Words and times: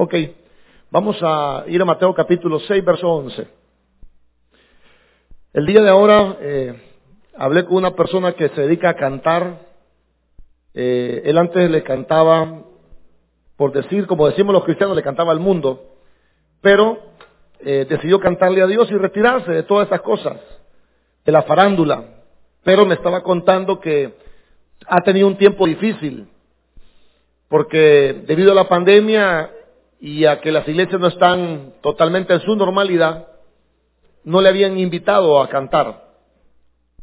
Ok, 0.00 0.14
vamos 0.92 1.18
a 1.22 1.64
ir 1.66 1.82
a 1.82 1.84
Mateo 1.84 2.14
capítulo 2.14 2.60
6, 2.60 2.84
verso 2.84 3.08
11. 3.14 3.48
El 5.54 5.66
día 5.66 5.82
de 5.82 5.90
ahora 5.90 6.36
eh, 6.40 6.80
hablé 7.36 7.64
con 7.64 7.78
una 7.78 7.96
persona 7.96 8.34
que 8.34 8.48
se 8.50 8.60
dedica 8.60 8.90
a 8.90 8.94
cantar. 8.94 9.58
Eh, 10.72 11.22
él 11.24 11.36
antes 11.36 11.68
le 11.68 11.82
cantaba, 11.82 12.62
por 13.56 13.72
decir, 13.72 14.06
como 14.06 14.28
decimos 14.28 14.52
los 14.52 14.62
cristianos, 14.62 14.94
le 14.94 15.02
cantaba 15.02 15.32
al 15.32 15.40
mundo, 15.40 15.96
pero 16.60 17.00
eh, 17.58 17.84
decidió 17.90 18.20
cantarle 18.20 18.62
a 18.62 18.68
Dios 18.68 18.88
y 18.92 18.94
retirarse 18.94 19.50
de 19.50 19.64
todas 19.64 19.88
esas 19.88 20.02
cosas, 20.02 20.36
de 21.24 21.32
la 21.32 21.42
farándula. 21.42 22.04
Pero 22.62 22.86
me 22.86 22.94
estaba 22.94 23.24
contando 23.24 23.80
que 23.80 24.14
ha 24.86 25.00
tenido 25.00 25.26
un 25.26 25.38
tiempo 25.38 25.66
difícil, 25.66 26.28
porque 27.48 28.22
debido 28.28 28.52
a 28.52 28.54
la 28.54 28.68
pandemia 28.68 29.54
y 30.00 30.24
a 30.24 30.40
que 30.40 30.52
las 30.52 30.66
iglesias 30.68 31.00
no 31.00 31.08
están 31.08 31.74
totalmente 31.80 32.32
en 32.32 32.40
su 32.40 32.54
normalidad, 32.54 33.28
no 34.24 34.40
le 34.40 34.48
habían 34.48 34.78
invitado 34.78 35.40
a 35.40 35.48
cantar. 35.48 36.08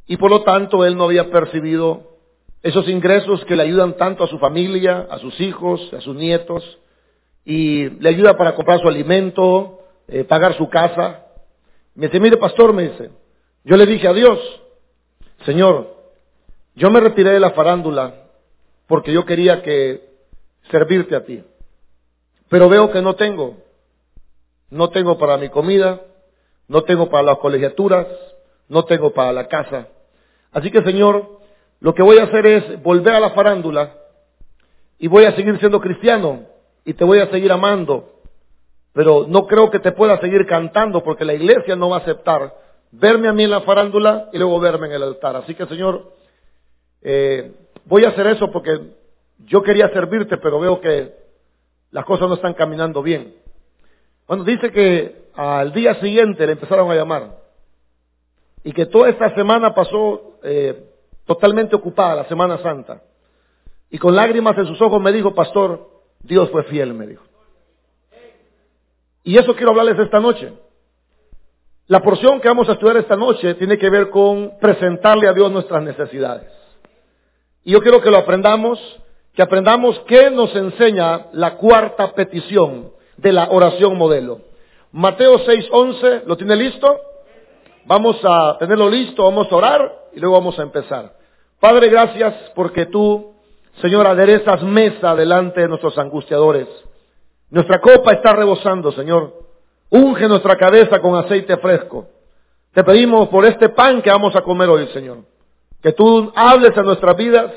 Y 0.08 0.18
por 0.18 0.30
lo 0.32 0.44
tanto 0.44 0.86
él 0.86 0.96
no 0.96 1.06
había 1.06 1.30
percibido 1.30 2.16
esos 2.62 2.88
ingresos 2.88 3.44
que 3.46 3.56
le 3.56 3.64
ayudan 3.64 3.98
tanto 3.98 4.24
a 4.24 4.28
su 4.28 4.40
familia, 4.40 5.08
a 5.10 5.20
sus 5.20 5.40
hijos, 5.40 5.94
a 5.94 6.02
sus 6.02 6.16
nietos, 6.16 6.80
y 7.44 7.90
le 7.90 8.10
ayuda 8.10 8.38
para 8.38 8.56
comprar 8.56 8.80
su 8.80 8.88
alimento, 8.88 9.80
eh, 10.08 10.24
pagar 10.24 10.56
su 10.56 10.70
casa. 10.70 11.26
Me 11.94 12.08
dice, 12.08 12.20
mire 12.20 12.38
pastor, 12.38 12.74
me 12.74 12.90
dice, 12.90 13.12
yo 13.64 13.78
le 13.78 13.86
dije 13.86 14.08
a 14.08 14.14
Dios, 14.14 14.40
Señor, 15.46 15.96
yo 16.76 16.90
me 16.90 17.00
retiré 17.00 17.32
de 17.32 17.40
la 17.40 17.52
farándula 17.52 18.26
porque 18.88 19.14
yo 19.14 19.26
quería 19.26 19.62
que 19.62 20.10
servirte 20.70 21.16
a 21.16 21.24
ti. 21.24 21.44
Pero 22.50 22.70
veo 22.70 22.92
que 22.92 23.02
no 23.02 23.16
tengo. 23.16 23.58
No 24.70 24.90
tengo 24.90 25.18
para 25.18 25.38
mi 25.38 25.50
comida, 25.50 26.02
no 26.68 26.84
tengo 26.84 27.10
para 27.10 27.24
las 27.24 27.38
colegiaturas, 27.38 28.08
no 28.68 28.84
tengo 28.86 29.14
para 29.14 29.32
la 29.32 29.48
casa. 29.48 29.88
Así 30.52 30.72
que 30.72 30.82
Señor, 30.84 31.40
lo 31.80 31.94
que 31.94 32.04
voy 32.04 32.18
a 32.18 32.24
hacer 32.24 32.46
es 32.46 32.82
volver 32.82 33.14
a 33.14 33.20
la 33.20 33.32
farándula 33.32 33.94
y 34.98 35.08
voy 35.08 35.26
a 35.26 35.36
seguir 35.36 35.60
siendo 35.60 35.82
cristiano 35.82 36.46
y 36.84 36.94
te 36.94 37.04
voy 37.04 37.20
a 37.20 37.30
seguir 37.30 37.52
amando. 37.52 38.12
Pero 38.94 39.26
no 39.28 39.46
creo 39.46 39.70
que 39.70 39.80
te 39.80 39.92
pueda 39.92 40.20
seguir 40.20 40.46
cantando 40.48 41.04
porque 41.04 41.26
la 41.26 41.34
iglesia 41.34 41.76
no 41.76 41.90
va 41.90 41.98
a 41.98 42.00
aceptar 42.00 42.56
verme 42.92 43.28
a 43.28 43.34
mí 43.34 43.44
en 43.44 43.52
la 43.52 43.62
farándula 43.62 44.30
y 44.32 44.38
luego 44.38 44.60
verme 44.60 44.88
en 44.88 44.94
el 44.94 45.04
altar. 45.04 45.36
Así 45.36 45.54
que 45.54 45.66
Señor, 45.66 46.14
eh, 47.02 47.52
voy 47.86 48.06
a 48.06 48.10
hacer 48.10 48.28
eso 48.28 48.52
porque 48.52 48.80
yo 49.40 49.62
quería 49.62 49.90
servirte, 49.90 50.38
pero 50.38 50.60
veo 50.60 50.80
que 50.80 51.25
las 51.96 52.04
cosas 52.04 52.28
no 52.28 52.34
están 52.34 52.56
caminando 52.56 53.02
bien. 53.02 53.36
Bueno, 54.28 54.44
dice 54.44 54.70
que 54.70 55.30
al 55.34 55.72
día 55.72 55.96
siguiente 56.02 56.46
le 56.46 56.52
empezaron 56.52 56.92
a 56.92 56.94
llamar 56.94 57.38
y 58.66 58.74
que 58.74 58.86
toda 58.88 59.08
esta 59.08 59.34
semana 59.34 59.74
pasó 59.74 60.40
eh, 60.44 60.90
totalmente 61.26 61.74
ocupada, 61.74 62.16
la 62.16 62.26
Semana 62.26 62.58
Santa. 62.58 63.02
Y 63.90 63.98
con 63.98 64.14
lágrimas 64.14 64.58
en 64.58 64.66
sus 64.66 64.82
ojos 64.82 65.02
me 65.02 65.14
dijo, 65.14 65.34
pastor, 65.34 65.90
Dios 66.20 66.50
fue 66.52 66.64
fiel, 66.64 66.94
me 66.94 67.08
dijo. 67.08 67.24
Y 69.24 69.38
eso 69.38 69.56
quiero 69.56 69.70
hablarles 69.72 69.98
esta 69.98 70.20
noche. 70.20 70.52
La 71.88 72.02
porción 72.02 72.42
que 72.42 72.50
vamos 72.50 72.68
a 72.68 72.74
estudiar 72.74 72.98
esta 72.98 73.16
noche 73.16 73.54
tiene 73.54 73.78
que 73.78 73.90
ver 73.90 74.10
con 74.10 74.58
presentarle 74.60 75.30
a 75.30 75.34
Dios 75.34 75.50
nuestras 75.50 75.82
necesidades. 75.82 76.52
Y 77.64 77.72
yo 77.72 77.80
quiero 77.80 78.02
que 78.02 78.12
lo 78.12 78.18
aprendamos, 78.18 78.80
que 79.36 79.42
aprendamos 79.42 80.00
qué 80.08 80.32
nos 80.32 80.56
enseña 80.56 81.28
la 81.34 81.58
cuarta 81.58 82.14
petición 82.14 82.92
de 83.18 83.34
la 83.34 83.50
oración 83.52 83.98
modelo. 83.98 84.40
Mateo 84.92 85.40
6:11, 85.40 86.24
¿lo 86.26 86.38
tiene 86.38 86.56
listo? 86.56 87.00
Vamos 87.86 88.18
a 88.24 88.56
tenerlo 88.60 88.90
listo, 88.90 89.24
vamos 89.24 89.52
a 89.52 89.56
orar 89.56 89.96
y 90.14 90.20
luego 90.20 90.36
vamos 90.36 90.58
a 90.58 90.64
empezar. 90.64 91.14
Padre, 91.60 91.90
gracias 91.90 92.34
porque 92.56 92.86
tú, 92.86 93.34
Señor, 93.82 94.08
aderezas 94.08 94.64
mesa 94.64 95.16
delante 95.16 95.62
de 95.62 95.68
nuestros 95.68 95.98
angustiadores. 95.98 96.68
Nuestra 97.50 97.80
copa 97.80 98.14
está 98.14 98.34
rebosando, 98.34 98.92
Señor. 98.94 99.34
Unge 99.90 100.28
nuestra 100.28 100.56
cabeza 100.56 101.00
con 101.00 101.16
aceite 101.16 101.58
fresco. 101.58 102.08
Te 102.74 102.84
pedimos 102.84 103.28
por 103.28 103.46
este 103.46 103.70
pan 103.70 104.02
que 104.02 104.10
vamos 104.10 104.36
a 104.36 104.42
comer 104.42 104.70
hoy, 104.70 104.88
Señor. 104.94 105.20
Que 105.82 105.92
tú 105.92 106.32
hables 106.36 106.76
a 106.78 106.84
nuestras 106.84 107.16
vidas 107.16 107.52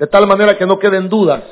de 0.00 0.06
tal 0.06 0.26
manera 0.26 0.56
que 0.56 0.64
no 0.64 0.78
queden 0.78 1.10
dudas. 1.10 1.42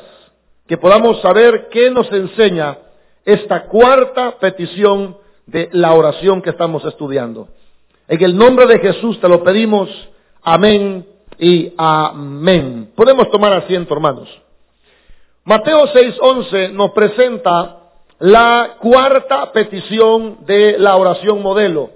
Que 0.66 0.78
podamos 0.78 1.20
saber 1.20 1.68
qué 1.70 1.90
nos 1.90 2.10
enseña 2.10 2.78
esta 3.22 3.64
cuarta 3.66 4.38
petición 4.40 5.18
de 5.44 5.68
la 5.72 5.92
oración 5.92 6.40
que 6.40 6.48
estamos 6.50 6.82
estudiando. 6.86 7.48
En 8.08 8.24
el 8.24 8.34
nombre 8.34 8.66
de 8.66 8.78
Jesús 8.78 9.20
te 9.20 9.28
lo 9.28 9.44
pedimos. 9.44 9.90
Amén 10.42 11.06
y 11.38 11.74
amén. 11.76 12.90
Podemos 12.96 13.30
tomar 13.30 13.52
asiento, 13.52 13.92
hermanos. 13.92 14.30
Mateo 15.44 15.86
6:11 15.88 16.72
nos 16.72 16.92
presenta 16.92 17.76
la 18.18 18.76
cuarta 18.80 19.52
petición 19.52 20.38
de 20.46 20.78
la 20.78 20.96
oración 20.96 21.42
modelo. 21.42 21.90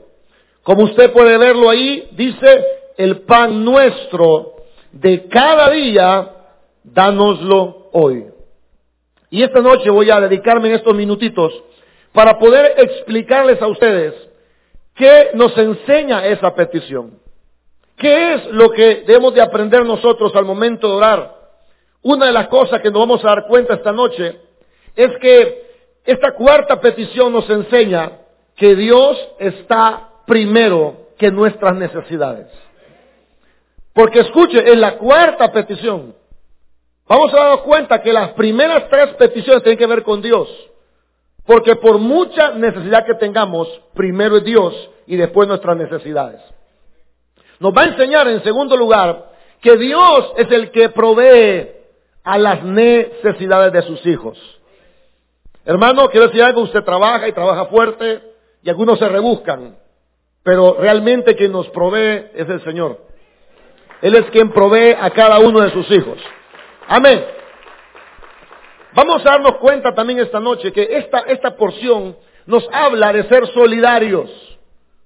Como 0.62 0.84
usted 0.84 1.12
puede 1.12 1.38
verlo 1.38 1.70
ahí, 1.70 2.10
dice, 2.12 2.64
el 2.98 3.22
pan 3.22 3.64
nuestro 3.64 4.52
de 4.92 5.26
cada 5.28 5.70
día, 5.70 6.30
dánoslo 6.84 7.88
hoy. 7.92 8.26
Y 9.30 9.42
esta 9.42 9.60
noche 9.60 9.90
voy 9.90 10.10
a 10.10 10.20
dedicarme 10.20 10.68
en 10.68 10.74
estos 10.74 10.94
minutitos 10.94 11.52
para 12.12 12.38
poder 12.38 12.74
explicarles 12.76 13.60
a 13.62 13.66
ustedes 13.66 14.14
qué 14.94 15.30
nos 15.34 15.56
enseña 15.56 16.26
esa 16.26 16.54
petición. 16.54 17.18
¿Qué 17.96 18.34
es 18.34 18.46
lo 18.46 18.70
que 18.70 19.04
debemos 19.06 19.34
de 19.34 19.42
aprender 19.42 19.84
nosotros 19.84 20.34
al 20.34 20.44
momento 20.44 20.88
de 20.88 20.94
orar? 20.94 21.42
Una 22.02 22.26
de 22.26 22.32
las 22.32 22.48
cosas 22.48 22.80
que 22.80 22.90
nos 22.90 23.00
vamos 23.00 23.24
a 23.24 23.28
dar 23.28 23.46
cuenta 23.46 23.74
esta 23.74 23.92
noche 23.92 24.36
es 24.96 25.10
que 25.20 25.62
esta 26.04 26.32
cuarta 26.32 26.80
petición 26.80 27.32
nos 27.32 27.48
enseña 27.48 28.12
que 28.56 28.74
Dios 28.74 29.16
está 29.38 30.10
primero 30.26 31.08
que 31.16 31.30
nuestras 31.30 31.76
necesidades. 31.76 32.48
Porque 33.92 34.20
escuche, 34.20 34.58
en 34.72 34.80
la 34.80 34.98
cuarta 34.98 35.52
petición, 35.52 36.14
vamos 37.08 37.32
a 37.32 37.36
darnos 37.36 37.60
cuenta 37.62 38.02
que 38.02 38.12
las 38.12 38.30
primeras 38.30 38.88
tres 38.88 39.14
peticiones 39.14 39.62
tienen 39.62 39.78
que 39.78 39.86
ver 39.86 40.02
con 40.02 40.22
Dios. 40.22 40.48
Porque 41.44 41.76
por 41.76 41.98
mucha 41.98 42.52
necesidad 42.52 43.04
que 43.04 43.14
tengamos, 43.14 43.68
primero 43.94 44.36
es 44.36 44.44
Dios 44.44 44.90
y 45.06 45.16
después 45.16 45.48
nuestras 45.48 45.76
necesidades. 45.76 46.40
Nos 47.58 47.76
va 47.76 47.82
a 47.82 47.86
enseñar 47.86 48.28
en 48.28 48.42
segundo 48.42 48.76
lugar 48.76 49.30
que 49.60 49.76
Dios 49.76 50.32
es 50.36 50.50
el 50.50 50.70
que 50.70 50.88
provee 50.88 51.70
a 52.24 52.38
las 52.38 52.62
necesidades 52.62 53.72
de 53.72 53.82
sus 53.82 54.04
hijos. 54.06 54.38
Hermano, 55.64 56.08
quiero 56.10 56.26
decir 56.26 56.42
algo, 56.42 56.62
usted 56.62 56.82
trabaja 56.82 57.28
y 57.28 57.32
trabaja 57.32 57.66
fuerte 57.66 58.20
y 58.62 58.70
algunos 58.70 58.98
se 58.98 59.08
rebuscan, 59.08 59.76
pero 60.42 60.76
realmente 60.78 61.36
quien 61.36 61.52
nos 61.52 61.68
provee 61.68 62.30
es 62.34 62.48
el 62.48 62.62
Señor. 62.64 62.98
Él 64.00 64.16
es 64.16 64.24
quien 64.30 64.50
provee 64.50 64.96
a 65.00 65.10
cada 65.10 65.38
uno 65.38 65.60
de 65.60 65.70
sus 65.70 65.88
hijos. 65.92 66.18
Amén. 66.88 67.24
Vamos 68.94 69.24
a 69.24 69.30
darnos 69.30 69.56
cuenta 69.56 69.94
también 69.94 70.20
esta 70.20 70.40
noche 70.40 70.72
que 70.72 70.86
esta, 70.90 71.20
esta 71.20 71.56
porción 71.56 72.16
nos 72.46 72.68
habla 72.72 73.12
de 73.12 73.24
ser 73.28 73.46
solidarios. 73.48 74.30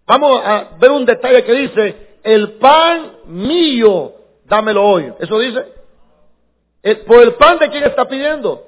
Vamos 0.06 0.40
a 0.44 0.70
ver 0.78 0.90
un 0.90 1.04
detalle 1.04 1.44
que 1.44 1.52
dice, 1.52 2.18
el 2.22 2.54
pan 2.54 3.18
mío, 3.26 4.12
dámelo 4.44 4.84
hoy. 4.84 5.12
¿Eso 5.20 5.38
dice? 5.38 5.64
¿Por 7.06 7.22
el 7.22 7.34
pan 7.34 7.58
de 7.58 7.68
quién 7.68 7.84
está 7.84 8.06
pidiendo? 8.06 8.64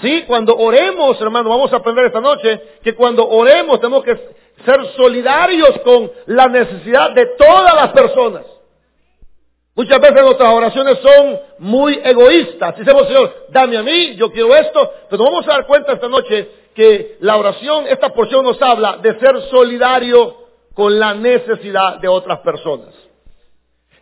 Sí, 0.00 0.24
cuando 0.26 0.56
oremos, 0.56 1.20
hermano, 1.20 1.50
vamos 1.50 1.72
a 1.72 1.76
aprender 1.76 2.06
esta 2.06 2.20
noche 2.20 2.60
que 2.82 2.94
cuando 2.94 3.28
oremos 3.28 3.78
tenemos 3.80 4.02
que 4.04 4.16
ser 4.64 4.86
solidarios 4.96 5.78
con 5.84 6.10
la 6.26 6.48
necesidad 6.48 7.10
de 7.12 7.26
todas 7.38 7.74
las 7.74 7.92
personas. 7.92 8.44
Muchas 9.74 10.00
veces 10.00 10.22
nuestras 10.22 10.52
oraciones 10.52 10.98
son 10.98 11.40
muy 11.58 11.98
egoístas. 12.04 12.76
Decimos, 12.76 13.06
Señor, 13.06 13.46
dame 13.48 13.78
a 13.78 13.82
mí, 13.82 14.16
yo 14.16 14.30
quiero 14.30 14.54
esto. 14.54 14.92
Pero 15.08 15.24
vamos 15.24 15.46
a 15.48 15.52
dar 15.52 15.66
cuenta 15.66 15.92
esta 15.92 16.08
noche 16.08 16.48
que 16.74 17.16
la 17.20 17.36
oración, 17.36 17.86
esta 17.88 18.10
porción 18.10 18.44
nos 18.44 18.60
habla 18.60 18.98
de 18.98 19.18
ser 19.18 19.40
solidario 19.50 20.36
con 20.74 20.98
la 20.98 21.14
necesidad 21.14 21.98
de 21.98 22.08
otras 22.08 22.40
personas. 22.40 22.94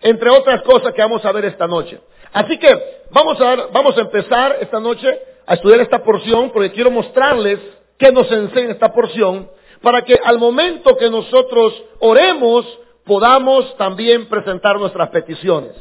Entre 0.02 0.30
otras 0.30 0.62
cosas 0.62 0.92
que 0.92 1.02
vamos 1.02 1.24
a 1.24 1.32
ver 1.32 1.44
esta 1.44 1.68
noche. 1.68 2.00
Así 2.32 2.58
que 2.58 3.02
vamos 3.10 3.40
a, 3.40 3.66
vamos 3.72 3.96
a 3.96 4.00
empezar 4.00 4.56
esta 4.60 4.80
noche 4.80 5.20
a 5.46 5.54
estudiar 5.54 5.80
esta 5.80 6.02
porción 6.02 6.50
porque 6.50 6.72
quiero 6.72 6.90
mostrarles 6.90 7.58
qué 7.98 8.10
nos 8.10 8.30
enseña 8.30 8.72
esta 8.72 8.92
porción 8.92 9.50
para 9.82 10.02
que 10.02 10.18
al 10.22 10.38
momento 10.38 10.96
que 10.96 11.10
nosotros 11.10 11.80
oremos 12.00 12.66
podamos 13.10 13.76
también 13.76 14.28
presentar 14.28 14.78
nuestras 14.78 15.08
peticiones. 15.08 15.72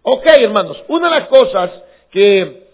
Ok, 0.00 0.24
hermanos, 0.24 0.82
una 0.88 1.10
de 1.10 1.20
las 1.20 1.28
cosas 1.28 1.70
que 2.10 2.66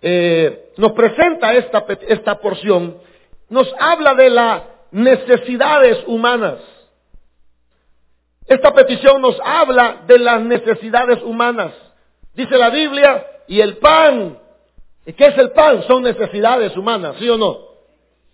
eh, 0.00 0.70
nos 0.76 0.92
presenta 0.92 1.52
esta, 1.52 1.84
esta 2.06 2.38
porción, 2.38 2.98
nos 3.48 3.68
habla 3.80 4.14
de 4.14 4.30
las 4.30 4.62
necesidades 4.92 5.98
humanas. 6.06 6.58
Esta 8.46 8.72
petición 8.72 9.20
nos 9.20 9.36
habla 9.44 10.04
de 10.06 10.20
las 10.20 10.40
necesidades 10.40 11.20
humanas. 11.24 11.72
Dice 12.34 12.56
la 12.56 12.70
Biblia, 12.70 13.26
y 13.48 13.60
el 13.60 13.78
pan. 13.78 14.38
¿Y 15.06 15.12
qué 15.14 15.26
es 15.26 15.38
el 15.38 15.50
pan? 15.50 15.82
Son 15.88 16.04
necesidades 16.04 16.76
humanas, 16.76 17.16
¿sí 17.18 17.28
o 17.28 17.36
no? 17.36 17.58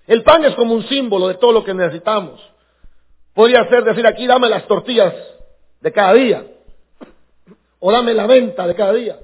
El 0.06 0.22
pan 0.22 0.44
es 0.44 0.54
como 0.56 0.74
un 0.74 0.86
símbolo 0.88 1.28
de 1.28 1.36
todo 1.36 1.52
lo 1.52 1.64
que 1.64 1.72
necesitamos. 1.72 2.38
Podría 3.38 3.68
ser 3.68 3.84
decir 3.84 4.04
aquí, 4.04 4.26
dame 4.26 4.48
las 4.48 4.66
tortillas 4.66 5.14
de 5.80 5.92
cada 5.92 6.12
día. 6.12 6.44
O 7.78 7.92
dame 7.92 8.12
la 8.12 8.26
venta 8.26 8.66
de 8.66 8.74
cada 8.74 8.92
día. 8.92 9.16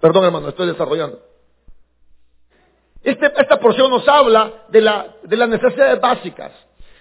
Perdón, 0.00 0.24
hermano, 0.24 0.48
estoy 0.48 0.66
desarrollando. 0.66 1.20
Este, 3.04 3.26
esta 3.26 3.60
porción 3.60 3.88
nos 3.88 4.08
habla 4.08 4.64
de, 4.70 4.80
la, 4.80 5.14
de 5.22 5.36
las 5.36 5.48
necesidades 5.48 6.00
básicas. 6.00 6.50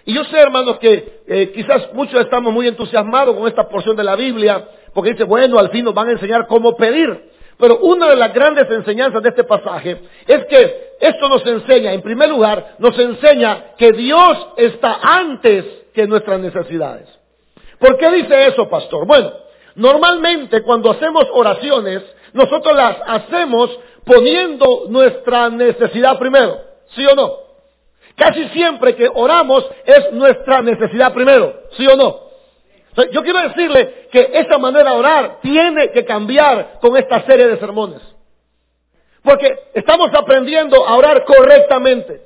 Y 0.06 0.13
yo 0.13 0.24
sé, 0.25 0.38
hermanos, 0.38 0.77
que 0.77 1.24
eh, 1.25 1.51
quizás 1.51 1.92
muchos 1.94 2.21
estamos 2.21 2.53
muy 2.53 2.68
entusiasmados 2.68 3.36
con 3.36 3.48
esta 3.48 3.68
porción 3.68 3.95
de 3.95 4.03
la 4.03 4.15
Biblia, 4.15 4.69
porque 4.94 5.13
dice, 5.13 5.24
bueno, 5.24 5.57
al 5.57 5.71
fin 5.71 5.83
nos 5.83 5.95
van 5.95 6.09
a 6.09 6.12
enseñar 6.12 6.45
cómo 6.45 6.77
pedir. 6.77 7.30
Pero 7.61 7.77
una 7.77 8.09
de 8.09 8.15
las 8.15 8.33
grandes 8.33 8.67
enseñanzas 8.71 9.21
de 9.21 9.29
este 9.29 9.43
pasaje 9.43 10.01
es 10.25 10.45
que 10.45 10.95
esto 10.99 11.29
nos 11.29 11.45
enseña, 11.45 11.93
en 11.93 12.01
primer 12.01 12.27
lugar, 12.27 12.75
nos 12.79 12.97
enseña 12.97 13.75
que 13.77 13.91
Dios 13.91 14.47
está 14.57 14.97
antes 14.99 15.63
que 15.93 16.07
nuestras 16.07 16.39
necesidades. 16.39 17.07
¿Por 17.77 17.99
qué 17.99 18.09
dice 18.13 18.47
eso, 18.47 18.67
pastor? 18.67 19.05
Bueno, 19.05 19.31
normalmente 19.75 20.63
cuando 20.63 20.89
hacemos 20.89 21.27
oraciones, 21.31 22.01
nosotros 22.33 22.75
las 22.75 22.97
hacemos 23.05 23.69
poniendo 24.05 24.85
nuestra 24.89 25.49
necesidad 25.51 26.17
primero, 26.17 26.61
¿sí 26.95 27.05
o 27.05 27.13
no? 27.13 27.31
Casi 28.15 28.43
siempre 28.49 28.95
que 28.95 29.07
oramos 29.13 29.69
es 29.85 30.11
nuestra 30.13 30.63
necesidad 30.63 31.13
primero, 31.13 31.53
¿sí 31.77 31.85
o 31.85 31.95
no? 31.95 32.30
Yo 33.11 33.23
quiero 33.23 33.41
decirle 33.41 34.07
que 34.11 34.31
esa 34.33 34.57
manera 34.57 34.91
de 34.91 34.97
orar 34.97 35.39
tiene 35.41 35.91
que 35.91 36.03
cambiar 36.03 36.79
con 36.81 36.97
esta 36.97 37.25
serie 37.25 37.47
de 37.47 37.57
sermones. 37.57 38.01
Porque 39.23 39.69
estamos 39.73 40.13
aprendiendo 40.13 40.85
a 40.85 40.95
orar 40.95 41.23
correctamente. 41.23 42.21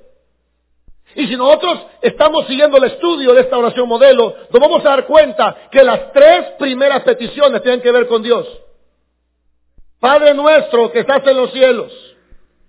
Y 1.13 1.27
si 1.27 1.35
nosotros 1.35 1.85
estamos 2.01 2.47
siguiendo 2.47 2.77
el 2.77 2.85
estudio 2.85 3.33
de 3.33 3.41
esta 3.41 3.57
oración 3.57 3.88
modelo, 3.88 4.35
nos 4.51 4.62
vamos 4.62 4.83
a 4.85 4.89
dar 4.89 5.06
cuenta 5.06 5.56
que 5.71 5.83
las 5.83 6.12
tres 6.12 6.53
primeras 6.57 7.03
peticiones 7.03 7.62
tienen 7.62 7.81
que 7.81 7.91
ver 7.91 8.07
con 8.07 8.23
Dios. 8.23 8.47
Padre 10.00 10.33
nuestro 10.33 10.91
que 10.91 11.00
estás 11.00 11.25
en 11.25 11.38
los 11.38 11.51
cielos, 11.51 11.91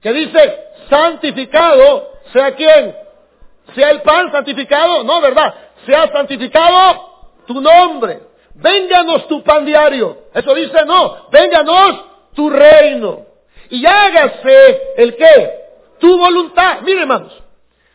que 0.01 0.13
dice, 0.13 0.65
santificado 0.89 2.13
sea 2.33 2.55
quien, 2.55 2.95
sea 3.75 3.91
el 3.91 4.03
pan 4.03 4.31
santificado, 4.31 5.03
no, 5.03 5.21
¿verdad? 5.21 5.55
Sea 5.87 6.09
santificado 6.13 7.16
tu 7.47 7.61
nombre. 7.61 8.21
Vénganos 8.55 9.29
tu 9.29 9.43
pan 9.43 9.65
diario. 9.65 10.25
Eso 10.35 10.55
dice, 10.55 10.85
no, 10.87 11.29
vénganos 11.31 12.05
tu 12.35 12.51
reino. 12.51 13.27
Y 13.71 13.85
hágase 13.85 14.95
el 14.97 15.17
qué? 15.17 15.51
Tu 15.99 16.19
voluntad. 16.19 16.81
Mire, 16.83 17.01
hermanos. 17.03 17.43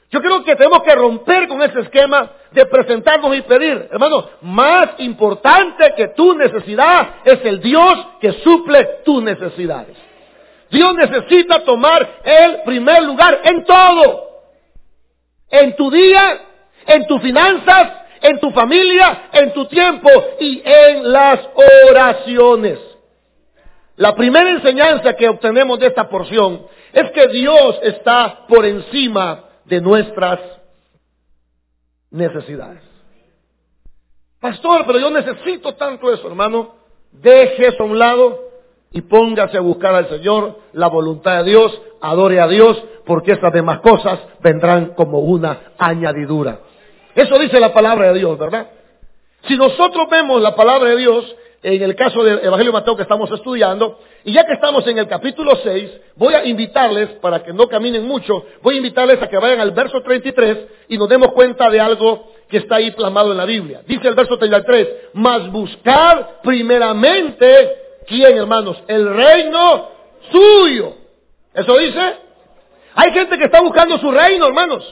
Yo 0.10 0.22
creo 0.22 0.44
que 0.44 0.56
tenemos 0.58 0.84
que 0.84 0.94
romper 0.94 1.48
con 1.48 1.62
ese 1.62 1.80
esquema 1.80 2.32
de 2.52 2.66
presentarnos 2.66 3.36
y 3.36 3.42
pedir. 3.44 3.88
Hermano, 3.92 4.28
más 4.42 4.90
importante 4.98 5.94
que 5.96 6.10
tu 6.10 6.34
necesidad 6.34 7.16
es 7.24 7.40
el 7.46 7.62
Dios 7.62 8.08
que 8.20 8.34
suple 8.44 8.84
tus 9.06 9.24
necesidades. 9.24 9.96
Dios 10.70 10.94
necesita 10.96 11.64
tomar 11.64 12.20
el 12.24 12.62
primer 12.64 13.04
lugar 13.04 13.40
en 13.44 13.64
todo 13.64 14.32
en 15.52 15.76
tu 15.76 15.92
día, 15.92 16.42
en 16.88 17.06
tus 17.06 17.22
finanzas, 17.22 17.92
en 18.22 18.40
tu 18.40 18.52
familia, 18.52 19.30
en 19.34 19.54
tu 19.54 19.66
tiempo 19.66 20.10
y 20.40 20.62
en 20.64 21.12
las 21.12 21.40
oraciones. 21.90 22.80
La 23.96 24.16
primera 24.16 24.50
enseñanza 24.50 25.16
que 25.16 25.28
obtenemos 25.28 25.80
de 25.80 25.88
esta 25.88 26.10
porción 26.10 26.66
es 26.94 27.12
que 27.12 27.28
Dios 27.28 27.80
está 27.84 28.46
por 28.48 28.66
encima 28.66 29.46
de 29.66 29.82
nuestras 29.82 30.40
necesidades. 32.10 32.82
Pastor, 34.40 34.86
pero 34.88 35.00
yo 35.00 35.12
necesito 35.12 35.76
tanto 35.76 36.12
eso, 36.12 36.28
hermano. 36.28 36.76
Deje 37.12 37.68
eso 37.68 37.84
a 37.84 37.86
un 37.86 38.00
lado 38.00 38.52
y 38.92 39.02
póngase 39.02 39.58
a 39.58 39.62
buscar 39.62 39.94
al 39.94 40.10
Señor, 40.10 40.60
la 40.74 40.88
voluntad 40.88 41.44
de 41.44 41.52
Dios, 41.52 41.82
adore 42.02 42.40
a 42.42 42.48
Dios, 42.48 42.84
porque 43.06 43.34
estas 43.34 43.54
demás 43.54 43.80
cosas 43.80 44.20
vendrán 44.42 44.94
como 44.96 45.20
una 45.20 45.74
añadidura. 45.78 46.60
Eso 47.16 47.40
dice 47.40 47.60
la 47.60 47.74
palabra 47.74 48.12
de 48.12 48.20
Dios, 48.20 48.38
¿verdad? 48.38 48.68
Si 49.48 49.56
nosotros 49.56 50.08
vemos 50.10 50.42
la 50.42 50.56
palabra 50.56 50.90
de 50.90 50.98
Dios, 50.98 51.36
en 51.64 51.82
el 51.82 51.96
caso 51.96 52.24
del 52.24 52.40
Evangelio 52.40 52.72
de 52.72 52.80
Mateo 52.80 52.96
que 52.96 53.04
estamos 53.04 53.32
estudiando, 53.32 54.00
y 54.24 54.34
ya 54.34 54.46
que 54.46 54.54
estamos 54.54 54.86
en 54.88 54.98
el 54.98 55.08
capítulo 55.08 55.56
6, 55.64 55.92
voy 56.16 56.34
a 56.34 56.46
invitarles, 56.46 57.10
para 57.22 57.44
que 57.44 57.54
no 57.54 57.68
caminen 57.68 58.08
mucho, 58.08 58.46
voy 58.62 58.76
a 58.76 58.78
invitarles 58.78 59.22
a 59.22 59.28
que 59.28 59.38
vayan 59.38 59.60
al 59.60 59.72
verso 59.72 60.02
33 60.02 60.58
y 60.90 60.98
nos 60.98 61.10
demos 61.10 61.32
cuenta 61.34 61.70
de 61.70 61.80
algo 61.80 62.32
que 62.50 62.58
está 62.58 62.76
ahí 62.76 62.92
plasmado 62.92 63.32
en 63.32 63.38
la 63.38 63.46
Biblia. 63.46 63.82
Dice 63.88 64.08
el 64.08 64.16
verso 64.16 64.38
33, 64.38 64.88
mas 65.14 65.52
buscar 65.52 66.40
primeramente 66.44 67.82
¿Quién, 68.08 68.38
hermanos? 68.38 68.78
El 68.88 69.14
reino 69.14 69.90
suyo. 70.32 70.96
¿Eso 71.54 71.78
dice? 71.78 72.16
Hay 72.96 73.12
gente 73.14 73.38
que 73.38 73.46
está 73.46 73.62
buscando 73.62 73.98
su 74.00 74.12
reino, 74.12 74.48
hermanos. 74.48 74.84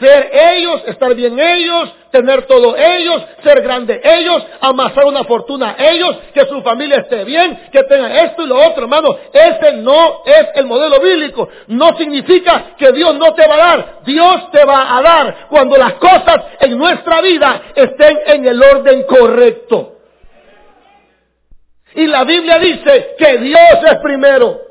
Ser 0.00 0.30
ellos, 0.32 0.82
estar 0.86 1.14
bien 1.14 1.38
ellos, 1.38 1.92
tener 2.10 2.46
todo 2.46 2.76
ellos, 2.76 3.22
ser 3.42 3.62
grande 3.62 4.00
ellos, 4.02 4.44
amasar 4.60 5.04
una 5.04 5.24
fortuna 5.24 5.76
ellos, 5.78 6.16
que 6.32 6.46
su 6.46 6.62
familia 6.62 6.98
esté 6.98 7.24
bien, 7.24 7.68
que 7.72 7.82
tengan 7.84 8.12
esto 8.12 8.42
y 8.42 8.46
lo 8.46 8.56
otro, 8.56 8.84
hermano. 8.84 9.16
Ese 9.32 9.72
no 9.78 10.22
es 10.24 10.46
el 10.54 10.66
modelo 10.66 11.00
bíblico. 11.00 11.48
No 11.68 11.96
significa 11.96 12.76
que 12.76 12.92
Dios 12.92 13.14
no 13.16 13.34
te 13.34 13.46
va 13.46 13.54
a 13.54 13.58
dar. 13.58 13.98
Dios 14.04 14.50
te 14.52 14.64
va 14.64 14.96
a 14.96 15.02
dar 15.02 15.46
cuando 15.48 15.76
las 15.76 15.94
cosas 15.94 16.36
en 16.60 16.78
nuestra 16.78 17.20
vida 17.20 17.62
estén 17.74 18.18
en 18.26 18.46
el 18.46 18.62
orden 18.62 19.02
correcto. 19.04 19.94
Y 21.94 22.06
la 22.06 22.24
Biblia 22.24 22.58
dice 22.58 23.16
que 23.18 23.38
Dios 23.38 23.78
es 23.90 23.98
primero. 24.02 24.67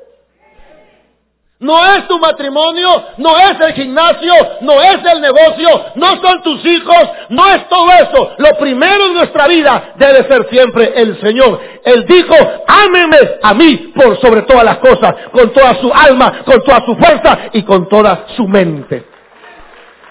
No 1.60 1.84
es 1.96 2.08
tu 2.08 2.20
matrimonio, 2.20 3.04
no 3.18 3.36
es 3.40 3.60
el 3.60 3.74
gimnasio, 3.74 4.34
no 4.62 4.80
es 4.80 5.00
el 5.12 5.22
negocio, 5.22 5.86
no 5.96 6.22
son 6.22 6.44
tus 6.44 6.64
hijos, 6.64 7.10
no 7.30 7.48
es 7.50 7.68
todo 7.68 7.92
eso. 7.94 8.36
Lo 8.38 8.56
primero 8.60 9.08
en 9.08 9.16
nuestra 9.16 9.48
vida 9.48 9.94
debe 9.96 10.28
ser 10.28 10.48
siempre 10.52 10.94
el 10.96 11.20
Señor. 11.20 11.60
Él 11.84 12.06
dijo, 12.06 12.36
ámeme 12.68 13.18
a 13.42 13.56
mí 13.56 13.92
por 13.96 14.22
sobre 14.22 14.44
todas 14.44 14.66
las 14.66 14.78
cosas, 14.78 15.16
con 15.32 15.52
toda 15.52 15.74
su 15.82 15.92
alma, 15.92 16.44
con 16.46 16.62
toda 16.62 16.86
su 16.86 16.96
fuerza 16.96 17.40
y 17.54 17.64
con 17.64 17.90
toda 17.90 18.28
su 18.36 18.48
mente. 18.48 19.04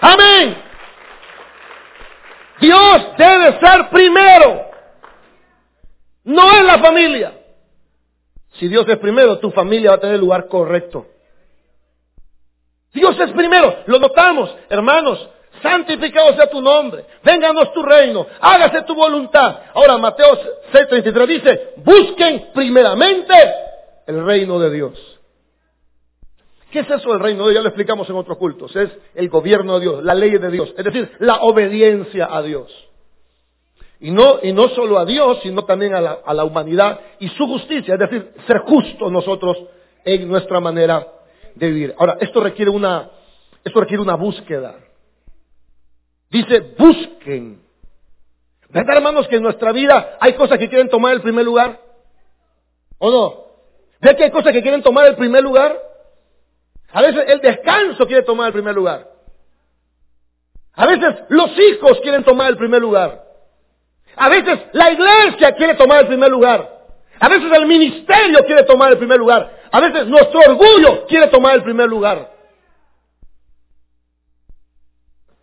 Amén. 0.01 0.57
Dios 2.59 3.07
debe 3.17 3.57
ser 3.59 3.89
primero. 3.89 4.65
No 6.25 6.51
es 6.51 6.63
la 6.63 6.79
familia. 6.79 7.31
Si 8.59 8.67
Dios 8.67 8.85
es 8.89 8.97
primero, 8.97 9.39
tu 9.39 9.49
familia 9.51 9.91
va 9.91 9.95
a 9.95 9.99
tener 10.01 10.15
el 10.15 10.21
lugar 10.21 10.49
correcto. 10.49 11.05
Dios 12.97 13.19
es 13.19 13.31
primero, 13.31 13.83
lo 13.85 13.99
notamos, 13.99 14.53
hermanos. 14.69 15.29
Santificado 15.61 16.35
sea 16.35 16.47
tu 16.49 16.61
nombre, 16.61 17.05
vénganos 17.23 17.73
tu 17.73 17.81
reino, 17.81 18.27
hágase 18.39 18.83
tu 18.83 18.93
voluntad. 18.93 19.57
Ahora 19.73 19.97
Mateo 19.97 20.37
6:33 20.71 21.27
dice, 21.27 21.73
busquen 21.77 22.49
primeramente 22.53 23.33
el 24.05 24.23
reino 24.23 24.59
de 24.59 24.69
Dios. 24.71 25.19
¿Qué 26.71 26.79
es 26.79 26.89
eso 26.89 27.11
del 27.11 27.19
reino 27.19 27.45
de 27.45 27.51
Dios? 27.51 27.55
Ya 27.55 27.61
lo 27.61 27.69
explicamos 27.69 28.09
en 28.09 28.17
otros 28.17 28.37
cultos. 28.37 28.75
Es 28.75 28.89
el 29.15 29.29
gobierno 29.29 29.75
de 29.75 29.81
Dios, 29.81 30.03
la 30.03 30.13
ley 30.13 30.31
de 30.31 30.51
Dios, 30.51 30.73
es 30.77 30.85
decir, 30.85 31.11
la 31.19 31.37
obediencia 31.37 32.27
a 32.31 32.41
Dios. 32.43 32.71
Y 33.99 34.11
no, 34.11 34.39
y 34.43 34.53
no 34.53 34.69
solo 34.69 34.99
a 34.99 35.05
Dios, 35.05 35.39
sino 35.41 35.65
también 35.65 35.95
a 35.95 36.01
la, 36.01 36.19
a 36.23 36.33
la 36.35 36.43
humanidad 36.43 36.99
y 37.19 37.29
su 37.29 37.47
justicia, 37.47 37.95
es 37.95 37.99
decir, 37.99 38.31
ser 38.45 38.59
justos 38.59 39.11
nosotros 39.11 39.57
en 40.05 40.27
nuestra 40.27 40.59
manera 40.59 41.07
de 41.57 41.67
vivir. 41.67 41.95
Ahora, 41.97 42.17
esto 42.21 42.41
requiere 42.41 42.71
una, 42.71 43.09
esto 43.63 43.79
requiere 43.79 44.01
una 44.01 44.15
búsqueda. 44.15 44.75
Dice, 46.29 46.75
busquen. 46.77 47.61
¿Verdad, 48.69 48.97
hermanos, 48.97 49.27
que 49.27 49.37
en 49.37 49.43
nuestra 49.43 49.71
vida 49.71 50.17
hay 50.19 50.33
cosas 50.33 50.57
que 50.57 50.69
quieren 50.69 50.89
tomar 50.89 51.13
el 51.13 51.21
primer 51.21 51.45
lugar? 51.45 51.79
¿O 52.99 53.09
no? 53.09 53.45
¿Ve 54.01 54.15
que 54.15 54.25
hay 54.25 54.31
cosas 54.31 54.53
que 54.53 54.61
quieren 54.61 54.83
tomar 54.83 55.07
el 55.07 55.15
primer 55.15 55.43
lugar? 55.43 55.75
A 56.91 57.01
veces 57.01 57.23
el 57.27 57.39
descanso 57.39 58.05
quiere 58.05 58.23
tomar 58.23 58.47
el 58.47 58.53
primer 58.53 58.75
lugar. 58.75 59.09
A 60.73 60.85
veces 60.85 61.15
los 61.29 61.57
hijos 61.57 61.99
quieren 62.01 62.23
tomar 62.23 62.51
el 62.51 62.57
primer 62.57 62.81
lugar. 62.81 63.23
A 64.15 64.29
veces 64.29 64.59
la 64.73 64.91
iglesia 64.91 65.55
quiere 65.55 65.75
tomar 65.75 66.01
el 66.01 66.07
primer 66.07 66.29
lugar. 66.29 66.77
A 67.19 67.29
veces 67.29 67.51
el 67.51 67.65
ministerio 67.65 68.45
quiere 68.45 68.63
tomar 68.63 68.91
el 68.91 68.97
primer 68.97 69.17
lugar. 69.17 69.56
A 69.71 69.79
veces 69.81 70.07
nuestro 70.07 70.39
orgullo 70.39 71.05
quiere 71.07 71.27
tomar 71.27 71.55
el 71.55 71.63
primer 71.63 71.87
lugar. 71.87 72.33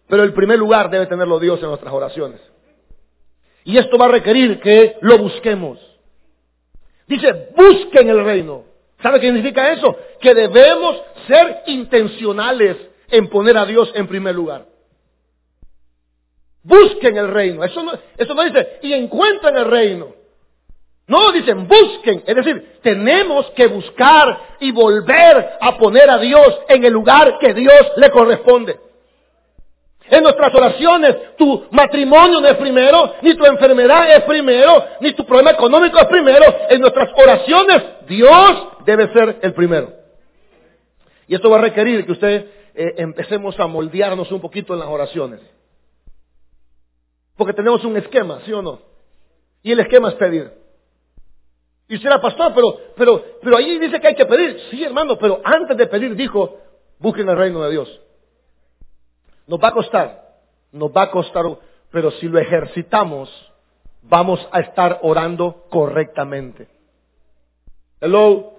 Pero 0.08 0.22
el 0.22 0.32
primer 0.32 0.58
lugar 0.58 0.90
debe 0.90 1.06
tenerlo 1.06 1.38
Dios 1.38 1.60
en 1.60 1.68
nuestras 1.68 1.92
oraciones. 1.92 2.40
Y 3.64 3.78
esto 3.78 3.96
va 3.96 4.06
a 4.06 4.10
requerir 4.10 4.60
que 4.60 4.98
lo 5.00 5.18
busquemos. 5.18 5.78
Dice, 7.06 7.50
busquen 7.56 8.08
el 8.08 8.24
reino. 8.24 8.64
¿Sabe 9.02 9.20
qué 9.20 9.26
significa 9.26 9.72
eso? 9.72 9.96
Que 10.20 10.34
debemos 10.34 11.02
ser 11.26 11.62
intencionales 11.66 12.76
en 13.10 13.28
poner 13.28 13.56
a 13.56 13.66
Dios 13.66 13.90
en 13.94 14.06
primer 14.06 14.34
lugar. 14.34 14.66
Busquen 16.62 17.16
el 17.16 17.28
reino. 17.28 17.62
Eso 17.64 17.82
no, 17.82 17.92
eso 18.16 18.34
no 18.34 18.44
dice, 18.44 18.78
y 18.82 18.92
encuentren 18.92 19.56
el 19.56 19.66
reino. 19.66 20.14
No, 21.06 21.32
dicen, 21.32 21.68
busquen. 21.68 22.23
Es 22.26 22.34
decir, 22.34 22.78
tenemos 22.82 23.50
que 23.50 23.66
buscar 23.66 24.56
y 24.61 24.73
volver 24.73 25.56
a 25.61 25.76
poner 25.76 26.08
a 26.08 26.18
Dios 26.18 26.61
en 26.68 26.84
el 26.84 26.92
lugar 26.92 27.38
que 27.38 27.52
Dios 27.52 27.92
le 27.96 28.11
corresponde. 28.11 28.80
En 30.08 30.23
nuestras 30.23 30.54
oraciones, 30.54 31.37
tu 31.37 31.66
matrimonio 31.70 32.40
no 32.40 32.46
es 32.46 32.56
primero, 32.56 33.14
ni 33.23 33.34
tu 33.34 33.44
enfermedad 33.46 34.14
es 34.14 34.23
primero, 34.25 34.84
ni 35.00 35.12
tu 35.12 35.25
problema 35.25 35.52
económico 35.52 35.99
es 35.99 36.06
primero. 36.06 36.44
En 36.68 36.80
nuestras 36.80 37.11
oraciones, 37.16 37.82
Dios 38.06 38.68
debe 38.84 39.12
ser 39.12 39.38
el 39.42 39.54
primero. 39.54 39.92
Y 41.26 41.34
esto 41.34 41.49
va 41.49 41.58
a 41.58 41.62
requerir 41.62 42.04
que 42.04 42.12
usted 42.12 42.46
eh, 42.75 42.94
empecemos 42.99 43.58
a 43.58 43.66
moldearnos 43.66 44.30
un 44.30 44.40
poquito 44.40 44.75
en 44.75 44.80
las 44.80 44.88
oraciones. 44.88 45.40
Porque 47.37 47.54
tenemos 47.54 47.82
un 47.84 47.96
esquema, 47.96 48.40
¿sí 48.44 48.52
o 48.52 48.62
no? 48.62 48.80
Y 49.62 49.73
el 49.73 49.80
esquema 49.80 50.08
es 50.08 50.14
pedir. 50.14 50.63
Y 51.88 52.04
era 52.06 52.20
pastor, 52.20 52.52
pero, 52.54 52.78
pero, 52.96 53.24
pero 53.42 53.56
ahí 53.56 53.78
dice 53.78 54.00
que 54.00 54.08
hay 54.08 54.14
que 54.14 54.26
pedir. 54.26 54.58
Sí, 54.70 54.82
hermano, 54.82 55.18
pero 55.18 55.40
antes 55.44 55.76
de 55.76 55.86
pedir 55.86 56.16
dijo, 56.16 56.58
busquen 56.98 57.28
el 57.28 57.36
reino 57.36 57.62
de 57.62 57.70
Dios. 57.70 58.00
Nos 59.46 59.60
va 59.60 59.68
a 59.68 59.72
costar, 59.72 60.22
nos 60.72 60.90
va 60.90 61.02
a 61.02 61.10
costar, 61.10 61.44
pero 61.90 62.10
si 62.12 62.28
lo 62.28 62.38
ejercitamos, 62.38 63.30
vamos 64.02 64.46
a 64.50 64.60
estar 64.60 65.00
orando 65.02 65.66
correctamente. 65.70 66.68
Hello. 68.00 68.52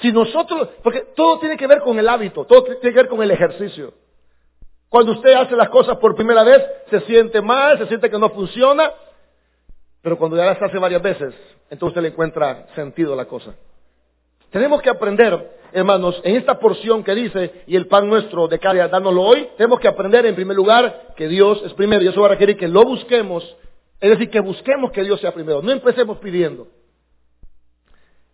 Si 0.00 0.10
nosotros, 0.10 0.68
porque 0.82 1.06
todo 1.14 1.38
tiene 1.38 1.56
que 1.56 1.68
ver 1.68 1.80
con 1.80 1.96
el 1.98 2.08
hábito, 2.08 2.44
todo 2.44 2.64
tiene 2.64 2.80
que 2.80 2.90
ver 2.90 3.08
con 3.08 3.22
el 3.22 3.30
ejercicio. 3.30 3.94
Cuando 4.88 5.12
usted 5.12 5.32
hace 5.34 5.54
las 5.54 5.68
cosas 5.68 5.96
por 5.98 6.16
primera 6.16 6.42
vez, 6.42 6.60
se 6.90 7.00
siente 7.02 7.40
mal, 7.40 7.78
se 7.78 7.86
siente 7.86 8.10
que 8.10 8.18
no 8.18 8.30
funciona, 8.30 8.92
pero 10.02 10.18
cuando 10.18 10.36
ya 10.36 10.44
las 10.44 10.60
hace 10.60 10.78
varias 10.78 11.00
veces, 11.00 11.32
entonces 11.70 11.88
usted 11.88 12.02
le 12.02 12.08
encuentra 12.08 12.66
sentido 12.74 13.12
a 13.14 13.16
la 13.16 13.24
cosa. 13.24 13.54
Tenemos 14.50 14.82
que 14.82 14.90
aprender, 14.90 15.60
hermanos, 15.72 16.20
en 16.24 16.36
esta 16.36 16.58
porción 16.58 17.02
que 17.04 17.14
dice, 17.14 17.62
y 17.66 17.76
el 17.76 17.86
pan 17.86 18.08
nuestro 18.08 18.48
de 18.48 18.58
cada 18.58 18.74
día, 18.74 18.88
dándolo 18.88 19.22
hoy, 19.22 19.48
tenemos 19.56 19.80
que 19.80 19.88
aprender 19.88 20.26
en 20.26 20.34
primer 20.34 20.56
lugar 20.56 21.14
que 21.16 21.28
Dios 21.28 21.62
es 21.64 21.72
primero, 21.74 22.02
y 22.02 22.08
eso 22.08 22.20
va 22.20 22.26
a 22.26 22.30
requerir 22.30 22.58
que 22.58 22.68
lo 22.68 22.84
busquemos, 22.84 23.56
es 24.00 24.10
decir, 24.10 24.28
que 24.28 24.40
busquemos 24.40 24.90
que 24.90 25.04
Dios 25.04 25.20
sea 25.20 25.32
primero, 25.32 25.62
no 25.62 25.70
empecemos 25.70 26.18
pidiendo. 26.18 26.66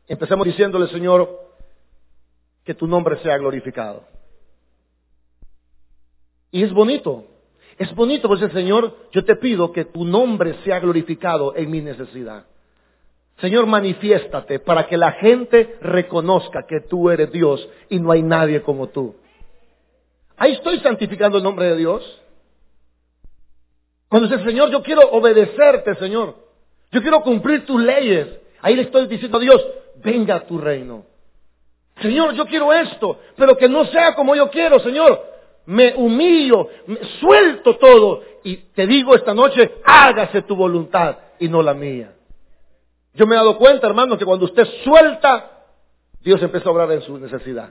Empecemos 0.08 0.46
diciéndole, 0.46 0.88
Señor, 0.88 1.28
que 2.64 2.74
tu 2.74 2.86
nombre 2.86 3.18
sea 3.18 3.36
glorificado. 3.36 4.04
Y 6.50 6.62
es 6.62 6.72
bonito, 6.72 7.26
es 7.78 7.94
bonito, 7.94 8.28
pues 8.28 8.42
el 8.42 8.52
Señor, 8.52 8.94
yo 9.12 9.24
te 9.24 9.36
pido 9.36 9.72
que 9.72 9.84
tu 9.84 10.04
nombre 10.04 10.54
sea 10.64 10.80
glorificado 10.80 11.54
en 11.54 11.70
mi 11.70 11.80
necesidad. 11.80 12.44
Señor, 13.40 13.66
manifiéstate 13.66 14.58
para 14.58 14.88
que 14.88 14.96
la 14.96 15.12
gente 15.12 15.76
reconozca 15.80 16.66
que 16.66 16.80
tú 16.80 17.08
eres 17.08 17.30
Dios 17.30 17.68
y 17.88 18.00
no 18.00 18.10
hay 18.10 18.22
nadie 18.22 18.62
como 18.62 18.88
tú. 18.88 19.14
Ahí 20.36 20.52
estoy 20.52 20.80
santificando 20.80 21.38
el 21.38 21.44
nombre 21.44 21.66
de 21.66 21.76
Dios. 21.76 22.22
Cuando 24.08 24.28
dice, 24.28 24.44
Señor, 24.44 24.70
yo 24.70 24.82
quiero 24.82 25.02
obedecerte, 25.10 25.94
Señor. 25.96 26.34
Yo 26.90 27.00
quiero 27.00 27.22
cumplir 27.22 27.64
tus 27.64 27.80
leyes. 27.80 28.26
Ahí 28.60 28.74
le 28.74 28.82
estoy 28.82 29.06
diciendo 29.06 29.38
a 29.38 29.40
Dios, 29.40 29.64
venga 30.02 30.36
a 30.36 30.46
tu 30.46 30.58
reino. 30.58 31.04
Señor, 32.00 32.34
yo 32.34 32.46
quiero 32.46 32.72
esto, 32.72 33.18
pero 33.36 33.56
que 33.56 33.68
no 33.68 33.84
sea 33.86 34.14
como 34.14 34.34
yo 34.34 34.50
quiero, 34.50 34.80
Señor. 34.80 35.37
Me 35.68 35.94
humillo, 35.96 36.66
suelto 37.20 37.76
todo 37.76 38.22
y 38.42 38.56
te 38.56 38.86
digo 38.86 39.14
esta 39.14 39.34
noche, 39.34 39.82
hágase 39.84 40.40
tu 40.40 40.56
voluntad 40.56 41.18
y 41.38 41.46
no 41.50 41.60
la 41.60 41.74
mía. 41.74 42.14
Yo 43.12 43.26
me 43.26 43.34
he 43.34 43.38
dado 43.38 43.58
cuenta, 43.58 43.86
hermano, 43.86 44.16
que 44.16 44.24
cuando 44.24 44.46
usted 44.46 44.66
suelta, 44.82 45.66
Dios 46.22 46.40
empieza 46.40 46.70
a 46.70 46.72
obrar 46.72 46.90
en 46.92 47.02
su 47.02 47.18
necesidad. 47.18 47.68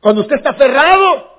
Cuando 0.00 0.22
usted 0.22 0.34
está 0.38 0.54
cerrado, 0.54 1.30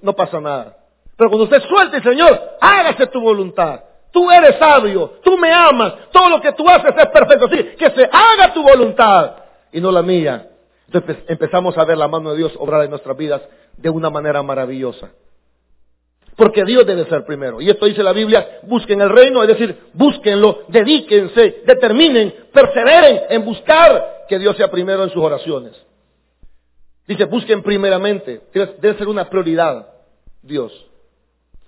no 0.00 0.14
pasa 0.14 0.40
nada. 0.40 0.74
Pero 1.18 1.28
cuando 1.28 1.44
usted 1.44 1.62
suelta, 1.68 2.02
Señor, 2.02 2.56
hágase 2.62 3.08
tu 3.08 3.20
voluntad. 3.20 3.80
Tú 4.10 4.30
eres 4.30 4.56
sabio, 4.56 5.18
tú 5.22 5.36
me 5.36 5.52
amas, 5.52 6.10
todo 6.10 6.30
lo 6.30 6.40
que 6.40 6.52
tú 6.52 6.66
haces 6.66 6.94
es 6.96 7.06
perfecto. 7.08 7.46
Sí, 7.50 7.62
que 7.76 7.90
se 7.90 8.08
haga 8.10 8.54
tu 8.54 8.62
voluntad 8.62 9.32
y 9.70 9.82
no 9.82 9.92
la 9.92 10.00
mía. 10.00 10.48
Entonces 10.86 11.16
empezamos 11.28 11.76
a 11.78 11.84
ver 11.84 11.98
la 11.98 12.08
mano 12.08 12.32
de 12.32 12.38
Dios 12.38 12.52
obrar 12.58 12.84
en 12.84 12.90
nuestras 12.90 13.16
vidas 13.16 13.42
de 13.76 13.90
una 13.90 14.10
manera 14.10 14.42
maravillosa. 14.42 15.10
Porque 16.36 16.64
Dios 16.64 16.84
debe 16.86 17.08
ser 17.08 17.24
primero. 17.24 17.60
Y 17.60 17.70
esto 17.70 17.86
dice 17.86 18.02
la 18.02 18.12
Biblia, 18.12 18.60
busquen 18.64 19.00
el 19.00 19.08
reino, 19.08 19.42
es 19.42 19.48
decir, 19.48 19.78
búsquenlo, 19.92 20.64
dedíquense, 20.68 21.62
determinen, 21.64 22.34
perseveren 22.52 23.22
en 23.30 23.44
buscar 23.44 24.24
que 24.28 24.38
Dios 24.38 24.56
sea 24.56 24.70
primero 24.70 25.04
en 25.04 25.10
sus 25.10 25.22
oraciones. 25.22 25.72
Dice, 27.06 27.24
busquen 27.26 27.62
primeramente, 27.62 28.40
debe 28.52 28.98
ser 28.98 29.08
una 29.08 29.28
prioridad 29.28 29.86
Dios. 30.42 30.72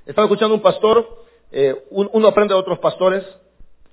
Estaba 0.05 0.27
escuchando 0.27 0.55
un 0.55 0.63
pastor, 0.63 1.25
eh, 1.53 1.85
uno 1.91 2.29
aprende 2.29 2.55
de 2.55 2.61
otros 2.61 2.79
pastores, 2.79 3.25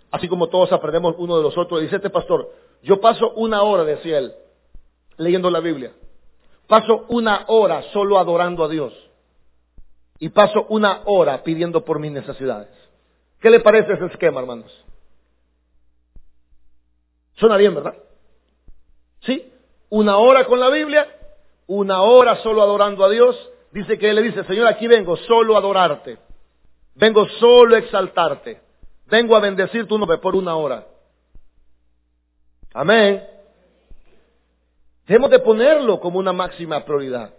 así 0.09 0.27
como 0.27 0.47
todos 0.47 0.71
aprendemos 0.71 1.15
uno 1.17 1.37
de 1.37 1.43
los 1.43 1.57
otros. 1.57 1.81
Dice 1.81 1.97
este 1.97 2.09
pastor, 2.09 2.51
yo 2.81 2.99
paso 2.99 3.31
una 3.35 3.61
hora, 3.61 3.83
decía 3.83 4.19
él, 4.19 4.33
leyendo 5.17 5.49
la 5.49 5.59
Biblia. 5.59 5.91
Paso 6.67 7.05
una 7.09 7.45
hora 7.47 7.83
solo 7.91 8.17
adorando 8.17 8.63
a 8.63 8.69
Dios 8.69 8.93
y 10.19 10.29
paso 10.29 10.65
una 10.69 11.01
hora 11.05 11.43
pidiendo 11.43 11.83
por 11.83 11.99
mis 11.99 12.11
necesidades. 12.11 12.69
¿Qué 13.39 13.49
le 13.49 13.59
parece 13.59 13.93
ese 13.93 14.05
esquema, 14.05 14.39
hermanos? 14.39 14.71
Suena 17.35 17.57
bien, 17.57 17.75
¿verdad? 17.75 17.95
¿Sí? 19.21 19.51
Una 19.89 20.17
hora 20.17 20.45
con 20.45 20.59
la 20.59 20.69
Biblia, 20.69 21.07
una 21.67 22.01
hora 22.03 22.37
solo 22.37 22.61
adorando 22.61 23.03
a 23.03 23.09
Dios. 23.09 23.35
Dice 23.71 23.97
que 23.97 24.09
Él 24.09 24.15
le 24.15 24.21
dice, 24.21 24.43
Señor, 24.45 24.67
aquí 24.67 24.87
vengo 24.87 25.17
solo 25.17 25.55
a 25.55 25.59
adorarte. 25.59 26.17
Vengo 26.95 27.27
solo 27.39 27.75
a 27.75 27.79
exaltarte. 27.79 28.61
Vengo 29.07 29.35
a 29.35 29.39
bendecir 29.39 29.87
tu 29.87 29.97
nombre 29.97 30.19
por 30.19 30.35
una 30.35 30.55
hora. 30.55 30.87
Amén. 32.73 33.32
Debemos 35.07 35.29
de 35.31 35.39
ponerlo 35.39 35.99
como 35.99 36.19
una 36.19 36.33
máxima 36.33 36.85
prioridad 36.85 37.31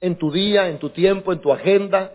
en 0.00 0.16
tu 0.16 0.30
día, 0.30 0.68
en 0.68 0.78
tu 0.78 0.90
tiempo, 0.90 1.32
en 1.32 1.40
tu 1.40 1.52
agenda. 1.52 2.12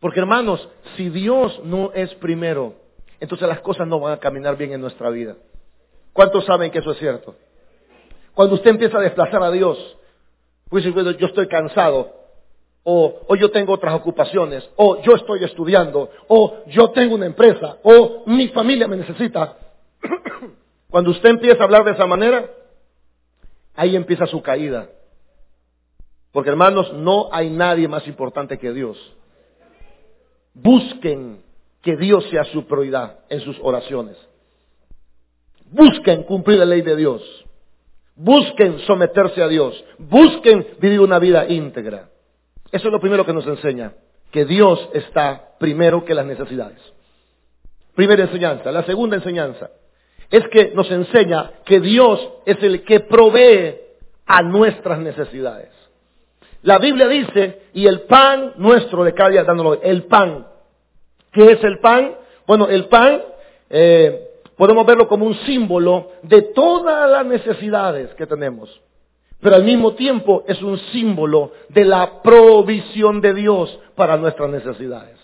Porque 0.00 0.20
hermanos, 0.20 0.68
si 0.96 1.10
Dios 1.10 1.60
no 1.64 1.92
es 1.92 2.12
primero, 2.14 2.74
entonces 3.20 3.46
las 3.46 3.60
cosas 3.60 3.86
no 3.86 4.00
van 4.00 4.14
a 4.14 4.18
caminar 4.18 4.56
bien 4.56 4.72
en 4.72 4.80
nuestra 4.80 5.10
vida. 5.10 5.36
¿Cuántos 6.12 6.44
saben 6.46 6.70
que 6.70 6.78
eso 6.78 6.92
es 6.92 6.98
cierto? 6.98 7.34
Cuando 8.34 8.54
usted 8.54 8.70
empieza 8.70 8.98
a 8.98 9.02
desplazar 9.02 9.42
a 9.42 9.50
Dios, 9.50 9.78
pues 10.68 10.84
yo 10.84 11.26
estoy 11.26 11.48
cansado, 11.48 12.12
o, 12.84 13.20
o, 13.26 13.36
yo 13.36 13.50
tengo 13.50 13.74
otras 13.74 13.94
ocupaciones, 13.94 14.68
o 14.76 15.02
yo 15.02 15.14
estoy 15.14 15.44
estudiando, 15.44 16.10
o 16.28 16.64
yo 16.68 16.90
tengo 16.90 17.16
una 17.16 17.26
empresa, 17.26 17.76
o 17.82 18.22
mi 18.26 18.48
familia 18.48 18.88
me 18.88 18.96
necesita. 18.96 19.56
Cuando 20.88 21.10
usted 21.10 21.28
empieza 21.28 21.60
a 21.60 21.64
hablar 21.64 21.84
de 21.84 21.92
esa 21.92 22.06
manera, 22.06 22.48
ahí 23.78 23.94
empieza 23.94 24.26
su 24.26 24.42
caída. 24.42 24.90
Porque 26.32 26.50
hermanos, 26.50 26.92
no 26.94 27.28
hay 27.32 27.48
nadie 27.48 27.86
más 27.86 28.06
importante 28.08 28.58
que 28.58 28.72
Dios. 28.72 28.98
Busquen 30.52 31.42
que 31.80 31.96
Dios 31.96 32.28
sea 32.28 32.42
su 32.44 32.66
prioridad 32.66 33.20
en 33.28 33.40
sus 33.40 33.56
oraciones. 33.62 34.16
Busquen 35.70 36.24
cumplir 36.24 36.58
la 36.58 36.64
ley 36.64 36.82
de 36.82 36.96
Dios. 36.96 37.22
Busquen 38.16 38.80
someterse 38.80 39.40
a 39.42 39.48
Dios. 39.48 39.84
Busquen 39.98 40.66
vivir 40.80 41.00
una 41.00 41.20
vida 41.20 41.46
íntegra. 41.48 42.10
Eso 42.72 42.88
es 42.88 42.92
lo 42.92 43.00
primero 43.00 43.24
que 43.24 43.32
nos 43.32 43.46
enseña. 43.46 43.92
Que 44.32 44.44
Dios 44.44 44.88
está 44.92 45.54
primero 45.60 46.04
que 46.04 46.14
las 46.14 46.26
necesidades. 46.26 46.80
Primera 47.94 48.24
enseñanza. 48.24 48.72
La 48.72 48.82
segunda 48.82 49.16
enseñanza 49.16 49.70
es 50.30 50.46
que 50.48 50.72
nos 50.74 50.90
enseña 50.90 51.52
que 51.64 51.80
Dios 51.80 52.20
es 52.44 52.62
el 52.62 52.84
que 52.84 53.00
provee 53.00 53.76
a 54.26 54.42
nuestras 54.42 54.98
necesidades. 54.98 55.70
La 56.62 56.78
Biblia 56.78 57.08
dice, 57.08 57.62
y 57.72 57.86
el 57.86 58.02
pan 58.02 58.54
nuestro 58.56 59.04
de 59.04 59.14
cada 59.14 59.30
día 59.30 59.44
dándolo, 59.44 59.80
el 59.80 60.04
pan. 60.04 60.46
¿Qué 61.32 61.52
es 61.52 61.62
el 61.64 61.78
pan? 61.78 62.14
Bueno, 62.46 62.68
el 62.68 62.86
pan, 62.86 63.22
eh, 63.70 64.28
podemos 64.56 64.84
verlo 64.84 65.08
como 65.08 65.24
un 65.24 65.34
símbolo 65.46 66.10
de 66.22 66.42
todas 66.42 67.08
las 67.10 67.24
necesidades 67.24 68.12
que 68.14 68.26
tenemos. 68.26 68.80
Pero 69.40 69.54
al 69.54 69.64
mismo 69.64 69.94
tiempo 69.94 70.44
es 70.48 70.60
un 70.62 70.78
símbolo 70.92 71.52
de 71.68 71.84
la 71.84 72.22
provisión 72.22 73.20
de 73.20 73.34
Dios 73.34 73.78
para 73.94 74.16
nuestras 74.16 74.50
necesidades. 74.50 75.16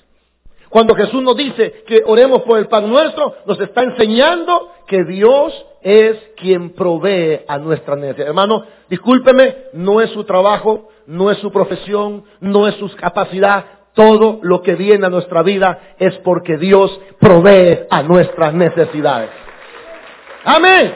Cuando 0.75 0.97
Jesús 0.97 1.23
nos 1.23 1.37
dice 1.37 1.85
que 1.87 2.03
oremos 2.05 2.43
por 2.43 2.59
el 2.59 2.67
pan 2.67 2.91
nuestro, 2.91 3.37
nos 3.47 3.61
está 3.61 3.85
enseñando 3.85 4.73
que 4.89 5.05
Dios 5.05 5.55
es 5.81 6.17
quien 6.37 6.71
provee 6.71 7.43
a 7.47 7.59
nuestra 7.59 7.95
necesidad. 7.95 8.27
Hermano, 8.27 8.65
discúlpeme, 8.91 9.67
no 9.75 10.01
es 10.01 10.11
su 10.11 10.25
trabajo, 10.25 10.89
no 11.07 11.31
es 11.31 11.39
su 11.39 11.53
profesión, 11.53 12.25
no 12.41 12.67
es 12.67 12.75
su 12.75 12.93
capacidad. 12.97 13.67
Todo 13.95 14.41
lo 14.43 14.63
que 14.63 14.75
viene 14.75 15.07
a 15.07 15.11
nuestra 15.11 15.45
vida 15.45 15.95
es 16.01 16.17
porque 16.25 16.57
Dios 16.57 16.91
provee 17.21 17.87
a 17.89 18.03
nuestras 18.03 18.53
necesidades. 18.53 19.31
Amén. 20.45 20.93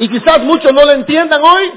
Y 0.00 0.08
quizás 0.10 0.40
muchos 0.40 0.70
no 0.70 0.84
lo 0.84 0.92
entiendan 0.92 1.42
hoy. 1.42 1.72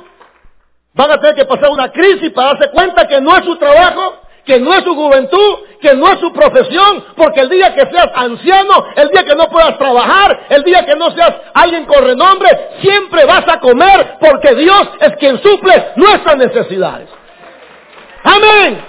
Van 0.95 1.11
a 1.11 1.17
tener 1.17 1.33
que 1.33 1.45
pasar 1.45 1.69
una 1.69 1.93
crisis 1.93 2.29
para 2.31 2.55
darse 2.55 2.71
cuenta 2.71 3.07
que 3.07 3.21
no 3.21 3.37
es 3.37 3.45
su 3.45 3.55
trabajo, 3.55 4.26
que 4.47 4.59
no 4.59 4.73
es 4.73 4.83
su 4.83 4.95
juventud, 4.95 5.59
que 5.81 5.93
no 5.93 6.07
es 6.07 6.19
su 6.19 6.31
profesión, 6.31 7.03
porque 7.15 7.41
el 7.41 7.49
día 7.49 7.75
que 7.75 7.85
seas 7.91 8.07
anciano, 8.15 8.87
el 8.95 9.09
día 9.09 9.25
que 9.25 9.35
no 9.35 9.47
puedas 9.49 9.77
trabajar, 9.77 10.47
el 10.49 10.63
día 10.63 10.85
que 10.85 10.95
no 10.95 11.11
seas 11.11 11.33
alguien 11.53 11.85
con 11.85 12.03
renombre, 12.03 12.49
siempre 12.81 13.25
vas 13.25 13.43
a 13.47 13.59
comer 13.59 14.15
porque 14.19 14.55
Dios 14.55 14.87
es 15.01 15.17
quien 15.17 15.41
suple 15.43 15.89
nuestras 15.97 16.37
necesidades. 16.37 17.09
Amén. 18.23 18.83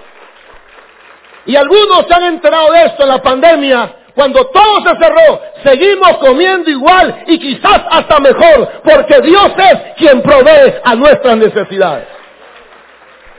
Y 1.47 1.57
algunos 1.57 2.07
se 2.07 2.15
han 2.15 2.23
enterado 2.25 2.73
de 2.73 2.85
esto 2.85 3.03
en 3.03 3.09
la 3.09 3.23
pandemia. 3.23 3.95
Cuando 4.15 4.47
todo 4.47 4.83
se 4.83 4.97
cerró, 4.99 5.41
seguimos 5.65 6.19
comiendo 6.19 6.71
igual 6.71 7.25
y 7.27 7.39
quizás 7.39 7.83
hasta 7.91 8.19
mejor, 8.21 8.81
porque 8.85 9.21
Dios 9.21 9.51
es 9.57 9.95
quien 9.97 10.23
provee 10.23 10.75
a 10.85 10.95
nuestras 10.95 11.37
necesidades. 11.37 12.07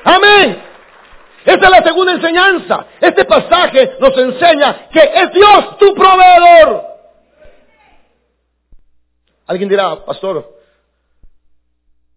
Amén. 0.04 0.69
Esa 1.46 1.66
es 1.66 1.70
la 1.70 1.84
segunda 1.84 2.14
enseñanza. 2.14 2.86
Este 3.00 3.26
pasaje 3.26 3.98
nos 4.00 4.18
enseña 4.18 4.90
que 4.90 5.00
es 5.00 5.32
Dios 5.32 5.78
tu 5.78 5.94
proveedor. 5.94 6.84
Alguien 9.48 9.70
dirá, 9.70 10.06
pastor, 10.06 10.58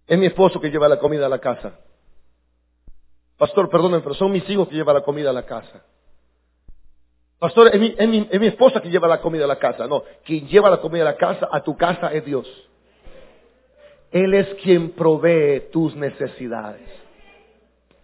es 0.07 0.19
mi 0.19 0.27
esposo 0.27 0.61
que 0.61 0.71
lleva 0.71 0.89
la 0.89 0.99
comida 0.99 1.27
a 1.27 1.29
la 1.29 1.39
casa. 1.39 1.79
Pastor, 3.39 3.71
perdónenme, 3.71 4.03
pero 4.03 4.15
son 4.15 4.31
mis 4.31 4.49
hijos 4.51 4.69
que 4.69 4.75
llevan 4.75 4.95
la 4.95 5.03
comida 5.03 5.31
a 5.31 5.33
la 5.33 5.45
casa. 5.45 5.83
Pastor, 7.39 7.75
es 7.75 7.81
mi, 7.81 7.95
es, 7.99 8.09
mi, 8.09 8.29
es 8.31 8.41
mi, 8.41 8.47
esposa 8.47 8.81
que 8.81 8.89
lleva 8.89 9.09
la 9.09 9.21
comida 9.21 9.45
a 9.45 9.49
la 9.49 9.59
casa. 9.59 9.87
No, 9.89 10.05
quien 10.25 10.47
lleva 10.47 10.71
la 10.71 10.81
comida 10.81 11.03
a 11.03 11.07
la 11.07 11.17
casa, 11.17 11.49
a 11.51 11.61
tu 11.61 11.77
casa, 11.77 12.13
es 12.13 12.25
Dios. 12.25 12.47
Él 14.13 14.35
es 14.35 14.55
quien 14.63 14.91
provee 14.91 15.71
tus 15.73 15.97
necesidades. 15.97 17.02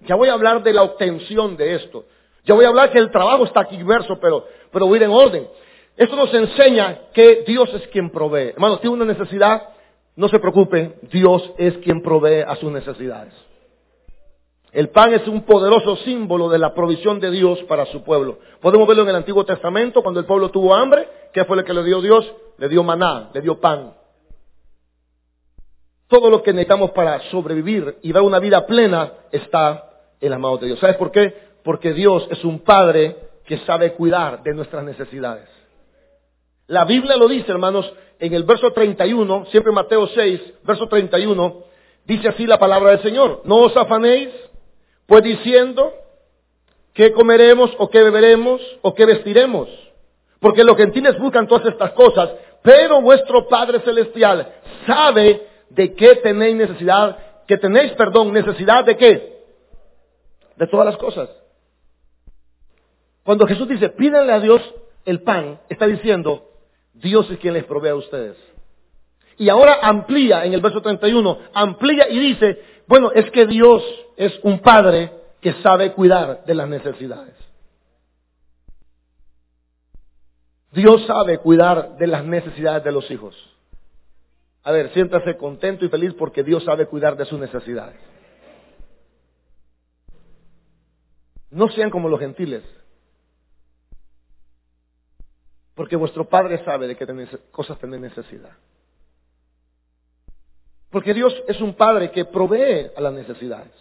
Ya 0.01 0.15
voy 0.15 0.29
a 0.29 0.35
hablar 0.35 0.63
de 0.63 0.73
la 0.73 0.83
obtención 0.83 1.57
de 1.57 1.75
esto. 1.75 2.05
Ya 2.45 2.55
voy 2.55 2.65
a 2.65 2.69
hablar 2.69 2.91
que 2.91 2.99
el 2.99 3.11
trabajo 3.11 3.45
está 3.45 3.61
aquí 3.61 3.77
inverso, 3.77 4.19
pero, 4.21 4.47
pero 4.73 4.87
voy 4.87 4.95
a 4.95 5.03
ir 5.03 5.03
en 5.05 5.11
orden. 5.11 5.49
Esto 5.97 6.17
nos 6.17 6.33
enseña 6.33 6.99
que 7.13 7.45
Dios 7.47 7.69
es 7.75 7.87
quien 7.89 8.11
provee. 8.11 8.51
Hermanos, 8.51 8.81
tiene 8.81 8.95
una 8.95 9.05
necesidad, 9.05 9.69
no 10.17 10.29
se 10.29 10.39
preocupe, 10.39 10.95
Dios 11.11 11.51
es 11.59 11.77
quien 11.79 12.03
provee 12.03 12.43
a 12.47 12.57
sus 12.57 12.71
necesidades. 12.71 13.35
El 14.73 14.91
pan 14.91 15.13
es 15.15 15.27
un 15.27 15.43
poderoso 15.43 15.97
símbolo 15.97 16.49
de 16.49 16.59
la 16.59 16.75
provisión 16.75 17.21
de 17.21 17.31
Dios 17.31 17.63
para 17.65 17.87
su 17.87 18.05
pueblo. 18.05 18.39
Podemos 18.61 18.87
verlo 18.87 19.03
en 19.03 19.09
el 19.09 19.17
Antiguo 19.17 19.45
Testamento, 19.45 20.03
cuando 20.03 20.21
el 20.21 20.27
pueblo 20.27 20.51
tuvo 20.51 20.75
hambre, 20.75 21.09
¿qué 21.33 21.45
fue 21.45 21.57
lo 21.57 21.65
que 21.65 21.75
le 21.75 21.83
dio 21.85 22.01
Dios? 22.01 22.33
Le 22.59 22.69
dio 22.69 22.83
maná, 22.83 23.31
le 23.33 23.41
dio 23.41 23.59
pan. 23.59 23.95
Todo 26.07 26.31
lo 26.31 26.43
que 26.43 26.53
necesitamos 26.53 26.93
para 26.93 27.21
sobrevivir 27.31 27.99
y 28.03 28.13
dar 28.13 28.23
una 28.23 28.39
vida 28.39 28.67
plena 28.67 29.13
está 29.33 29.88
en 30.21 30.31
las 30.31 30.41
manos 30.41 30.61
de 30.61 30.67
Dios. 30.67 30.79
¿Sabes 30.79 30.97
por 30.97 31.11
qué? 31.11 31.35
Porque 31.63 31.93
Dios 31.93 32.27
es 32.31 32.45
un 32.45 32.61
Padre 32.61 33.17
que 33.45 33.59
sabe 33.59 33.95
cuidar 33.95 34.43
de 34.43 34.55
nuestras 34.55 34.85
necesidades. 34.85 35.49
La 36.67 36.85
Biblia 36.85 37.17
lo 37.17 37.29
dice, 37.29 37.51
hermanos, 37.51 37.91
en 38.19 38.35
el 38.35 38.43
verso 38.43 38.73
31, 38.73 39.47
siempre 39.47 39.73
Mateo 39.73 40.07
6, 40.07 40.41
verso 40.65 40.87
31, 40.87 41.63
dice 42.05 42.29
así 42.29 42.47
la 42.47 42.59
palabra 42.59 42.91
del 42.91 43.03
Señor. 43.03 43.43
No 43.45 43.57
os 43.61 43.77
afanéis, 43.77 44.29
pues 45.07 45.23
diciendo, 45.23 45.93
¿qué 46.93 47.13
comeremos 47.13 47.71
o 47.79 47.89
qué 47.89 48.03
beberemos 48.03 48.61
o 48.83 48.95
qué 48.95 49.07
vestiremos? 49.07 49.69
Porque 50.41 50.63
los 50.63 50.77
gentiles 50.77 51.19
buscan 51.19 51.49
todas 51.49 51.67
estas 51.67 51.93
cosas, 51.93 52.31
pero 52.63 53.01
vuestro 53.01 53.49
Padre 53.49 53.81
Celestial 53.81 54.53
sabe 54.87 55.47
de 55.71 55.95
qué 55.95 56.17
tenéis 56.17 56.57
necesidad, 56.57 57.17
que 57.47 57.57
tenéis, 57.57 57.93
perdón, 57.93 58.33
necesidad 58.33 58.85
de 58.85 58.97
qué? 58.97 59.38
De 60.59 60.67
todas 60.67 60.87
las 60.87 60.97
cosas. 60.97 61.31
Cuando 63.23 63.47
Jesús 63.47 63.69
dice, 63.69 63.91
pídanle 63.91 64.33
a 64.33 64.41
Dios 64.41 64.61
el 65.05 65.23
pan, 65.23 65.61
está 65.69 65.87
diciendo, 65.87 66.51
Dios 66.95 67.31
es 67.31 67.39
quien 67.39 67.55
les 67.55 67.65
provee 67.65 67.91
a 67.91 67.95
ustedes. 67.95 68.37
Y 69.37 69.49
ahora 69.49 69.79
amplía 69.83 70.45
en 70.45 70.53
el 70.53 70.61
verso 70.61 70.83
31, 70.83 71.39
amplía 71.55 72.09
y 72.09 72.19
dice, 72.19 72.61
bueno, 72.89 73.13
es 73.13 73.31
que 73.31 73.47
Dios 73.47 73.83
es 74.17 74.39
un 74.43 74.59
padre 74.61 75.13
que 75.41 75.53
sabe 75.63 75.93
cuidar 75.93 76.45
de 76.45 76.55
las 76.55 76.69
necesidades. 76.69 77.35
Dios 80.73 81.07
sabe 81.07 81.39
cuidar 81.39 81.97
de 81.97 82.07
las 82.07 82.25
necesidades 82.25 82.83
de 82.83 82.93
los 82.93 83.11
hijos. 83.11 83.37
A 84.65 84.73
ver, 84.73 84.93
siéntase 84.93 85.37
contento 85.37 85.85
y 85.85 85.89
feliz 85.89 86.15
porque 86.15 86.43
Dios 86.43 86.65
sabe 86.65 86.87
cuidar 86.87 87.17
de 87.17 87.25
sus 87.25 87.39
necesidades. 87.39 87.97
No 91.51 91.69
sean 91.69 91.91
como 91.91 92.09
los 92.09 92.21
gentiles. 92.21 92.63
Porque 95.75 95.97
vuestro 95.97 96.29
Padre 96.29 96.65
sabe 96.65 96.89
de 96.89 96.97
qué 96.97 97.07
cosas 97.51 97.79
tenéis 97.79 98.03
necesidad. 98.03 98.51
Porque 100.91 101.15
Dios 101.15 101.35
es 101.47 101.61
un 101.61 101.75
Padre 101.75 102.11
que 102.11 102.25
provee 102.25 102.91
a 102.97 103.01
las 103.01 103.13
necesidades. 103.13 103.73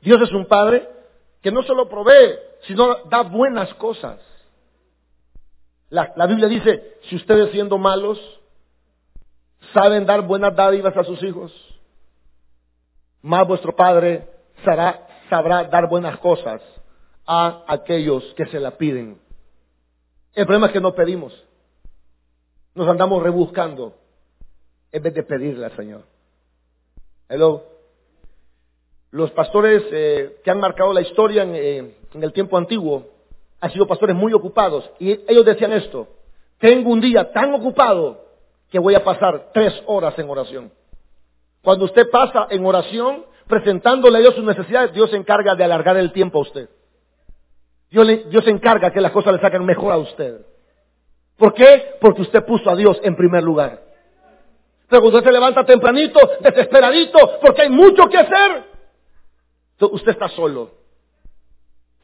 Dios 0.00 0.20
es 0.22 0.32
un 0.32 0.46
Padre 0.46 0.88
que 1.42 1.52
no 1.52 1.62
solo 1.62 1.88
provee, 1.88 2.38
sino 2.66 3.04
da 3.04 3.22
buenas 3.22 3.72
cosas. 3.74 4.20
La, 5.90 6.12
la, 6.16 6.26
Biblia 6.26 6.48
dice, 6.48 6.98
si 7.02 7.16
ustedes 7.16 7.50
siendo 7.50 7.76
malos 7.76 8.18
saben 9.74 10.06
dar 10.06 10.22
buenas 10.22 10.54
dádivas 10.56 10.96
a 10.96 11.04
sus 11.04 11.22
hijos, 11.22 11.52
más 13.20 13.46
vuestro 13.46 13.74
Padre 13.76 14.26
será, 14.64 15.06
sabrá 15.32 15.64
dar 15.64 15.88
buenas 15.88 16.18
cosas 16.18 16.60
a 17.26 17.64
aquellos 17.66 18.22
que 18.34 18.44
se 18.48 18.60
la 18.60 18.72
piden. 18.72 19.18
El 20.34 20.44
problema 20.44 20.66
es 20.66 20.74
que 20.74 20.80
no 20.80 20.94
pedimos. 20.94 21.32
Nos 22.74 22.86
andamos 22.86 23.22
rebuscando 23.22 23.94
en 24.92 25.02
vez 25.02 25.14
de 25.14 25.22
pedirle 25.22 25.64
al 25.64 25.74
Señor. 25.74 26.02
Hello. 27.30 27.64
Los 29.10 29.30
pastores 29.30 29.82
eh, 29.90 30.36
que 30.44 30.50
han 30.50 30.60
marcado 30.60 30.92
la 30.92 31.00
historia 31.00 31.44
en, 31.44 31.54
eh, 31.54 31.94
en 32.12 32.22
el 32.22 32.34
tiempo 32.34 32.58
antiguo 32.58 33.06
han 33.58 33.72
sido 33.72 33.86
pastores 33.86 34.14
muy 34.14 34.34
ocupados 34.34 34.90
y 34.98 35.12
ellos 35.12 35.46
decían 35.46 35.72
esto, 35.72 36.08
tengo 36.58 36.90
un 36.90 37.00
día 37.00 37.32
tan 37.32 37.54
ocupado 37.54 38.22
que 38.68 38.78
voy 38.78 38.94
a 38.94 39.02
pasar 39.02 39.50
tres 39.54 39.72
horas 39.86 40.18
en 40.18 40.28
oración. 40.28 40.72
Cuando 41.62 41.86
usted 41.86 42.10
pasa 42.10 42.48
en 42.50 42.66
oración, 42.66 43.24
presentándole 43.52 44.16
a 44.16 44.20
Dios 44.22 44.34
sus 44.34 44.44
necesidades, 44.44 44.94
Dios 44.94 45.10
se 45.10 45.16
encarga 45.16 45.54
de 45.54 45.62
alargar 45.62 45.98
el 45.98 46.10
tiempo 46.10 46.38
a 46.38 46.40
usted. 46.40 46.70
Dios, 47.90 48.44
se 48.44 48.50
encarga 48.50 48.90
que 48.90 49.00
las 49.02 49.12
cosas 49.12 49.34
le 49.34 49.40
saquen 49.40 49.62
mejor 49.66 49.92
a 49.92 49.98
usted. 49.98 50.40
¿Por 51.36 51.52
qué? 51.52 51.96
Porque 52.00 52.22
usted 52.22 52.46
puso 52.46 52.70
a 52.70 52.76
Dios 52.76 52.98
en 53.02 53.14
primer 53.14 53.42
lugar. 53.42 53.78
Pero 54.88 55.04
usted 55.04 55.22
se 55.22 55.32
levanta 55.32 55.66
tempranito, 55.66 56.18
desesperadito, 56.40 57.18
porque 57.42 57.60
hay 57.60 57.68
mucho 57.68 58.06
que 58.08 58.16
hacer, 58.16 58.64
usted 59.80 60.12
está 60.12 60.30
solo. 60.30 60.70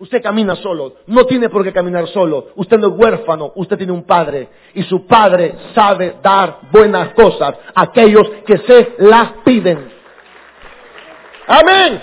Usted 0.01 0.23
camina 0.23 0.55
solo, 0.57 0.97
no 1.07 1.25
tiene 1.25 1.49
por 1.49 1.65
qué 1.65 1.73
caminar 1.73 2.09
solo. 2.09 2.49
Usted 2.57 2.77
no 2.77 2.89
es 2.89 2.93
huérfano, 2.93 3.53
usted 3.57 3.79
tiene 3.79 3.93
un 3.93 4.05
padre. 4.05 4.51
Y 4.75 4.83
su 4.83 5.07
padre 5.07 5.55
sabe 5.75 6.17
dar 6.23 6.61
buenas 6.71 7.15
cosas 7.15 7.55
a 7.75 7.83
aquellos 7.85 8.29
que 8.47 8.59
se 8.59 8.97
las 8.99 9.33
piden. 9.47 9.98
Amén. 11.49 12.03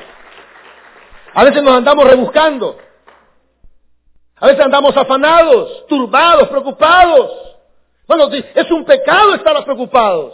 A 1.35 1.43
veces 1.43 1.61
nos 1.61 1.75
andamos 1.75 2.05
rebuscando. 2.05 2.77
A 4.37 4.47
veces 4.47 4.65
andamos 4.65 4.97
afanados, 4.97 5.85
turbados, 5.87 6.49
preocupados. 6.49 7.31
Bueno, 8.07 8.27
es 8.31 8.71
un 8.71 8.83
pecado 8.85 9.35
estar 9.35 9.63
preocupados. 9.63 10.33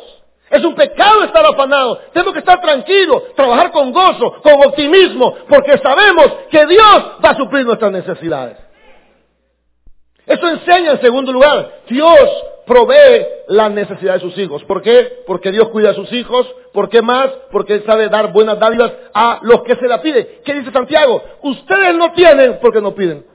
Es 0.50 0.64
un 0.64 0.76
pecado 0.76 1.24
estar 1.24 1.46
afanados. 1.46 2.00
Tenemos 2.14 2.34
que 2.34 2.40
estar 2.40 2.62
tranquilos, 2.62 3.36
trabajar 3.36 3.72
con 3.72 3.92
gozo, 3.92 4.42
con 4.42 4.54
optimismo, 4.66 5.36
porque 5.48 5.78
sabemos 5.78 6.28
que 6.50 6.66
Dios 6.66 7.04
va 7.24 7.30
a 7.30 7.36
suplir 7.36 7.66
nuestras 7.66 7.92
necesidades. 7.92 8.58
Eso 10.26 10.48
enseña 10.48 10.92
en 10.92 11.02
segundo 11.02 11.32
lugar, 11.32 11.82
Dios 11.88 12.30
provee 12.72 13.28
la 13.50 13.68
necesidad 13.68 14.14
de 14.14 14.22
sus 14.22 14.38
hijos. 14.38 14.64
¿Por 14.64 14.82
qué? 14.82 15.24
Porque 15.28 15.52
Dios 15.52 15.68
cuida 15.70 15.90
a 15.90 15.94
sus 15.94 16.10
hijos. 16.14 16.48
¿Por 16.72 16.90
qué 16.90 17.02
más? 17.02 17.28
Porque 17.52 17.74
Él 17.74 17.84
sabe 17.86 18.08
dar 18.08 18.32
buenas 18.32 18.58
dádivas 18.60 18.94
a 19.14 19.42
los 19.44 19.64
que 19.64 19.76
se 19.76 19.90
la 19.90 20.02
piden. 20.02 20.26
¿Qué 20.46 20.54
dice 20.54 20.72
Santiago? 20.72 21.22
Ustedes 21.44 21.94
no 21.96 22.14
tienen 22.14 22.60
porque 22.62 22.80
no 22.80 22.96
piden. 22.96 23.26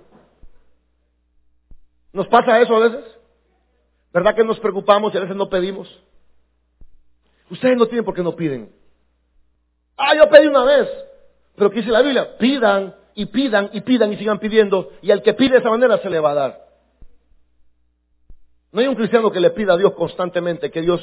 ¿Nos 2.14 2.26
pasa 2.28 2.62
eso 2.62 2.76
a 2.76 2.88
veces? 2.88 3.04
¿Verdad 4.14 4.34
que 4.34 4.42
nos 4.42 4.58
preocupamos 4.58 5.12
y 5.12 5.18
a 5.18 5.20
veces 5.20 5.36
no 5.36 5.50
pedimos? 5.50 5.86
Ustedes 7.50 7.76
no 7.76 7.84
tienen 7.84 8.06
porque 8.06 8.22
no 8.22 8.34
piden. 8.34 8.72
Ah, 9.98 10.14
yo 10.16 10.30
pedí 10.30 10.46
una 10.46 10.64
vez. 10.64 10.88
Pero 11.56 11.68
¿qué 11.70 11.80
dice 11.80 11.90
la 11.90 12.00
Biblia? 12.00 12.38
Pidan 12.38 12.94
y 13.14 13.26
pidan 13.26 13.68
y 13.74 13.82
pidan 13.82 14.14
y 14.14 14.16
sigan 14.16 14.38
pidiendo. 14.38 14.92
Y 15.02 15.10
al 15.10 15.20
que 15.22 15.34
pide 15.34 15.50
de 15.50 15.58
esa 15.58 15.68
manera 15.68 15.98
se 15.98 16.08
le 16.08 16.20
va 16.20 16.30
a 16.30 16.34
dar. 16.34 16.65
No 18.76 18.82
hay 18.82 18.88
un 18.88 18.94
cristiano 18.94 19.32
que 19.32 19.40
le 19.40 19.52
pida 19.52 19.72
a 19.72 19.78
Dios 19.78 19.94
constantemente 19.94 20.70
que 20.70 20.82
Dios 20.82 21.00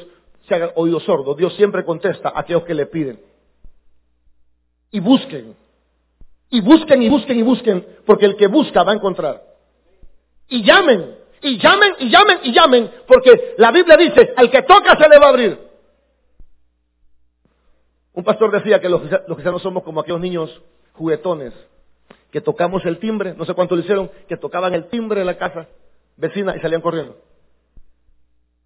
se 0.47 0.53
haga 0.53 0.73
oído 0.75 0.99
sordo. 0.99 1.33
Dios 1.33 1.55
siempre 1.55 1.83
contesta 1.83 2.29
a 2.29 2.41
aquellos 2.41 2.65
que 2.65 2.75
le 2.75 2.85
piden. 2.85 3.19
Y 4.91 4.99
busquen. 4.99 5.55
Y 6.51 6.61
busquen 6.61 7.01
y 7.01 7.09
busquen 7.09 7.39
y 7.39 7.41
busquen. 7.41 7.83
Porque 8.05 8.27
el 8.27 8.35
que 8.35 8.45
busca 8.45 8.83
va 8.83 8.91
a 8.91 8.95
encontrar. 8.95 9.41
Y 10.49 10.63
llamen. 10.63 11.15
Y 11.41 11.57
llamen 11.57 11.93
y 11.97 12.11
llamen 12.11 12.39
y 12.43 12.53
llamen. 12.53 12.91
Porque 13.07 13.55
la 13.57 13.71
Biblia 13.71 13.97
dice, 13.97 14.35
al 14.37 14.51
que 14.51 14.61
toca 14.61 14.95
se 14.95 15.09
le 15.09 15.17
va 15.17 15.25
a 15.25 15.29
abrir. 15.29 15.59
Un 18.13 18.23
pastor 18.23 18.51
decía 18.51 18.79
que 18.79 18.87
los, 18.87 19.01
cristianos 19.01 19.63
somos 19.63 19.81
como 19.81 20.01
aquellos 20.01 20.21
niños 20.21 20.61
juguetones 20.91 21.55
que 22.29 22.39
tocamos 22.39 22.85
el 22.85 22.99
timbre, 22.99 23.33
no 23.33 23.45
sé 23.45 23.55
cuánto 23.55 23.75
lo 23.75 23.81
hicieron, 23.81 24.11
que 24.27 24.37
tocaban 24.37 24.75
el 24.75 24.89
timbre 24.89 25.21
de 25.21 25.25
la 25.25 25.39
casa 25.39 25.67
vecina 26.17 26.55
y 26.55 26.59
salían 26.59 26.81
corriendo. 26.81 27.17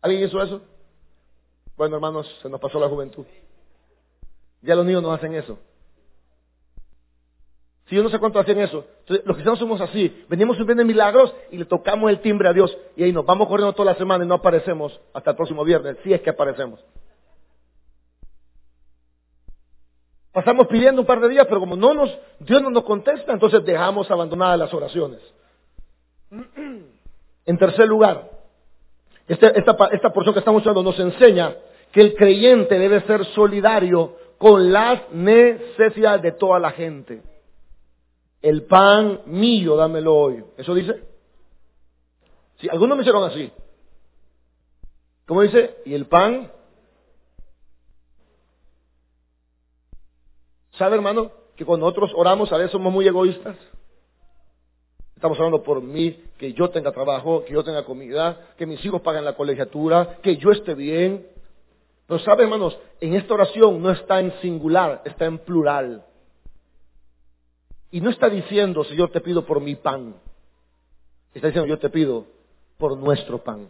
¿Alguien 0.02 0.28
hizo 0.28 0.42
eso? 0.42 0.62
Bueno, 1.76 1.96
hermanos, 1.96 2.28
se 2.42 2.50
nos 2.50 2.60
pasó 2.60 2.80
la 2.80 2.90
juventud. 2.90 3.26
Ya 4.62 4.76
los 4.76 4.86
niños 4.86 5.04
no 5.04 5.12
hacen 5.12 5.36
eso. 5.36 5.60
Si 7.88 7.96
yo 7.96 8.04
no 8.04 8.10
sé 8.10 8.20
cuánto 8.20 8.40
hacen 8.40 8.60
eso. 8.60 8.86
Entonces, 9.00 9.26
los 9.26 9.36
cristianos 9.36 9.60
somos 9.60 9.80
así. 9.80 10.26
Venimos 10.28 10.58
de 10.58 10.84
milagros 10.84 11.34
y 11.52 11.58
le 11.58 11.66
tocamos 11.66 12.10
el 12.10 12.20
timbre 12.20 12.50
a 12.50 12.54
Dios. 12.54 12.76
Y 12.98 13.04
ahí 13.04 13.14
nos 13.14 13.26
vamos 13.26 13.48
corriendo 13.48 13.74
toda 13.74 13.94
la 13.94 13.98
semana 13.98 14.26
y 14.26 14.28
no 14.28 14.36
aparecemos 14.36 15.00
hasta 15.14 15.32
el 15.32 15.38
próximo 15.38 15.64
viernes, 15.64 15.98
si 16.04 16.14
es 16.14 16.22
que 16.22 16.32
aparecemos. 16.32 16.84
Pasamos 20.34 20.68
pidiendo 20.68 21.02
un 21.02 21.08
par 21.08 21.22
de 21.22 21.30
días, 21.30 21.48
pero 21.48 21.60
como 21.60 21.76
no 21.76 21.94
nos, 21.94 22.16
Dios 22.40 22.62
no 22.62 22.70
nos 22.70 22.84
contesta, 22.84 23.32
entonces 23.32 23.64
dejamos 23.64 24.12
abandonadas 24.12 24.60
las 24.60 24.74
oraciones. 24.74 25.20
En 27.46 27.58
tercer 27.58 27.88
lugar, 27.88 28.30
este, 29.28 29.60
esta, 29.60 29.76
esta, 29.92 30.14
porción 30.14 30.34
que 30.34 30.40
estamos 30.40 30.62
usando 30.62 30.84
nos 30.84 31.00
enseña 31.00 31.56
que 31.92 32.02
el 32.02 32.16
creyente 32.16 32.80
debe 32.80 33.02
ser 33.02 33.26
solidario 33.26 34.16
con 34.38 34.72
las 34.72 35.12
necesidades 35.12 36.22
de 36.22 36.32
toda 36.34 36.60
la 36.60 36.72
gente. 36.72 37.22
El 38.42 38.66
pan 38.66 39.22
mío, 39.26 39.76
dámelo 39.76 40.16
hoy. 40.16 40.44
¿Eso 40.58 40.74
dice? 40.74 41.04
Sí, 42.60 42.68
algunos 42.70 42.98
me 42.98 43.04
hicieron 43.04 43.24
así. 43.24 43.52
¿Cómo 45.26 45.42
dice? 45.42 45.78
Y 45.86 45.94
el 45.94 46.06
pan. 46.06 46.52
¿Sabe, 50.72 50.96
hermano? 50.96 51.32
Que 51.56 51.66
cuando 51.66 51.86
nosotros 51.86 52.12
oramos 52.16 52.52
a 52.54 52.58
veces 52.58 52.72
somos 52.72 52.94
muy 52.94 53.08
egoístas. 53.08 53.58
Estamos 55.18 55.36
hablando 55.40 55.64
por 55.64 55.82
mí, 55.82 56.16
que 56.38 56.54
yo 56.54 56.70
tenga 56.70 56.92
trabajo, 56.92 57.44
que 57.44 57.52
yo 57.52 57.64
tenga 57.64 57.84
comida, 57.84 58.50
que 58.56 58.68
mis 58.68 58.86
hijos 58.86 59.02
paguen 59.02 59.26
la 59.26 59.34
colegiatura, 59.34 60.20
que 60.22 60.38
yo 60.38 60.52
esté 60.52 60.76
bien. 60.76 61.26
Pero 62.06 62.20
sabe, 62.20 62.44
hermanos, 62.44 62.78
en 63.02 63.16
esta 63.16 63.34
oración 63.34 63.82
no 63.82 63.90
está 63.90 64.20
en 64.20 64.32
singular, 64.42 65.02
está 65.06 65.26
en 65.26 65.40
plural. 65.40 66.06
Y 67.90 68.00
no 68.00 68.12
está 68.12 68.30
diciendo, 68.30 68.84
Señor, 68.84 69.10
te 69.10 69.20
pido 69.22 69.44
por 69.44 69.60
mi 69.60 69.74
pan. 69.74 70.14
Está 71.34 71.48
diciendo, 71.48 71.68
yo 71.68 71.80
te 71.80 71.90
pido 71.90 72.28
por 72.78 72.96
nuestro 72.96 73.40
pan. 73.40 73.70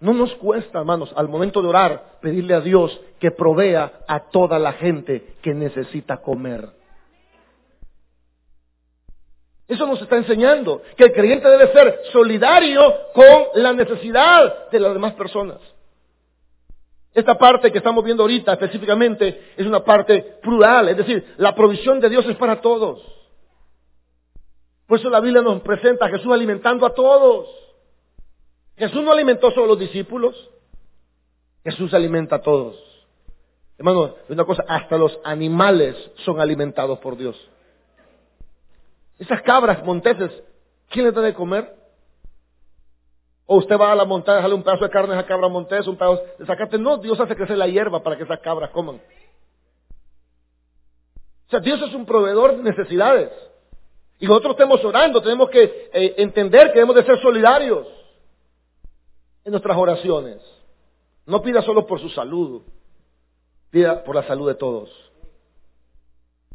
No 0.00 0.14
nos 0.14 0.34
cuesta, 0.36 0.78
hermanos, 0.78 1.12
al 1.16 1.28
momento 1.28 1.60
de 1.60 1.68
orar, 1.68 2.18
pedirle 2.22 2.54
a 2.54 2.62
Dios 2.62 2.98
que 3.20 3.30
provea 3.30 4.04
a 4.08 4.30
toda 4.30 4.58
la 4.58 4.72
gente 4.72 5.34
que 5.42 5.52
necesita 5.52 6.16
comer. 6.22 6.77
Eso 9.68 9.86
nos 9.86 10.00
está 10.00 10.16
enseñando, 10.16 10.80
que 10.96 11.04
el 11.04 11.12
creyente 11.12 11.46
debe 11.46 11.70
ser 11.72 12.00
solidario 12.10 12.80
con 13.12 13.62
la 13.62 13.74
necesidad 13.74 14.70
de 14.70 14.80
las 14.80 14.94
demás 14.94 15.12
personas. 15.12 15.58
Esta 17.12 17.36
parte 17.36 17.70
que 17.70 17.78
estamos 17.78 18.02
viendo 18.02 18.22
ahorita 18.22 18.54
específicamente 18.54 19.52
es 19.56 19.66
una 19.66 19.84
parte 19.84 20.38
plural, 20.40 20.88
es 20.88 20.96
decir, 20.96 21.34
la 21.36 21.54
provisión 21.54 22.00
de 22.00 22.08
Dios 22.08 22.24
es 22.26 22.36
para 22.36 22.62
todos. 22.62 23.00
Por 24.86 24.98
eso 24.98 25.10
la 25.10 25.20
Biblia 25.20 25.42
nos 25.42 25.60
presenta 25.60 26.06
a 26.06 26.08
Jesús 26.08 26.32
alimentando 26.32 26.86
a 26.86 26.94
todos. 26.94 27.48
Jesús 28.78 29.02
no 29.02 29.12
alimentó 29.12 29.50
solo 29.50 29.64
a 29.64 29.68
los 29.68 29.78
discípulos, 29.78 30.34
Jesús 31.62 31.92
alimenta 31.92 32.36
a 32.36 32.42
todos. 32.42 32.76
Hermano, 33.76 34.14
una 34.30 34.44
cosa, 34.44 34.64
hasta 34.66 34.96
los 34.96 35.18
animales 35.24 35.94
son 36.24 36.40
alimentados 36.40 36.98
por 37.00 37.18
Dios. 37.18 37.36
Esas 39.18 39.42
cabras 39.42 39.84
monteses, 39.84 40.30
¿quién 40.88 41.06
les 41.06 41.14
da 41.14 41.22
de 41.22 41.34
comer? 41.34 41.74
O 43.46 43.56
usted 43.56 43.78
va 43.78 43.92
a 43.92 43.96
la 43.96 44.04
montaña, 44.04 44.42
sale 44.42 44.54
un 44.54 44.62
pedazo 44.62 44.84
de 44.84 44.90
carne 44.90 45.14
a 45.14 45.18
esa 45.18 45.26
cabra 45.26 45.48
montés, 45.48 45.86
un 45.86 45.96
pedazo 45.96 46.22
de 46.38 46.46
zacate. 46.46 46.78
No, 46.78 46.98
Dios 46.98 47.18
hace 47.18 47.34
crecer 47.34 47.56
la 47.56 47.66
hierba 47.66 48.02
para 48.02 48.16
que 48.16 48.24
esas 48.24 48.40
cabras 48.40 48.70
coman. 48.70 48.96
O 51.46 51.50
sea, 51.50 51.60
Dios 51.60 51.80
es 51.80 51.94
un 51.94 52.04
proveedor 52.04 52.58
de 52.58 52.62
necesidades. 52.62 53.30
Y 54.18 54.26
nosotros 54.26 54.52
estemos 54.52 54.84
orando, 54.84 55.22
tenemos 55.22 55.48
que 55.48 55.88
eh, 55.92 56.14
entender 56.18 56.68
que 56.68 56.74
debemos 56.74 56.96
de 56.96 57.04
ser 57.04 57.18
solidarios 57.22 57.86
en 59.44 59.52
nuestras 59.52 59.76
oraciones. 59.76 60.42
No 61.24 61.40
pida 61.40 61.62
solo 61.62 61.86
por 61.86 62.00
su 62.00 62.10
salud, 62.10 62.62
pida 63.70 64.04
por 64.04 64.14
la 64.14 64.26
salud 64.26 64.48
de 64.48 64.56
todos. 64.56 64.90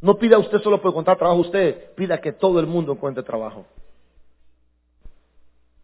No 0.03 0.17
pida 0.17 0.37
usted 0.37 0.61
solo 0.61 0.81
por 0.81 0.91
encontrar 0.91 1.17
trabajo 1.17 1.39
usted, 1.39 1.93
pida 1.95 2.19
que 2.19 2.33
todo 2.33 2.59
el 2.59 2.67
mundo 2.67 2.91
encuentre 2.91 3.23
trabajo. 3.23 3.65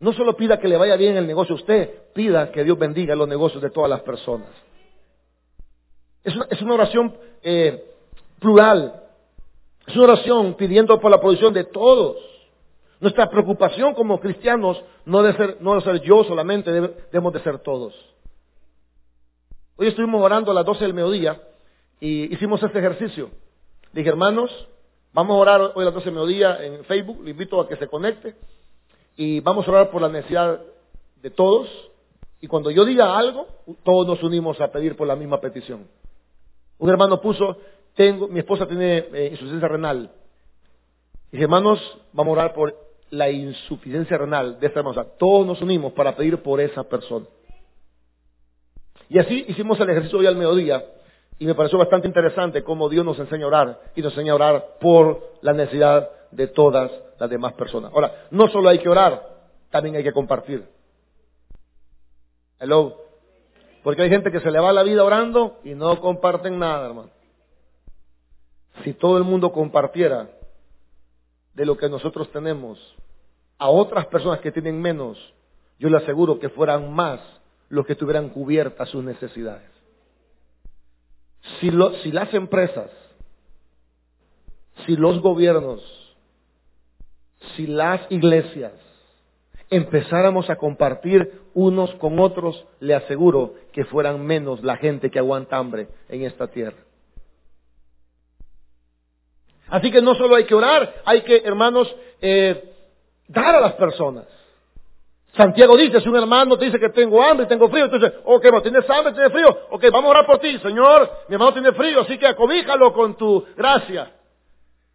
No 0.01 0.11
solo 0.11 0.35
pida 0.35 0.59
que 0.59 0.67
le 0.67 0.75
vaya 0.75 0.97
bien 0.97 1.15
el 1.15 1.25
negocio 1.25 1.55
a 1.55 1.57
usted, 1.57 2.11
pida 2.13 2.51
que 2.51 2.65
Dios 2.65 2.77
bendiga 2.77 3.15
los 3.15 3.29
negocios 3.29 3.63
de 3.63 3.69
todas 3.69 3.89
las 3.89 4.01
personas. 4.01 4.49
Es 6.25 6.61
una, 6.61 6.73
oración 6.73 7.15
eh, 7.41 7.93
plural. 8.41 9.03
Es 9.87 9.95
una 9.95 10.11
oración 10.11 10.55
pidiendo 10.55 10.99
por 10.99 11.11
la 11.11 11.21
provisión 11.21 11.53
de 11.53 11.63
todos. 11.63 12.17
Nuestra 12.99 13.29
preocupación 13.29 13.93
como 13.93 14.19
cristianos 14.19 14.83
no 15.05 15.23
debe 15.23 15.37
ser, 15.37 15.57
no 15.61 15.75
debe 15.75 15.93
ser 15.93 16.01
yo 16.01 16.25
solamente, 16.25 16.69
debemos 16.69 17.31
de 17.31 17.39
ser 17.39 17.59
todos. 17.59 17.93
Hoy 19.77 19.87
estuvimos 19.87 20.21
orando 20.21 20.51
a 20.51 20.55
las 20.55 20.65
12 20.65 20.83
del 20.83 20.93
mediodía 20.93 21.41
y 22.01 22.33
hicimos 22.33 22.61
este 22.61 22.79
ejercicio. 22.79 23.29
Dije, 23.93 24.09
hermanos, 24.09 24.51
vamos 25.13 25.35
a 25.35 25.39
orar 25.39 25.61
hoy 25.75 25.81
a 25.81 25.85
las 25.85 25.93
12 25.93 26.05
de 26.05 26.11
mediodía 26.11 26.63
en 26.63 26.83
Facebook, 26.85 27.23
le 27.23 27.31
invito 27.31 27.59
a 27.59 27.67
que 27.67 27.75
se 27.75 27.87
conecte 27.87 28.35
y 29.15 29.39
vamos 29.39 29.67
a 29.67 29.71
orar 29.71 29.89
por 29.89 30.01
la 30.01 30.09
necesidad 30.09 30.61
de 31.21 31.29
todos. 31.29 31.67
Y 32.39 32.47
cuando 32.47 32.71
yo 32.71 32.85
diga 32.85 33.17
algo, 33.17 33.47
todos 33.83 34.07
nos 34.07 34.23
unimos 34.23 34.61
a 34.61 34.71
pedir 34.71 34.95
por 34.95 35.07
la 35.07 35.15
misma 35.15 35.41
petición. 35.41 35.87
Un 36.77 36.89
hermano 36.89 37.19
puso, 37.19 37.57
tengo, 37.95 38.27
mi 38.27 38.39
esposa 38.39 38.67
tiene 38.67 39.05
eh, 39.11 39.29
insuficiencia 39.31 39.67
renal. 39.67 40.11
Dije, 41.31 41.43
hermanos, 41.43 41.79
vamos 42.13 42.37
a 42.37 42.41
orar 42.41 42.53
por 42.53 42.75
la 43.09 43.29
insuficiencia 43.29 44.17
renal 44.17 44.59
de 44.59 44.67
esta 44.67 44.79
hermana. 44.79 45.03
todos 45.17 45.45
nos 45.45 45.61
unimos 45.61 45.93
para 45.93 46.15
pedir 46.15 46.37
por 46.41 46.61
esa 46.61 46.83
persona. 46.83 47.25
Y 49.09 49.17
así 49.17 49.45
hicimos 49.47 49.79
el 49.79 49.89
ejercicio 49.89 50.19
hoy 50.19 50.27
al 50.27 50.35
mediodía. 50.35 50.85
Y 51.39 51.45
me 51.45 51.55
pareció 51.55 51.77
bastante 51.77 52.05
interesante 52.05 52.63
cómo 52.63 52.89
Dios 52.89 53.05
nos 53.05 53.17
enseña 53.17 53.45
a 53.45 53.47
orar 53.47 53.81
y 53.95 54.01
nos 54.01 54.11
enseña 54.11 54.33
a 54.33 54.35
orar 54.35 54.65
por 54.79 55.37
la 55.41 55.53
necesidad 55.53 56.09
de 56.31 56.47
todas 56.47 56.91
las 57.17 57.29
demás 57.29 57.53
personas. 57.53 57.93
Ahora, 57.93 58.27
no 58.29 58.49
solo 58.49 58.67
hay 58.67 58.79
que 58.79 58.89
orar, 58.89 59.23
también 59.69 59.95
hay 59.95 60.03
que 60.03 60.11
compartir. 60.11 60.67
Hello. 62.59 62.97
Porque 63.83 64.01
hay 64.01 64.09
gente 64.09 64.31
que 64.31 64.41
se 64.41 64.51
le 64.51 64.59
va 64.59 64.73
la 64.73 64.83
vida 64.83 65.03
orando 65.03 65.59
y 65.63 65.75
no 65.75 65.99
comparten 66.01 66.59
nada, 66.59 66.87
hermano. 66.87 67.09
Si 68.83 68.93
todo 68.93 69.17
el 69.17 69.23
mundo 69.23 69.53
compartiera 69.53 70.29
de 71.53 71.65
lo 71.65 71.77
que 71.77 71.87
nosotros 71.87 72.29
tenemos 72.31 72.79
a 73.57 73.69
otras 73.69 74.05
personas 74.07 74.41
que 74.41 74.51
tienen 74.51 74.81
menos, 74.81 75.17
yo 75.79 75.89
le 75.89 75.97
aseguro 75.97 76.37
que 76.37 76.49
fueran 76.49 76.93
más 76.93 77.21
los 77.69 77.85
que 77.85 77.95
tuvieran 77.95 78.29
cubiertas 78.29 78.89
sus 78.89 79.03
necesidades. 79.03 79.78
Si, 81.59 81.71
las 81.71 82.33
empresas, 82.33 82.91
si 84.85 84.95
los 84.95 85.19
gobiernos, 85.21 85.81
si 87.55 87.67
las 87.67 88.01
iglesias 88.11 88.73
empezáramos 89.69 90.49
a 90.49 90.55
compartir 90.55 91.41
unos 91.53 91.93
con 91.95 92.19
otros, 92.19 92.65
le 92.79 92.95
aseguro 92.95 93.55
que 93.71 93.85
fueran 93.85 94.25
menos 94.25 94.63
la 94.63 94.77
gente 94.77 95.09
que 95.09 95.19
aguanta 95.19 95.57
hambre 95.57 95.87
en 96.09 96.23
esta 96.23 96.47
tierra. 96.47 96.77
Así 99.67 99.91
que 99.91 100.01
no 100.01 100.15
solo 100.15 100.35
hay 100.35 100.45
que 100.45 100.55
orar, 100.55 101.01
hay 101.05 101.21
que, 101.21 101.37
hermanos, 101.37 101.93
eh, 102.21 102.73
dar 103.27 103.55
a 103.55 103.61
las 103.61 103.73
personas. 103.73 104.25
Santiago 105.35 105.77
dice, 105.77 106.01
si 106.01 106.09
un 106.09 106.15
hermano 106.15 106.57
te 106.57 106.65
dice 106.65 106.79
que 106.79 106.89
tengo 106.89 107.21
hambre 107.21 107.45
y 107.45 107.49
tengo 107.49 107.69
frío, 107.69 107.85
entonces, 107.85 108.13
ok, 108.25 108.45
no, 108.51 108.61
tienes 108.61 108.89
hambre, 108.89 109.13
tienes 109.13 109.31
frío, 109.31 109.47
ok, 109.69 109.83
vamos 109.91 110.05
a 110.05 110.09
orar 110.09 110.25
por 110.25 110.39
ti, 110.39 110.57
Señor, 110.59 111.09
mi 111.27 111.35
hermano 111.35 111.53
tiene 111.53 111.71
frío, 111.73 112.01
así 112.01 112.17
que 112.17 112.27
acobíjalo 112.27 112.91
con 112.93 113.15
tu 113.15 113.45
gracia. 113.55 114.11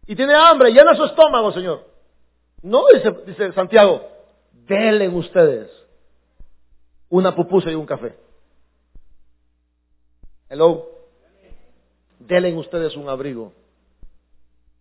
Y 0.05 0.15
tiene 0.15 0.35
hambre, 0.35 0.71
llena 0.71 0.93
su 0.95 1.05
estómago, 1.05 1.51
Señor. 1.51 1.85
No, 2.61 2.83
dice, 2.93 3.11
dice 3.25 3.53
Santiago, 3.53 4.07
denle 4.51 5.07
ustedes 5.07 5.71
una 7.09 7.33
pupusa 7.33 7.71
y 7.71 7.75
un 7.75 7.85
café. 7.85 8.15
Hello. 10.49 10.89
Denle 12.19 12.53
ustedes 12.53 12.95
un 12.95 13.07
abrigo 13.07 13.53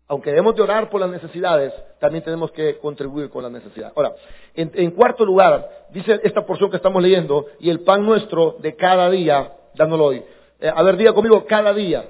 aunque 0.06 0.30
debemos 0.30 0.54
de 0.54 0.62
orar 0.62 0.90
por 0.90 1.00
las 1.00 1.10
necesidades, 1.10 1.72
también 1.98 2.22
tenemos 2.22 2.50
que 2.52 2.78
contribuir 2.78 3.30
con 3.30 3.42
las 3.42 3.50
necesidades. 3.50 3.96
Ahora, 3.96 4.12
en, 4.54 4.90
cuarto 4.90 5.24
lugar, 5.24 5.86
dice 5.90 6.20
esta 6.22 6.44
porción 6.44 6.70
que 6.70 6.76
estamos 6.76 7.02
leyendo, 7.02 7.46
y 7.58 7.70
el 7.70 7.80
pan 7.80 8.04
nuestro 8.04 8.56
de 8.60 8.76
cada 8.76 9.08
día, 9.08 9.52
dándolo 9.74 10.06
hoy. 10.06 10.22
Eh, 10.60 10.70
a 10.74 10.82
ver, 10.82 10.96
diga 10.96 11.14
conmigo, 11.14 11.44
cada 11.46 11.72
día. 11.72 12.04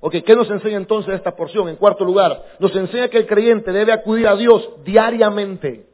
Ok, 0.00 0.16
¿qué 0.24 0.36
nos 0.36 0.48
enseña 0.50 0.76
entonces 0.76 1.14
esta 1.14 1.34
porción? 1.34 1.68
En 1.68 1.76
cuarto 1.76 2.04
lugar, 2.04 2.44
nos 2.58 2.74
enseña 2.76 3.08
que 3.08 3.18
el 3.18 3.26
creyente 3.26 3.72
debe 3.72 3.92
acudir 3.92 4.28
a 4.28 4.36
Dios 4.36 4.68
diariamente. 4.84 5.86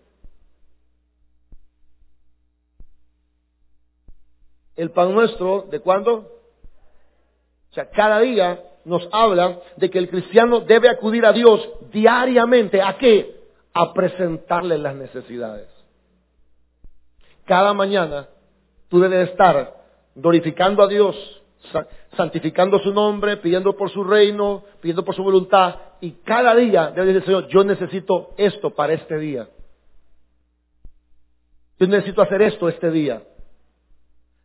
El 4.76 4.90
pan 4.90 5.14
nuestro, 5.14 5.62
¿de 5.70 5.78
cuándo? 5.78 6.12
O 7.70 7.74
sea, 7.74 7.88
cada 7.90 8.18
día 8.20 8.60
nos 8.84 9.08
habla 9.12 9.60
de 9.76 9.90
que 9.90 9.98
el 9.98 10.08
cristiano 10.08 10.60
debe 10.60 10.88
acudir 10.88 11.24
a 11.24 11.32
Dios 11.32 11.60
diariamente. 11.92 12.82
¿A 12.82 12.96
qué? 12.98 13.40
A 13.72 13.92
presentarle 13.92 14.78
las 14.78 14.94
necesidades. 14.94 15.68
Cada 17.44 17.74
mañana 17.74 18.28
tú 18.88 19.00
debes 19.00 19.30
estar 19.30 19.74
glorificando 20.14 20.82
a 20.82 20.88
Dios, 20.88 21.16
santificando 22.16 22.78
su 22.78 22.92
nombre, 22.92 23.38
pidiendo 23.38 23.76
por 23.76 23.90
su 23.90 24.04
reino, 24.04 24.64
pidiendo 24.80 25.04
por 25.04 25.14
su 25.14 25.22
voluntad. 25.22 25.76
Y 26.00 26.12
cada 26.24 26.54
día 26.54 26.90
debe 26.90 27.06
decir, 27.06 27.24
Señor, 27.24 27.48
yo 27.48 27.64
necesito 27.64 28.34
esto 28.36 28.70
para 28.70 28.92
este 28.92 29.18
día. 29.18 29.48
Yo 31.78 31.86
necesito 31.86 32.22
hacer 32.22 32.42
esto 32.42 32.68
este 32.68 32.90
día. 32.90 33.22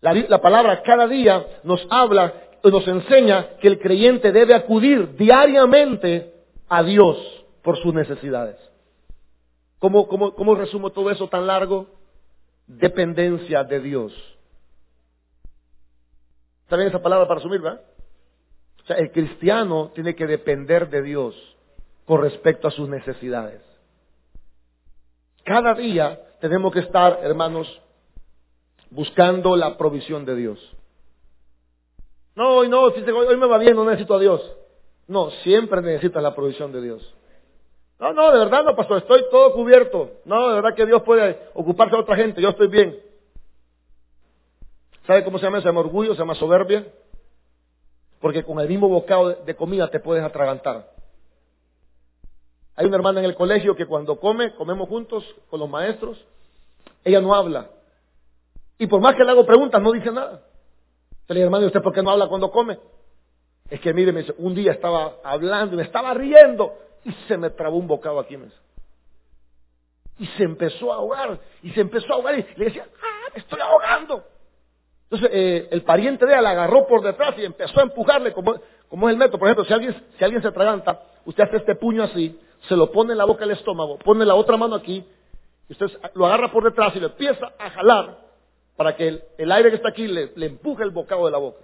La, 0.01 0.13
la 0.13 0.41
palabra 0.41 0.81
cada 0.81 1.07
día 1.07 1.45
nos 1.63 1.85
habla 1.89 2.33
nos 2.63 2.87
enseña 2.87 3.57
que 3.61 3.67
el 3.67 3.79
creyente 3.79 4.31
debe 4.31 4.53
acudir 4.53 5.15
diariamente 5.15 6.33
a 6.67 6.83
Dios 6.83 7.17
por 7.63 7.77
sus 7.77 7.93
necesidades. 7.93 8.57
¿Cómo, 9.79 10.55
resumo 10.55 10.91
todo 10.91 11.09
eso 11.09 11.27
tan 11.27 11.47
largo? 11.47 11.87
Dependencia 12.67 13.63
de 13.63 13.79
Dios. 13.79 14.13
¿Está 16.63 16.75
bien 16.75 16.89
esa 16.89 17.01
palabra 17.01 17.27
para 17.27 17.39
resumir, 17.39 17.61
verdad? 17.61 17.81
O 18.83 18.85
sea, 18.85 18.97
el 18.97 19.11
cristiano 19.11 19.91
tiene 19.95 20.15
que 20.15 20.27
depender 20.27 20.89
de 20.89 21.01
Dios 21.01 21.35
con 22.05 22.21
respecto 22.21 22.67
a 22.67 22.71
sus 22.71 22.89
necesidades. 22.89 23.61
Cada 25.45 25.73
día 25.73 26.19
tenemos 26.41 26.73
que 26.73 26.79
estar, 26.79 27.19
hermanos, 27.23 27.81
buscando 28.91 29.55
la 29.55 29.77
provisión 29.77 30.25
de 30.25 30.35
Dios. 30.35 30.75
No, 32.39 32.55
hoy 32.55 32.69
no, 32.69 32.83
hoy 32.83 33.37
me 33.37 33.47
va 33.47 33.57
bien, 33.57 33.75
no 33.75 33.83
necesito 33.83 34.15
a 34.15 34.19
Dios. 34.19 34.41
No, 35.07 35.29
siempre 35.43 35.81
necesitas 35.81 36.23
la 36.23 36.33
provisión 36.33 36.71
de 36.71 36.81
Dios. 36.81 37.13
No, 37.99 38.13
no, 38.13 38.31
de 38.31 38.39
verdad 38.39 38.63
no, 38.63 38.77
pastor, 38.77 38.99
estoy 38.99 39.25
todo 39.29 39.51
cubierto. 39.51 40.11
No, 40.23 40.47
de 40.47 40.55
verdad 40.55 40.73
que 40.73 40.85
Dios 40.85 41.03
puede 41.03 41.37
ocuparse 41.53 41.97
de 41.97 42.01
otra 42.01 42.15
gente, 42.15 42.41
yo 42.41 42.47
estoy 42.47 42.69
bien. 42.69 42.97
¿Sabe 45.05 45.25
cómo 45.25 45.37
se 45.37 45.43
llama? 45.43 45.59
Se 45.59 45.65
llama 45.65 45.81
orgullo, 45.81 46.13
se 46.13 46.19
llama 46.19 46.33
soberbia. 46.35 46.87
Porque 48.21 48.41
con 48.45 48.57
el 48.61 48.69
mismo 48.69 48.87
bocado 48.87 49.31
de 49.31 49.55
comida 49.57 49.89
te 49.89 49.99
puedes 49.99 50.23
atragantar. 50.23 50.93
Hay 52.77 52.85
una 52.85 52.95
hermana 52.95 53.19
en 53.19 53.25
el 53.25 53.35
colegio 53.35 53.75
que 53.75 53.85
cuando 53.85 54.17
come, 54.17 54.55
comemos 54.55 54.87
juntos 54.87 55.25
con 55.49 55.59
los 55.59 55.69
maestros, 55.69 56.17
ella 57.03 57.19
no 57.19 57.35
habla. 57.35 57.69
Y 58.77 58.87
por 58.87 59.01
más 59.01 59.15
que 59.15 59.25
le 59.25 59.31
hago 59.31 59.45
preguntas, 59.45 59.81
no 59.81 59.91
dice 59.91 60.09
nada. 60.09 60.45
Le 61.29 61.35
dije, 61.35 61.45
hermano, 61.45 61.65
¿y 61.65 61.67
usted 61.67 61.81
por 61.81 61.93
qué 61.93 62.01
no 62.01 62.09
habla 62.09 62.27
cuando 62.27 62.49
come? 62.49 62.79
Es 63.69 63.79
que 63.81 63.93
mire, 63.93 64.11
me 64.11 64.21
dice, 64.21 64.33
un 64.39 64.55
día 64.55 64.71
estaba 64.71 65.17
hablando 65.23 65.75
y 65.75 65.77
me 65.77 65.83
estaba 65.83 66.11
riendo 66.15 66.73
y 67.05 67.11
se 67.27 67.37
me 67.37 67.51
trabó 67.51 67.77
un 67.77 67.87
bocado 67.87 68.19
aquí. 68.19 68.35
Y 70.17 70.25
se 70.25 70.43
empezó 70.43 70.91
a 70.91 70.95
ahogar, 70.95 71.39
y 71.61 71.69
se 71.71 71.81
empezó 71.81 72.11
a 72.11 72.15
ahogar 72.15 72.37
y 72.37 72.45
le 72.55 72.65
decía, 72.65 72.87
¡ah, 73.01 73.29
me 73.33 73.39
estoy 73.39 73.59
ahogando! 73.61 74.23
Entonces, 75.03 75.29
eh, 75.31 75.67
el 75.71 75.83
pariente 75.83 76.25
de 76.25 76.33
ella 76.33 76.41
la 76.41 76.49
agarró 76.51 76.87
por 76.87 77.01
detrás 77.01 77.35
y 77.37 77.45
empezó 77.45 77.79
a 77.79 77.83
empujarle, 77.83 78.33
como, 78.33 78.55
es 78.55 79.13
el 79.13 79.17
método. 79.17 79.37
Por 79.37 79.47
ejemplo, 79.47 79.65
si 79.65 79.73
alguien, 79.73 80.41
se 80.41 80.47
atraganta, 80.47 80.99
usted 81.25 81.43
hace 81.43 81.57
este 81.57 81.75
puño 81.75 82.03
así, 82.03 82.39
se 82.67 82.75
lo 82.75 82.91
pone 82.91 83.11
en 83.11 83.19
la 83.19 83.25
boca 83.25 83.41
del 83.41 83.51
estómago, 83.51 83.99
pone 83.99 84.25
la 84.25 84.33
otra 84.33 84.57
mano 84.57 84.75
aquí, 84.75 85.05
y 85.67 85.73
usted 85.73 85.87
lo 86.15 86.25
agarra 86.25 86.51
por 86.51 86.63
detrás 86.63 86.95
y 86.95 86.99
le 86.99 87.05
empieza 87.05 87.53
a 87.57 87.69
jalar 87.69 88.28
para 88.79 88.95
que 88.95 89.21
el, 89.37 89.51
aire 89.51 89.71
que 89.71 89.75
está 89.75 89.89
aquí 89.89 90.07
le, 90.07 90.31
empuje 90.37 90.83
el 90.83 90.91
bocado 90.91 91.25
de 91.25 91.31
la 91.31 91.37
boca. 91.37 91.59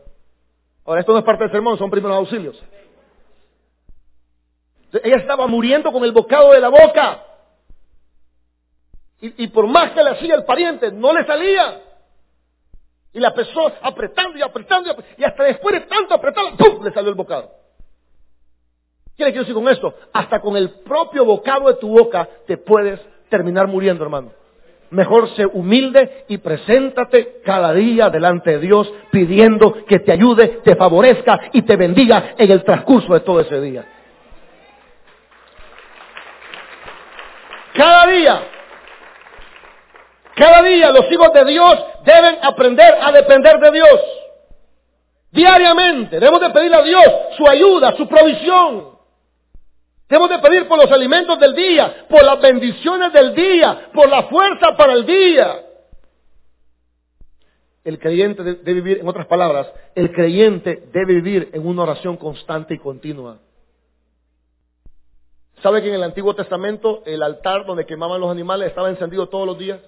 Ahora, 0.83 0.99
esto 0.99 1.13
no 1.13 1.19
es 1.19 1.23
parte 1.23 1.45
del 1.45 1.51
sermón, 1.53 1.77
son 1.77 1.89
primeros 1.89 2.17
auxilios. 2.17 2.61
ella 5.01 5.15
estaba 5.15 5.47
muriendo 5.47 5.93
con 5.93 6.03
el 6.03 6.11
bocado 6.11 6.51
de 6.51 6.59
la 6.59 6.67
boca. 6.67 7.23
Y, 9.21 9.47
por 9.47 9.65
más 9.67 9.93
que 9.93 10.03
le 10.03 10.09
hacía 10.09 10.35
el 10.35 10.43
pariente, 10.43 10.91
no 10.91 11.13
le 11.13 11.25
salía. 11.25 11.83
Y 13.13 13.21
la 13.21 13.29
empezó 13.29 13.71
apretando 13.81 14.37
y 14.37 14.41
apretando 14.41 14.93
y, 15.17 15.23
hasta 15.23 15.43
después 15.45 15.73
de 15.73 15.87
tanto 15.87 16.15
apretar, 16.15 16.57
¡pum! 16.57 16.83
le 16.83 16.91
salió 16.91 17.11
el 17.11 17.15
bocado. 17.15 17.49
¿Qué 19.15 19.23
le 19.23 19.31
quiero 19.31 19.45
decir 19.47 19.55
con 19.55 19.69
esto? 19.69 19.95
Hasta 20.11 20.41
con 20.41 20.57
el 20.57 20.69
propio 20.81 21.23
bocado 21.23 21.69
de 21.69 21.75
tu 21.75 21.87
boca 21.87 22.27
te 22.45 22.57
puedes 22.57 22.99
terminar 23.29 23.67
muriendo, 23.67 24.03
hermano. 24.03 24.33
Mejor 24.91 25.29
sé 25.35 25.45
humilde 25.45 26.25
y 26.27 26.37
preséntate 26.37 27.41
cada 27.43 27.73
día 27.73 28.09
delante 28.09 28.51
de 28.51 28.59
Dios 28.59 28.91
pidiendo 29.11 29.85
que 29.85 29.99
te 29.99 30.11
ayude, 30.11 30.59
te 30.63 30.75
favorezca 30.75 31.39
y 31.53 31.63
te 31.63 31.75
bendiga 31.75 32.35
en 32.37 32.51
el 32.51 32.63
transcurso 32.63 33.13
de 33.13 33.19
todo 33.21 33.39
ese 33.39 33.59
día. 33.61 33.85
Cada 37.73 38.07
día, 38.07 38.41
cada 40.35 40.63
día 40.63 40.91
los 40.91 41.11
hijos 41.11 41.33
de 41.33 41.45
Dios 41.45 41.85
deben 42.05 42.37
aprender 42.41 42.95
a 43.01 43.11
depender 43.11 43.59
de 43.59 43.71
Dios. 43.71 43.99
Diariamente 45.31 46.19
debemos 46.19 46.39
de 46.39 46.49
pedirle 46.51 46.77
a 46.77 46.83
Dios 46.83 47.05
su 47.35 47.47
ayuda, 47.47 47.93
su 47.97 48.07
provisión. 48.07 48.94
Debemos 50.07 50.29
de 50.29 50.39
pedir 50.39 50.67
por 50.67 50.77
los 50.77 50.91
alimentos 50.91 51.39
del 51.39 51.55
día, 51.55 52.05
por 52.07 52.23
las 52.23 52.39
bendiciones 52.39 53.11
del 53.11 53.33
día, 53.33 53.89
por 53.93 54.07
la 54.07 54.23
fuerza 54.23 54.75
para 54.77 54.93
el 54.93 55.05
día. 55.05 55.61
El 57.83 57.99
creyente 57.99 58.43
debe 58.43 58.73
vivir, 58.73 58.99
en 58.99 59.07
otras 59.07 59.27
palabras, 59.27 59.67
el 59.95 60.11
creyente 60.11 60.89
debe 60.91 61.15
vivir 61.15 61.49
en 61.53 61.65
una 61.67 61.83
oración 61.83 62.17
constante 62.17 62.75
y 62.75 62.79
continua. 62.79 63.39
¿Sabe 65.61 65.81
que 65.81 65.89
en 65.89 65.95
el 65.95 66.03
Antiguo 66.03 66.35
Testamento 66.35 67.01
el 67.05 67.23
altar 67.23 67.65
donde 67.65 67.85
quemaban 67.85 68.21
los 68.21 68.29
animales 68.29 68.69
estaba 68.69 68.89
encendido 68.89 69.29
todos 69.29 69.47
los 69.47 69.57
días? 69.57 69.79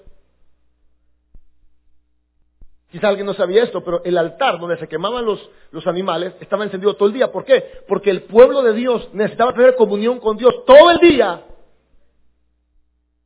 Quizá 2.91 3.09
alguien 3.09 3.25
no 3.25 3.33
sabía 3.33 3.63
esto, 3.63 3.83
pero 3.83 4.01
el 4.05 4.17
altar 4.17 4.59
donde 4.59 4.77
se 4.77 4.87
quemaban 4.87 5.25
los, 5.25 5.49
los 5.71 5.85
animales 5.87 6.33
estaba 6.39 6.63
encendido 6.63 6.95
todo 6.95 7.09
el 7.09 7.13
día. 7.13 7.31
¿Por 7.31 7.43
qué? 7.43 7.83
Porque 7.87 8.09
el 8.09 8.23
pueblo 8.23 8.61
de 8.61 8.73
Dios 8.73 9.09
necesitaba 9.13 9.53
tener 9.53 9.75
comunión 9.75 10.19
con 10.19 10.37
Dios 10.37 10.63
todo 10.65 10.91
el 10.91 10.99
día 10.99 11.43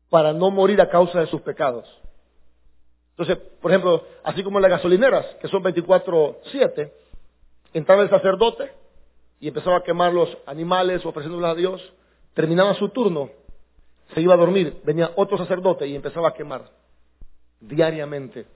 para 0.09 0.33
no 0.33 0.49
morir 0.49 0.81
a 0.81 0.89
causa 0.89 1.19
de 1.19 1.27
sus 1.27 1.41
pecados. 1.41 1.87
Entonces, 3.11 3.37
por 3.61 3.69
ejemplo, 3.71 4.03
así 4.23 4.43
como 4.43 4.57
en 4.57 4.63
las 4.63 4.71
gasolineras, 4.71 5.25
que 5.39 5.47
son 5.47 5.63
24-7, 5.63 6.91
entraba 7.73 8.01
el 8.01 8.09
sacerdote 8.09 8.71
y 9.39 9.47
empezaba 9.47 9.77
a 9.77 9.83
quemar 9.83 10.11
los 10.11 10.35
animales 10.47 11.05
ofreciéndolos 11.05 11.49
a 11.49 11.55
Dios, 11.55 11.93
terminaba 12.33 12.73
su 12.73 12.89
turno, 12.89 13.29
se 14.13 14.21
iba 14.21 14.33
a 14.33 14.37
dormir, 14.37 14.81
venía 14.83 15.11
otro 15.15 15.37
sacerdote 15.37 15.85
y 15.87 15.95
empezaba 15.95 16.29
a 16.29 16.33
quemar 16.33 16.63
diariamente 17.59 18.47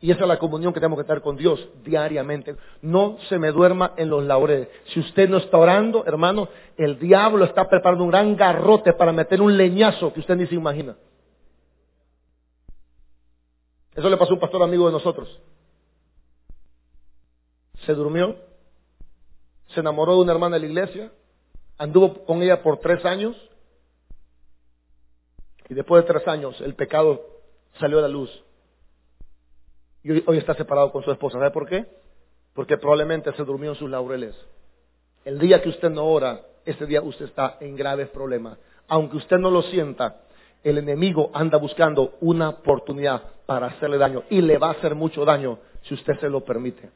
y 0.00 0.12
esa 0.12 0.22
es 0.22 0.28
la 0.28 0.38
comunión 0.38 0.72
que 0.72 0.78
tenemos 0.78 0.98
que 0.98 1.04
tener 1.04 1.22
con 1.22 1.36
Dios 1.36 1.68
diariamente. 1.84 2.54
No 2.82 3.18
se 3.28 3.38
me 3.38 3.50
duerma 3.50 3.94
en 3.96 4.08
los 4.08 4.22
laureles. 4.24 4.68
Si 4.92 5.00
usted 5.00 5.28
no 5.28 5.38
está 5.38 5.58
orando, 5.58 6.04
hermano, 6.06 6.48
el 6.76 7.00
diablo 7.00 7.44
está 7.44 7.68
preparando 7.68 8.04
un 8.04 8.10
gran 8.10 8.36
garrote 8.36 8.92
para 8.92 9.12
meter 9.12 9.42
un 9.42 9.56
leñazo 9.56 10.12
que 10.12 10.20
usted 10.20 10.36
ni 10.36 10.46
se 10.46 10.54
imagina. 10.54 10.96
Eso 13.96 14.08
le 14.08 14.16
pasó 14.16 14.30
a 14.30 14.34
un 14.34 14.40
pastor 14.40 14.62
amigo 14.62 14.86
de 14.86 14.92
nosotros. 14.92 15.40
Se 17.84 17.92
durmió, 17.94 18.36
se 19.74 19.80
enamoró 19.80 20.14
de 20.14 20.22
una 20.22 20.32
hermana 20.32 20.56
de 20.56 20.60
la 20.60 20.66
iglesia, 20.66 21.10
anduvo 21.76 22.24
con 22.24 22.40
ella 22.40 22.62
por 22.62 22.78
tres 22.78 23.04
años 23.04 23.36
y 25.68 25.74
después 25.74 26.04
de 26.04 26.12
tres 26.12 26.28
años 26.28 26.60
el 26.60 26.76
pecado 26.76 27.20
salió 27.80 27.98
a 27.98 28.02
la 28.02 28.08
luz. 28.08 28.30
Hoy 30.26 30.38
está 30.38 30.54
separado 30.54 30.90
con 30.92 31.02
su 31.02 31.10
esposa. 31.10 31.38
¿Sabe 31.38 31.50
por 31.50 31.68
qué? 31.68 31.86
Porque 32.54 32.76
probablemente 32.78 33.32
se 33.32 33.44
durmió 33.44 33.70
en 33.70 33.76
sus 33.76 33.90
laureles. 33.90 34.34
El 35.24 35.38
día 35.38 35.60
que 35.60 35.68
usted 35.68 35.90
no 35.90 36.06
ora, 36.06 36.40
ese 36.64 36.86
día 36.86 37.02
usted 37.02 37.26
está 37.26 37.58
en 37.60 37.76
graves 37.76 38.08
problemas. 38.08 38.58
Aunque 38.88 39.18
usted 39.18 39.36
no 39.36 39.50
lo 39.50 39.62
sienta, 39.62 40.22
el 40.64 40.78
enemigo 40.78 41.30
anda 41.34 41.58
buscando 41.58 42.14
una 42.20 42.50
oportunidad 42.50 43.22
para 43.46 43.68
hacerle 43.68 43.98
daño 43.98 44.24
y 44.30 44.40
le 44.40 44.58
va 44.58 44.68
a 44.68 44.72
hacer 44.72 44.94
mucho 44.94 45.24
daño 45.24 45.58
si 45.82 45.94
usted 45.94 46.18
se 46.20 46.28
lo 46.28 46.44
permite. 46.44 46.90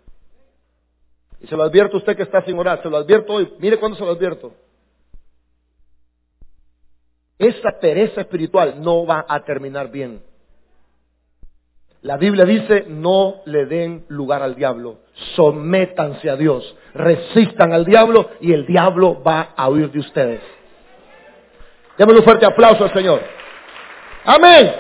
Y 1.41 1.47
se 1.47 1.57
lo 1.57 1.65
advierto 1.65 1.97
a 1.97 1.99
usted 1.99 2.17
que 2.17 2.23
está 2.23 2.43
sin 2.45 2.59
orar, 2.59 2.83
se 2.83 2.89
lo 2.89 2.97
advierto 2.97 3.35
hoy. 3.35 3.53
Mire 3.59 3.79
cuándo 3.79 3.97
se 3.97 4.05
lo 4.05 4.13
advierto. 4.13 4.53
Esa 7.39 7.79
pereza 7.81 8.21
espiritual 8.21 8.81
no 8.81 9.05
va 9.05 9.27
a 9.29 9.45
terminar 9.45 9.91
bien. 9.91 10.23
La 12.03 12.17
Biblia 12.17 12.45
dice, 12.45 12.85
no 12.89 13.43
le 13.45 13.65
den 13.67 14.05
lugar 14.09 14.43
al 14.43 14.57
diablo, 14.57 14.99
sométanse 15.37 16.29
a 16.29 16.35
Dios, 16.35 16.75
resistan 16.95 17.73
al 17.73 17.85
diablo 17.85 18.31
y 18.41 18.53
el 18.53 18.67
diablo 18.67 19.23
va 19.23 19.51
a 19.57 19.69
huir 19.69 19.91
de 19.93 20.01
ustedes. 20.01 20.41
Démosle 21.97 22.19
un 22.19 22.25
fuerte 22.25 22.45
aplauso 22.45 22.83
al 22.83 22.93
Señor. 22.93 23.21
Amén. 24.25 24.75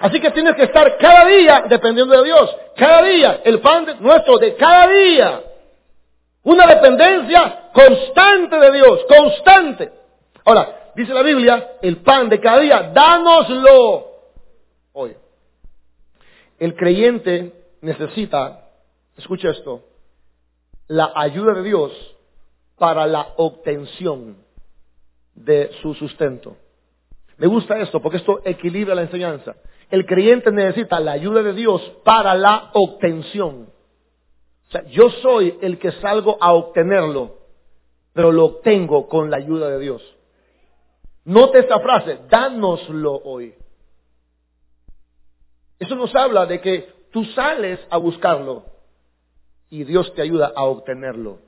Así 0.00 0.18
que 0.18 0.30
tienes 0.32 0.56
que 0.56 0.64
estar 0.64 0.96
cada 0.98 1.26
día 1.26 1.64
dependiendo 1.68 2.16
de 2.16 2.24
Dios. 2.24 2.56
Cada 2.76 3.02
día. 3.02 3.40
El 3.44 3.60
pan 3.60 3.86
nuestro 4.00 4.38
de 4.38 4.56
cada 4.56 4.88
día. 4.88 5.40
Una 6.42 6.66
dependencia 6.66 7.68
constante 7.72 8.58
de 8.58 8.72
Dios. 8.72 9.00
Constante. 9.06 9.92
Ahora, 10.44 10.92
dice 10.96 11.12
la 11.12 11.22
Biblia, 11.22 11.72
el 11.82 11.98
pan 11.98 12.28
de 12.28 12.40
cada 12.40 12.58
día, 12.60 12.90
dánoslo 12.94 14.06
hoy. 14.94 15.14
El 16.60 16.76
creyente 16.76 17.54
necesita, 17.80 18.68
escucha 19.16 19.48
esto, 19.48 19.82
la 20.88 21.10
ayuda 21.16 21.54
de 21.54 21.62
Dios 21.62 21.90
para 22.76 23.06
la 23.06 23.32
obtención 23.38 24.36
de 25.34 25.70
su 25.80 25.94
sustento. 25.94 26.58
Me 27.38 27.46
gusta 27.46 27.80
esto 27.80 28.02
porque 28.02 28.18
esto 28.18 28.42
equilibra 28.44 28.94
la 28.94 29.02
enseñanza. 29.02 29.56
El 29.90 30.04
creyente 30.04 30.52
necesita 30.52 31.00
la 31.00 31.12
ayuda 31.12 31.42
de 31.42 31.54
Dios 31.54 31.80
para 32.04 32.34
la 32.34 32.70
obtención. 32.74 33.70
O 34.68 34.70
sea, 34.70 34.84
yo 34.88 35.08
soy 35.22 35.58
el 35.62 35.78
que 35.78 35.92
salgo 35.92 36.36
a 36.42 36.52
obtenerlo, 36.52 37.38
pero 38.12 38.30
lo 38.32 38.44
obtengo 38.44 39.08
con 39.08 39.30
la 39.30 39.38
ayuda 39.38 39.70
de 39.70 39.78
Dios. 39.78 40.02
Note 41.24 41.60
esta 41.60 41.80
frase, 41.80 42.18
dánoslo 42.28 43.14
hoy. 43.24 43.54
Eso 45.80 45.96
nos 45.96 46.14
habla 46.14 46.46
de 46.46 46.60
que 46.60 46.88
tú 47.10 47.24
sales 47.24 47.80
a 47.90 47.96
buscarlo 47.96 48.64
y 49.70 49.82
Dios 49.84 50.12
te 50.14 50.22
ayuda 50.22 50.52
a 50.54 50.64
obtenerlo. 50.64 51.38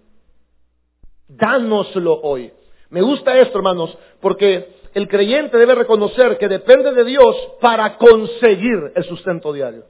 Dánoslo 1.28 2.20
hoy. 2.22 2.50
Me 2.88 3.02
gusta 3.02 3.38
esto, 3.38 3.58
hermanos, 3.58 3.96
porque 4.20 4.80
el 4.94 5.06
creyente 5.06 5.58
debe 5.58 5.74
reconocer 5.74 6.38
que 6.38 6.48
depende 6.48 6.92
de 6.92 7.04
Dios 7.04 7.36
para 7.60 7.98
conseguir 7.98 8.92
el 8.94 9.04
sustento 9.04 9.52
diario. 9.52 9.84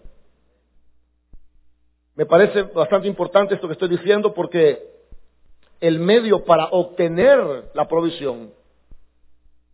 Me 2.16 2.26
parece 2.26 2.62
bastante 2.62 3.08
importante 3.08 3.54
esto 3.54 3.68
que 3.68 3.74
estoy 3.74 3.88
diciendo 3.88 4.34
porque 4.34 4.90
el 5.80 5.98
medio 6.00 6.44
para 6.44 6.66
obtener 6.66 7.70
la 7.74 7.88
provisión 7.88 8.52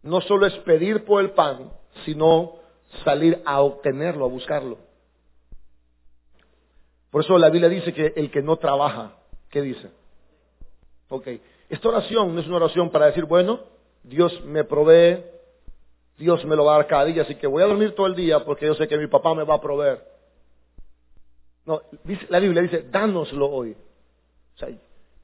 no 0.02 0.20
solo 0.20 0.46
es 0.46 0.54
pedir 0.58 1.04
por 1.04 1.20
el 1.20 1.30
pan, 1.30 1.70
sino 2.04 2.57
salir 3.04 3.42
a 3.44 3.60
obtenerlo, 3.60 4.24
a 4.24 4.28
buscarlo. 4.28 4.78
Por 7.10 7.24
eso 7.24 7.38
la 7.38 7.50
Biblia 7.50 7.68
dice 7.68 7.92
que 7.92 8.12
el 8.16 8.30
que 8.30 8.42
no 8.42 8.56
trabaja, 8.56 9.16
¿qué 9.50 9.62
dice? 9.62 9.90
Ok, 11.08 11.28
esta 11.68 11.88
oración 11.88 12.34
no 12.34 12.40
es 12.40 12.46
una 12.46 12.56
oración 12.56 12.90
para 12.90 13.06
decir, 13.06 13.24
bueno, 13.24 13.60
Dios 14.02 14.44
me 14.44 14.64
provee, 14.64 15.24
Dios 16.18 16.44
me 16.44 16.56
lo 16.56 16.64
va 16.64 16.74
a 16.74 16.78
dar 16.78 16.86
cada 16.86 17.04
día, 17.06 17.22
así 17.22 17.34
que 17.36 17.46
voy 17.46 17.62
a 17.62 17.66
dormir 17.66 17.94
todo 17.94 18.06
el 18.06 18.14
día 18.14 18.44
porque 18.44 18.66
yo 18.66 18.74
sé 18.74 18.88
que 18.88 18.98
mi 18.98 19.06
papá 19.06 19.34
me 19.34 19.44
va 19.44 19.54
a 19.54 19.60
proveer. 19.60 20.04
No, 21.64 21.82
la 22.28 22.40
Biblia 22.40 22.62
dice, 22.62 22.86
dánoslo 22.90 23.48
hoy. 23.48 23.76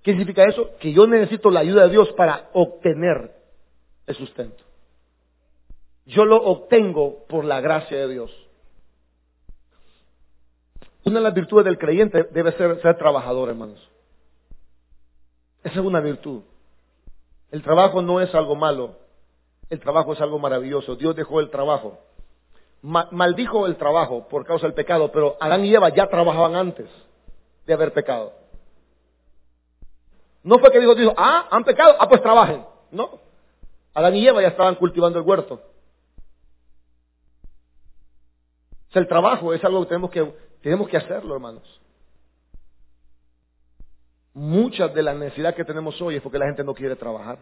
¿Qué 0.03 0.11
significa 0.13 0.45
eso? 0.45 0.71
Que 0.79 0.93
yo 0.93 1.07
necesito 1.07 1.51
la 1.51 1.61
ayuda 1.61 1.85
de 1.85 1.91
Dios 1.91 2.13
para 2.13 2.51
obtener 2.53 3.33
el 4.07 4.15
sustento. 4.15 4.64
Yo 6.07 6.25
lo 6.25 6.37
obtengo 6.37 7.25
por 7.29 7.45
la 7.45 7.61
gracia 7.61 7.97
de 7.99 8.09
Dios. 8.09 8.31
Una 11.05 11.17
de 11.17 11.25
las 11.25 11.35
virtudes 11.35 11.65
del 11.65 11.79
creyente 11.79 12.25
debe 12.33 12.53
ser 12.53 12.81
ser 12.81 12.97
trabajador, 12.97 13.49
hermanos. 13.51 13.91
Esa 15.63 15.81
es 15.81 15.87
una 15.87 16.01
virtud. 16.01 16.43
El 17.51 17.63
trabajo 17.63 18.03
no 18.03 18.21
es 18.21 18.35
algo 18.35 18.55
malo. 18.55 18.97
El 19.71 19.81
trabajo 19.81 20.13
es 20.13 20.21
algo 20.21 20.39
maravilloso. 20.39 20.97
Dios 20.97 21.17
dejó 21.17 21.41
el 21.41 21.51
trabajo. 21.51 21.99
maldijo 22.83 23.67
el 23.67 23.77
trabajo 23.77 24.29
por 24.29 24.45
causa 24.45 24.67
del 24.67 24.75
pecado, 24.75 25.11
pero 25.11 25.37
Adán 25.41 25.65
y 25.65 25.75
Eva 25.75 25.89
ya 25.89 26.07
trabajaban 26.09 26.55
antes 26.55 26.89
de 27.67 27.73
haber 27.73 27.93
pecado. 27.93 28.33
No 30.43 30.59
fue 30.59 30.71
que 30.71 30.81
Dios 30.81 30.97
dijo, 30.97 31.15
ah, 31.17 31.49
han 31.51 31.65
pecado, 31.65 31.97
ah, 31.99 32.09
pues 32.09 32.21
trabajen. 32.23 32.65
No. 32.91 33.19
Adán 33.95 34.15
y 34.17 34.27
Eva 34.27 34.43
ya 34.43 34.49
estaban 34.49 34.75
cultivando 34.75 35.19
el 35.19 35.25
huerto. 35.25 35.63
O 38.84 38.84
sea, 38.95 39.03
el 39.03 39.09
trabajo 39.09 39.53
es 39.53 39.63
algo 39.65 39.83
que 39.83 39.89
tenemos 39.89 40.11
que, 40.11 40.35
tenemos 40.63 40.89
que 40.89 40.97
hacerlo, 40.97 41.35
hermanos. 41.35 41.81
Mucha 44.33 44.89
de 44.89 45.03
la 45.03 45.15
necesidad 45.15 45.55
que 45.55 45.65
tenemos 45.65 46.01
hoy 46.01 46.17
es 46.17 46.23
porque 46.23 46.39
la 46.39 46.47
gente 46.47 46.65
no 46.65 46.75
quiere 46.75 46.97
trabajar. 46.97 47.39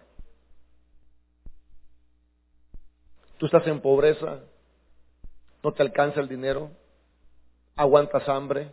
Tú 3.39 3.47
estás 3.47 3.67
en 3.67 3.81
pobreza, 3.81 4.41
no 5.63 5.73
te 5.73 5.83
alcanza 5.83 6.21
el 6.21 6.29
dinero, 6.29 6.71
aguantas 7.77 8.29
hambre, 8.29 8.71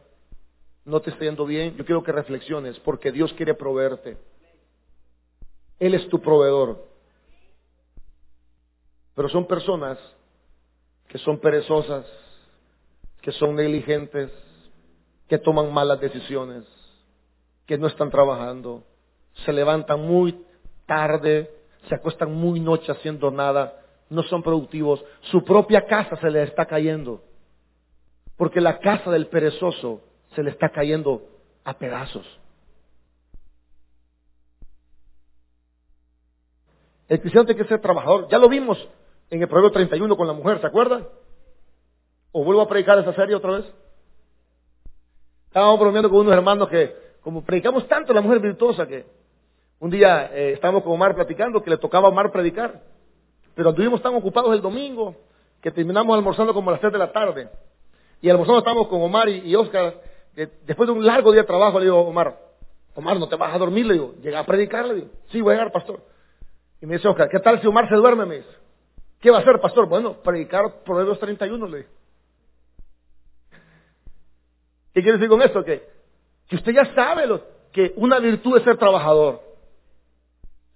no 0.85 1.01
te 1.01 1.09
está 1.09 1.25
yendo 1.25 1.45
bien. 1.45 1.75
Yo 1.75 1.85
quiero 1.85 2.03
que 2.03 2.11
reflexiones 2.11 2.79
porque 2.79 3.11
Dios 3.11 3.33
quiere 3.33 3.53
proveerte. 3.53 4.17
Él 5.79 5.93
es 5.93 6.07
tu 6.09 6.21
proveedor. 6.21 6.87
Pero 9.15 9.29
son 9.29 9.47
personas 9.47 9.97
que 11.09 11.17
son 11.17 11.39
perezosas, 11.39 12.05
que 13.29 13.37
son 13.37 13.55
negligentes, 13.55 14.31
que 15.27 15.37
toman 15.37 15.71
malas 15.71 16.01
decisiones 16.01 16.65
que 17.67 17.77
no 17.77 17.85
están 17.85 18.09
trabajando, 18.09 18.83
se 19.45 19.53
levantan 19.53 20.01
muy 20.01 20.43
tarde, 20.87 21.47
se 21.87 21.93
acuestan 21.93 22.33
muy 22.33 22.59
noche 22.59 22.91
haciendo 22.91 23.29
nada, 23.29 23.83
no 24.09 24.23
son 24.23 24.41
productivos, 24.41 25.05
su 25.29 25.43
propia 25.43 25.85
casa 25.85 26.15
se 26.15 26.31
les 26.31 26.49
está 26.49 26.65
cayendo, 26.65 27.21
porque 28.35 28.61
la 28.61 28.79
casa 28.79 29.11
del 29.11 29.27
perezoso 29.27 30.01
se 30.33 30.41
le 30.41 30.49
está 30.49 30.69
cayendo 30.69 31.21
a 31.65 31.77
pedazos. 31.77 32.25
El 37.07 37.21
cristiano 37.21 37.45
tiene 37.45 37.61
que 37.61 37.69
ser 37.69 37.79
trabajador. 37.79 38.27
Ya 38.31 38.39
lo 38.39 38.49
vimos 38.49 38.79
en 39.29 39.39
el 39.39 39.47
Proverbio 39.47 39.71
31 39.71 40.17
con 40.17 40.25
la 40.25 40.33
mujer, 40.33 40.59
¿se 40.61 40.65
acuerdan? 40.65 41.07
¿O 42.31 42.43
vuelvo 42.43 42.61
a 42.61 42.67
predicar 42.67 42.99
esa 42.99 43.13
serie 43.13 43.35
otra 43.35 43.51
vez? 43.51 43.65
Estábamos 45.47 45.79
bromeando 45.79 46.09
con 46.09 46.19
unos 46.19 46.33
hermanos 46.33 46.69
que 46.69 46.95
como 47.21 47.43
predicamos 47.43 47.87
tanto 47.87 48.13
la 48.13 48.21
mujer 48.21 48.39
virtuosa 48.39 48.87
que 48.87 49.05
un 49.79 49.89
día 49.89 50.29
eh, 50.33 50.51
estábamos 50.53 50.83
con 50.83 50.93
Omar 50.93 51.15
platicando 51.15 51.63
que 51.63 51.69
le 51.69 51.77
tocaba 51.77 52.07
a 52.07 52.11
Omar 52.11 52.31
predicar, 52.31 52.81
pero 53.55 53.69
estuvimos 53.69 54.01
tan 54.01 54.13
ocupados 54.13 54.53
el 54.53 54.61
domingo 54.61 55.15
que 55.61 55.71
terminamos 55.71 56.15
almorzando 56.15 56.53
como 56.53 56.69
a 56.69 56.73
las 56.73 56.81
3 56.81 56.93
de 56.93 56.99
la 56.99 57.11
tarde. 57.11 57.49
Y 58.21 58.29
almorzando 58.29 58.59
estábamos 58.59 58.87
con 58.87 59.01
Omar 59.01 59.27
y, 59.29 59.55
Oscar. 59.55 60.01
después 60.35 60.87
de 60.87 60.93
un 60.93 61.05
largo 61.05 61.31
día 61.31 61.41
de 61.41 61.47
trabajo, 61.47 61.79
le 61.79 61.85
digo, 61.85 61.99
Omar, 61.99 62.37
Omar, 62.95 63.17
¿no 63.17 63.27
te 63.27 63.37
vas 63.37 63.53
a 63.53 63.57
dormir? 63.57 63.85
Le 63.85 63.93
digo, 63.93 64.13
llega 64.21 64.39
a 64.39 64.45
predicar, 64.45 64.85
le 64.85 64.95
digo, 64.95 65.07
sí, 65.31 65.41
voy 65.41 65.53
a 65.53 65.57
llegar, 65.57 65.71
pastor. 65.71 66.01
Y 66.81 66.85
me 66.85 66.95
dice 66.95 67.07
Oscar, 67.07 67.29
¿qué 67.29 67.39
tal 67.39 67.59
si 67.59 67.67
Omar 67.67 67.89
se 67.89 67.95
duerme? 67.95 68.25
Me 68.25 68.35
dice, 68.37 68.49
¿qué 69.19 69.31
va 69.31 69.37
a 69.37 69.41
hacer, 69.41 69.59
pastor? 69.59 69.87
Bueno, 69.87 70.13
predicar 70.21 70.83
Proverbios 70.83 71.19
31, 71.19 71.67
le 71.67 71.77
digo. 71.77 71.89
¿Qué 74.93 75.01
quiere 75.01 75.17
decir 75.17 75.29
con 75.29 75.41
esto? 75.41 75.63
Que 75.63 75.99
que 76.49 76.55
usted 76.55 76.73
ya 76.73 76.93
sabe 76.95 77.27
lo, 77.27 77.41
que 77.71 77.93
una 77.95 78.19
virtud 78.19 78.57
es 78.57 78.63
ser 78.63 78.77
trabajador. 78.77 79.41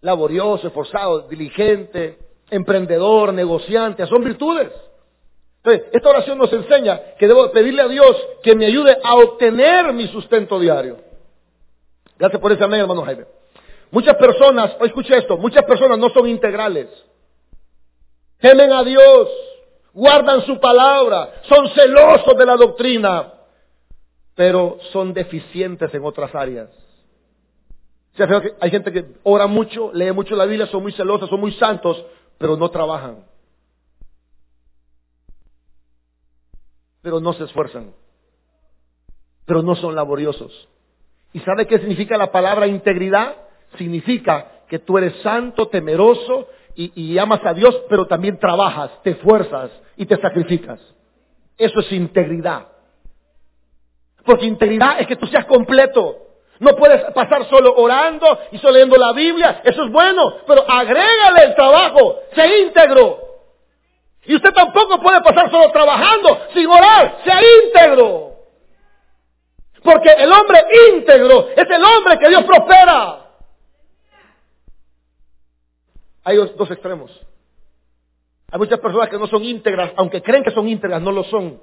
Laborioso, 0.02 0.68
esforzado, 0.68 1.28
diligente, 1.28 2.20
emprendedor, 2.52 3.34
negociante. 3.34 4.06
Son 4.06 4.24
virtudes. 4.24 4.70
Entonces, 5.64 5.88
esta 5.92 6.10
oración 6.10 6.38
nos 6.38 6.54
enseña 6.54 7.16
que 7.18 7.28
debo 7.28 7.52
pedirle 7.52 7.82
a 7.82 7.88
Dios 7.88 8.16
que 8.44 8.56
me 8.56 8.68
ayude 8.68 8.96
a 9.04 9.16
obtener 9.16 9.92
mi 9.94 10.08
sustento 10.10 10.60
diario. 10.60 10.98
Gracias 12.20 12.40
por 12.40 12.52
ese 12.52 12.64
amén, 12.64 12.82
hermano 12.82 13.02
Jaime. 13.04 13.26
Muchas 13.90 14.16
personas, 14.16 14.76
escuche 14.82 15.18
esto, 15.18 15.38
muchas 15.38 15.64
personas 15.64 15.98
no 15.98 16.10
son 16.10 16.28
integrales. 16.28 16.88
Temen 18.40 18.72
a 18.74 18.84
Dios, 18.84 19.30
guardan 19.94 20.46
su 20.46 20.60
palabra, 20.60 21.42
son 21.44 21.70
celosos 21.70 22.38
de 22.38 22.46
la 22.46 22.58
doctrina, 22.58 23.34
pero 24.36 24.78
son 24.92 25.14
deficientes 25.14 25.94
en 25.94 26.04
otras 26.04 26.34
áreas. 26.34 26.70
Hay 28.60 28.70
gente 28.70 28.92
que 28.92 29.06
ora 29.24 29.48
mucho, 29.48 29.92
lee 29.94 30.12
mucho 30.12 30.36
la 30.36 30.46
Biblia, 30.46 30.68
son 30.68 30.84
muy 30.84 30.92
celosos, 30.94 31.30
son 31.30 31.40
muy 31.40 31.52
santos, 31.54 32.04
pero 32.38 32.56
no 32.56 32.70
trabajan. 32.70 33.26
Pero 37.02 37.20
no 37.20 37.34
se 37.34 37.44
esfuerzan. 37.44 37.94
Pero 39.46 39.62
no 39.62 39.76
son 39.76 39.96
laboriosos. 39.96 40.70
¿Y 41.34 41.40
sabe 41.40 41.66
qué 41.66 41.80
significa 41.80 42.18
la 42.18 42.32
palabra 42.32 42.68
integridad? 42.68 43.36
Significa 43.78 44.64
que 44.70 44.80
tú 44.80 44.98
eres 44.98 45.16
santo, 45.22 45.68
temeroso 45.68 46.48
y, 46.76 46.92
y 46.96 47.18
amas 47.18 47.42
a 47.44 47.54
Dios, 47.54 47.76
pero 47.90 48.06
también 48.06 48.40
trabajas, 48.40 48.92
te 49.04 49.12
esfuerzas 49.12 49.72
y 49.98 50.06
te 50.06 50.18
sacrificas. 50.18 50.80
Eso 51.58 51.80
es 51.80 51.92
integridad. 51.92 52.73
Porque 54.26 54.46
integridad 54.46 55.00
es 55.00 55.08
que 55.08 55.16
tú 55.16 55.28
seas 55.28 55.46
completo. 55.46 56.18
No 56.60 56.76
puedes 56.76 57.04
pasar 57.14 57.48
solo 57.50 57.76
orando 57.76 58.40
y 58.52 58.58
solo 58.58 58.74
leyendo 58.74 58.98
la 58.98 59.12
Biblia. 59.12 59.62
Eso 59.64 59.84
es 59.84 59.92
bueno, 59.92 60.36
pero 60.48 60.64
agrégale 60.68 61.44
el 61.46 61.56
trabajo. 61.56 62.20
Sé 62.34 62.60
íntegro. 62.60 63.20
Y 64.26 64.36
usted 64.36 64.54
tampoco 64.54 65.02
puede 65.02 65.22
pasar 65.22 65.52
solo 65.52 65.72
trabajando 65.72 66.48
sin 66.54 66.68
orar. 66.68 67.18
Sea 67.26 67.40
íntegro. 67.66 68.34
Porque 69.84 70.10
el 70.12 70.32
hombre 70.32 70.64
íntegro 70.94 71.50
es 71.50 71.70
el 71.70 71.84
hombre 71.84 72.18
que 72.18 72.30
Dios 72.30 72.44
prospera. 72.46 73.24
Hay 76.24 76.38
dos, 76.38 76.72
extremos. 76.72 77.12
Hay 78.50 78.60
muchas 78.60 78.80
personas 78.80 79.10
que 79.10 79.18
no 79.18 79.28
son 79.28 79.44
íntegras, 79.44 79.92
aunque 79.98 80.22
creen 80.22 80.44
que 80.44 80.52
son 80.52 80.68
íntegras, 80.70 81.02
no 81.02 81.12
lo 81.12 81.24
son. 81.26 81.60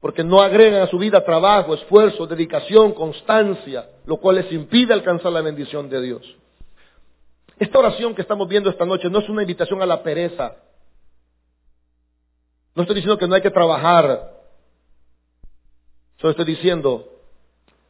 Porque 0.00 0.24
no 0.24 0.40
agregan 0.40 0.82
a 0.82 0.86
su 0.86 0.98
vida 0.98 1.24
trabajo, 1.24 1.74
esfuerzo, 1.74 2.26
dedicación, 2.26 2.92
constancia, 2.92 3.88
lo 4.06 4.16
cual 4.16 4.36
les 4.36 4.50
impide 4.50 4.94
alcanzar 4.94 5.30
la 5.32 5.42
bendición 5.42 5.90
de 5.90 6.00
Dios. 6.00 6.36
Esta 7.58 7.78
oración 7.78 8.14
que 8.14 8.22
estamos 8.22 8.48
viendo 8.48 8.70
esta 8.70 8.86
noche 8.86 9.10
no 9.10 9.18
es 9.18 9.28
una 9.28 9.42
invitación 9.42 9.82
a 9.82 9.86
la 9.86 10.02
pereza. 10.02 10.56
No 12.74 12.82
estoy 12.82 12.96
diciendo 12.96 13.18
que 13.18 13.28
no 13.28 13.34
hay 13.34 13.42
que 13.42 13.50
trabajar. 13.50 14.32
Solo 16.16 16.30
estoy 16.30 16.46
diciendo 16.46 17.06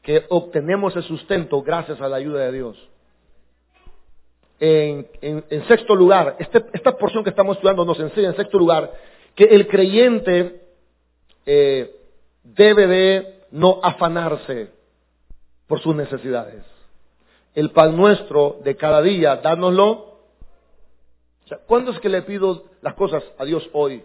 que 0.02 0.26
obtenemos 0.28 0.96
el 0.96 1.04
sustento 1.04 1.62
gracias 1.62 2.00
a 2.00 2.08
la 2.08 2.16
ayuda 2.16 2.46
de 2.46 2.52
Dios. 2.52 2.88
En, 4.58 5.64
sexto 5.68 5.94
lugar, 5.94 6.36
este, 6.40 6.64
esta 6.72 6.98
porción 6.98 7.22
que 7.22 7.30
estamos 7.30 7.56
estudiando 7.56 7.84
nos 7.84 8.00
enseña 8.00 8.30
en 8.30 8.36
sexto 8.36 8.58
lugar 8.58 8.92
que 9.34 9.44
el 9.44 9.68
creyente 9.68 10.62
eh, 11.46 11.99
debe 12.42 12.86
de 12.86 13.44
no 13.50 13.80
afanarse 13.82 14.72
por 15.66 15.80
sus 15.80 15.94
necesidades. 15.94 16.64
El 17.54 17.70
pan 17.72 17.96
nuestro 17.96 18.60
de 18.64 18.76
cada 18.76 19.02
día, 19.02 19.36
dánoslo. 19.36 20.20
¿Cuándo 21.66 21.90
es 21.90 22.00
que 22.00 22.08
le 22.08 22.22
pido 22.22 22.64
las 22.80 22.94
cosas 22.94 23.24
a 23.38 23.44
Dios 23.44 23.68
hoy? 23.72 24.04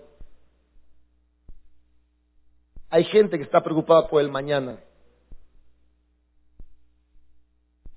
Hay 2.89 3.03
gente 3.05 3.37
que 3.37 3.43
está 3.43 3.61
preocupada 3.61 4.07
por 4.07 4.21
el 4.21 4.29
mañana. 4.29 4.79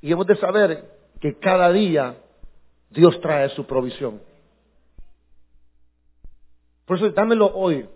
Y 0.00 0.12
hemos 0.12 0.26
de 0.26 0.36
saber 0.36 0.98
que 1.20 1.38
cada 1.38 1.72
día 1.72 2.16
Dios 2.90 3.20
trae 3.20 3.48
su 3.50 3.66
provisión. 3.66 4.20
Por 6.84 6.96
eso 6.96 7.10
dámelo 7.10 7.46
hoy. 7.54 7.88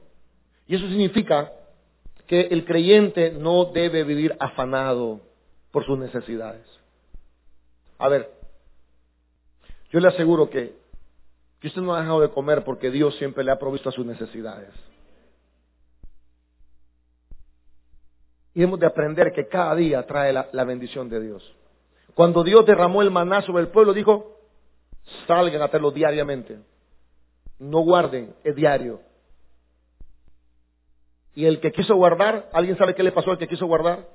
Y 0.66 0.76
eso 0.76 0.86
significa 0.88 1.52
que 2.32 2.40
el 2.50 2.64
creyente 2.64 3.30
no 3.30 3.66
debe 3.66 4.04
vivir 4.04 4.34
afanado 4.40 5.20
por 5.70 5.84
sus 5.84 5.98
necesidades. 5.98 6.64
A 7.98 8.08
ver, 8.08 8.32
yo 9.90 10.00
le 10.00 10.08
aseguro 10.08 10.48
que, 10.48 10.74
que 11.60 11.68
usted 11.68 11.82
no 11.82 11.94
ha 11.94 12.00
dejado 12.00 12.22
de 12.22 12.30
comer 12.30 12.64
porque 12.64 12.90
Dios 12.90 13.14
siempre 13.18 13.44
le 13.44 13.52
ha 13.52 13.58
provisto 13.58 13.90
a 13.90 13.92
sus 13.92 14.06
necesidades. 14.06 14.70
Y 18.54 18.62
hemos 18.62 18.80
de 18.80 18.86
aprender 18.86 19.34
que 19.34 19.46
cada 19.46 19.74
día 19.74 20.06
trae 20.06 20.32
la, 20.32 20.48
la 20.52 20.64
bendición 20.64 21.10
de 21.10 21.20
Dios. 21.20 21.54
Cuando 22.14 22.42
Dios 22.42 22.64
derramó 22.64 23.02
el 23.02 23.10
maná 23.10 23.42
sobre 23.42 23.64
el 23.64 23.68
pueblo, 23.68 23.92
dijo, 23.92 24.38
salgan 25.26 25.60
a 25.60 25.66
hacerlo 25.66 25.90
diariamente. 25.90 26.60
No 27.58 27.80
guarden, 27.80 28.34
es 28.42 28.56
diario. 28.56 29.02
Y 31.34 31.46
el 31.46 31.60
que 31.60 31.72
quiso 31.72 31.96
guardar, 31.96 32.50
¿alguien 32.52 32.76
sabe 32.76 32.94
qué 32.94 33.02
le 33.02 33.12
pasó 33.12 33.30
al 33.30 33.38
que 33.38 33.48
quiso 33.48 33.66
guardar? 33.66 34.06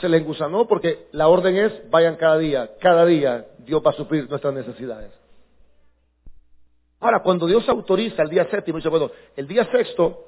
Se 0.00 0.08
le 0.08 0.18
engusanó 0.18 0.66
porque 0.66 1.08
la 1.12 1.28
orden 1.28 1.56
es, 1.56 1.90
vayan 1.90 2.16
cada 2.16 2.38
día, 2.38 2.72
cada 2.80 3.04
día 3.06 3.46
Dios 3.58 3.82
va 3.84 3.90
a 3.90 3.94
suplir 3.94 4.28
nuestras 4.28 4.52
necesidades. 4.52 5.12
Ahora, 7.00 7.20
cuando 7.22 7.46
Dios 7.46 7.68
autoriza 7.68 8.22
el 8.22 8.28
día 8.28 8.48
séptimo, 8.50 8.78
dice, 8.78 8.88
bueno, 8.88 9.10
el 9.36 9.48
día 9.48 9.68
sexto, 9.72 10.26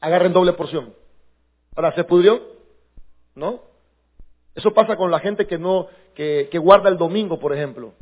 agarren 0.00 0.32
doble 0.32 0.52
porción. 0.52 0.94
Ahora, 1.74 1.92
¿se 1.94 2.04
pudrió? 2.04 2.40
¿No? 3.34 3.62
Eso 4.54 4.72
pasa 4.72 4.96
con 4.96 5.10
la 5.10 5.18
gente 5.18 5.46
que 5.46 5.58
no, 5.58 5.88
que, 6.14 6.48
que 6.52 6.58
guarda 6.58 6.88
el 6.88 6.96
domingo, 6.96 7.40
por 7.40 7.52
ejemplo. 7.52 7.94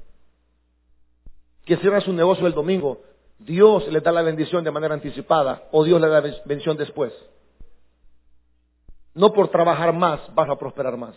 Que 1.64 1.78
cierra 1.78 2.00
su 2.00 2.12
negocio 2.12 2.46
el 2.46 2.52
domingo. 2.52 3.00
Dios 3.38 3.86
le 3.88 4.00
da 4.00 4.12
la 4.12 4.22
bendición 4.22 4.62
de 4.62 4.70
manera 4.70 4.94
anticipada 4.94 5.68
o 5.72 5.84
Dios 5.84 6.00
le 6.00 6.08
da 6.08 6.20
la 6.20 6.34
bendición 6.44 6.76
después. 6.76 7.12
No 9.14 9.32
por 9.32 9.48
trabajar 9.48 9.92
más 9.92 10.20
vas 10.34 10.48
a 10.48 10.56
prosperar 10.56 10.96
más. 10.96 11.14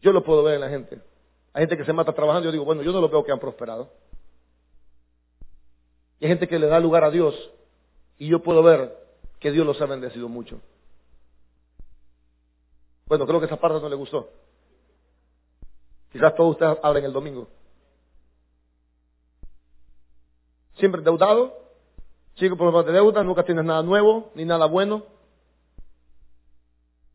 Yo 0.00 0.12
lo 0.12 0.22
puedo 0.24 0.42
ver 0.42 0.54
en 0.54 0.60
la 0.60 0.68
gente. 0.68 1.00
Hay 1.52 1.62
gente 1.62 1.76
que 1.76 1.84
se 1.84 1.92
mata 1.92 2.12
trabajando, 2.12 2.46
yo 2.46 2.52
digo, 2.52 2.64
bueno, 2.64 2.82
yo 2.82 2.92
no 2.92 3.00
lo 3.00 3.08
veo 3.08 3.24
que 3.24 3.32
han 3.32 3.38
prosperado. 3.38 3.90
Y 6.18 6.24
hay 6.24 6.30
gente 6.30 6.48
que 6.48 6.58
le 6.58 6.66
da 6.66 6.80
lugar 6.80 7.04
a 7.04 7.10
Dios 7.10 7.34
y 8.18 8.28
yo 8.28 8.42
puedo 8.42 8.62
ver 8.62 8.96
que 9.40 9.50
Dios 9.50 9.66
los 9.66 9.80
ha 9.80 9.86
bendecido 9.86 10.28
mucho. 10.28 10.60
Bueno, 13.06 13.26
creo 13.26 13.40
que 13.40 13.46
esa 13.46 13.58
parte 13.58 13.80
no 13.80 13.88
le 13.88 13.96
gustó. 13.96 14.30
Quizás 16.12 16.34
todos 16.34 16.52
ustedes 16.52 16.78
hablen 16.82 17.04
el 17.04 17.12
domingo. 17.12 17.48
Siempre 20.82 20.98
endeudado, 20.98 21.56
sigue 22.34 22.56
problemas 22.56 22.84
de 22.86 22.90
deuda, 22.90 23.22
nunca 23.22 23.44
tienes 23.44 23.64
nada 23.64 23.84
nuevo 23.84 24.32
ni 24.34 24.44
nada 24.44 24.66
bueno. 24.66 25.04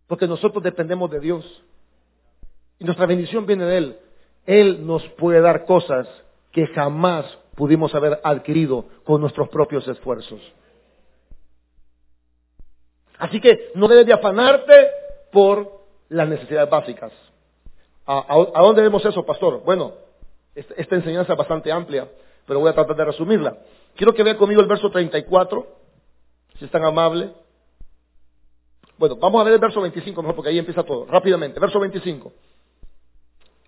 Porque 0.08 0.26
nosotros 0.26 0.64
dependemos 0.64 1.12
de 1.12 1.20
Dios. 1.20 1.64
Y 2.80 2.86
nuestra 2.86 3.06
bendición 3.06 3.46
viene 3.46 3.66
de 3.66 3.78
Él. 3.78 4.00
Él 4.46 4.88
nos 4.88 5.06
puede 5.18 5.42
dar 5.42 5.66
cosas 5.66 6.08
que 6.54 6.66
jamás 6.68 7.26
pudimos 7.56 7.94
haber 7.94 8.22
adquirido 8.24 8.86
con 9.04 9.20
nuestros 9.20 9.50
propios 9.50 9.86
esfuerzos. 9.86 10.40
Así 13.18 13.42
que 13.42 13.74
no 13.76 13.90
debes 13.90 14.06
de 14.06 14.14
afanarte 14.14 14.88
por 15.30 15.82
las 16.08 16.30
necesidades 16.30 16.70
básicas. 16.70 17.12
¿A, 18.06 18.62
dónde 18.62 18.82
vemos 18.82 19.04
eso, 19.04 19.26
pastor? 19.26 19.62
Bueno, 19.66 19.92
esta, 20.56 20.96
enseñanza 20.96 21.34
es 21.34 21.38
bastante 21.38 21.70
amplia, 21.70 22.08
pero 22.48 22.62
voy 22.62 22.70
a 22.70 22.74
tratar 22.74 22.96
de 22.96 23.06
resumirla. 23.06 23.58
Quiero 23.96 24.14
que 24.14 24.24
vea 24.24 24.38
conmigo 24.38 24.62
el 24.62 24.68
verso 24.68 24.90
34, 24.90 25.68
si 26.58 26.66
es 26.66 26.72
tan 26.72 26.84
amable. 26.84 27.32
Bueno, 28.98 29.18
vamos 29.18 29.42
a 29.42 29.44
ver 29.44 29.54
el 29.54 29.60
verso 29.60 29.82
25 29.82 30.22
mejor, 30.22 30.36
porque 30.36 30.50
ahí 30.50 30.58
empieza 30.58 30.84
todo. 30.84 31.06
Rápidamente, 31.06 31.60
verso 31.60 31.80
25. 31.80 32.32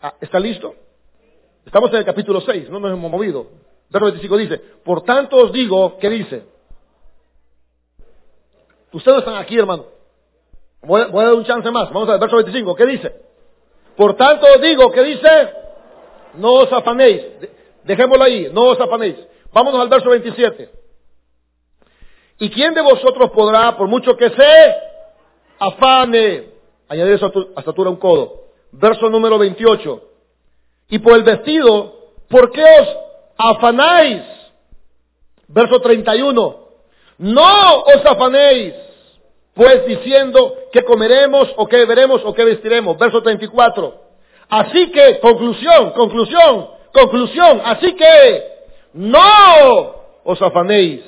Ah, 0.02 0.16
¿Está 0.22 0.40
listo? 0.40 0.74
Estamos 1.66 1.92
en 1.92 1.98
el 1.98 2.06
capítulo 2.06 2.42
6, 2.42 2.70
no 2.70 2.80
nos 2.80 2.92
hemos 2.92 3.12
movido. 3.12 3.48
Verso 3.90 4.06
25 4.06 4.38
dice, 4.38 4.58
por 4.84 5.04
tanto 5.04 5.36
os 5.36 5.52
digo, 5.52 5.98
¿qué 6.00 6.10
dice? 6.10 6.44
Ustedes 8.94 9.20
están 9.20 9.36
aquí, 9.36 9.58
hermano. 9.58 9.86
Voy 10.82 11.02
a, 11.02 11.08
dar 11.08 11.34
un 11.34 11.44
chance 11.44 11.70
más. 11.70 11.90
Vamos 11.90 12.08
a 12.08 12.14
ver, 12.14 12.22
verso 12.22 12.38
25. 12.38 12.76
¿Qué 12.76 12.86
dice? 12.86 13.14
Por 13.98 14.16
tanto 14.16 14.48
os 14.56 14.62
digo, 14.62 14.90
¿qué 14.92 15.04
dice? 15.04 15.54
No 16.36 16.54
os 16.54 16.72
afanéis. 16.72 17.22
Dejémoslo 17.84 18.24
ahí, 18.24 18.50
no 18.52 18.68
os 18.68 18.80
afanéis. 18.80 19.16
Vámonos 19.52 19.82
al 19.82 19.90
verso 19.90 20.10
27. 20.10 20.70
¿Y 22.40 22.50
quién 22.50 22.74
de 22.74 22.82
vosotros 22.82 23.32
podrá, 23.32 23.76
por 23.78 23.88
mucho 23.88 24.16
que 24.16 24.30
se 24.30 24.76
afane, 25.60 26.46
añadir 26.88 27.16
esa 27.16 27.32
estatura 27.58 27.90
un 27.90 27.98
codo? 27.98 28.46
Verso 28.72 29.10
número 29.10 29.38
28. 29.38 30.04
Y 30.90 31.00
por 31.00 31.16
el 31.16 31.24
vestido, 31.24 32.14
¿por 32.30 32.52
qué 32.52 32.64
os 32.64 32.88
afanáis? 33.38 34.24
Verso 35.48 35.82
31. 35.82 36.70
No 37.18 37.82
os 37.82 38.06
afanéis, 38.06 38.74
pues 39.54 39.86
diciendo 39.86 40.56
que 40.72 40.84
comeremos 40.84 41.50
o 41.58 41.68
que 41.68 41.78
beberemos 41.78 42.22
o 42.24 42.34
que 42.34 42.46
vestiremos. 42.46 42.98
Verso 42.98 43.22
34. 43.22 44.10
Así 44.48 44.92
que, 44.92 45.20
conclusión, 45.20 45.92
conclusión, 45.92 46.70
conclusión. 46.94 47.62
Así 47.64 47.94
que, 47.96 48.44
no 48.94 49.96
os 50.24 50.42
afanéis 50.42 51.02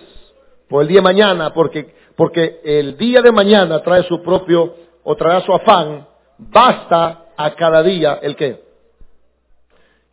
por 0.70 0.84
el 0.84 0.88
día 0.88 1.00
de 1.00 1.04
mañana, 1.04 1.54
porque, 1.54 1.94
porque 2.16 2.62
el 2.64 2.98
día 2.98 3.22
de 3.22 3.32
mañana 3.32 3.82
trae 3.82 4.04
su 4.04 4.22
propio, 4.22 4.76
o 5.04 5.16
traerá 5.16 5.42
su 5.42 5.54
afán. 5.54 6.08
Basta 6.38 7.26
a 7.38 7.56
cada 7.56 7.84
día 7.84 8.20
el 8.22 8.36
qué. 8.36 8.64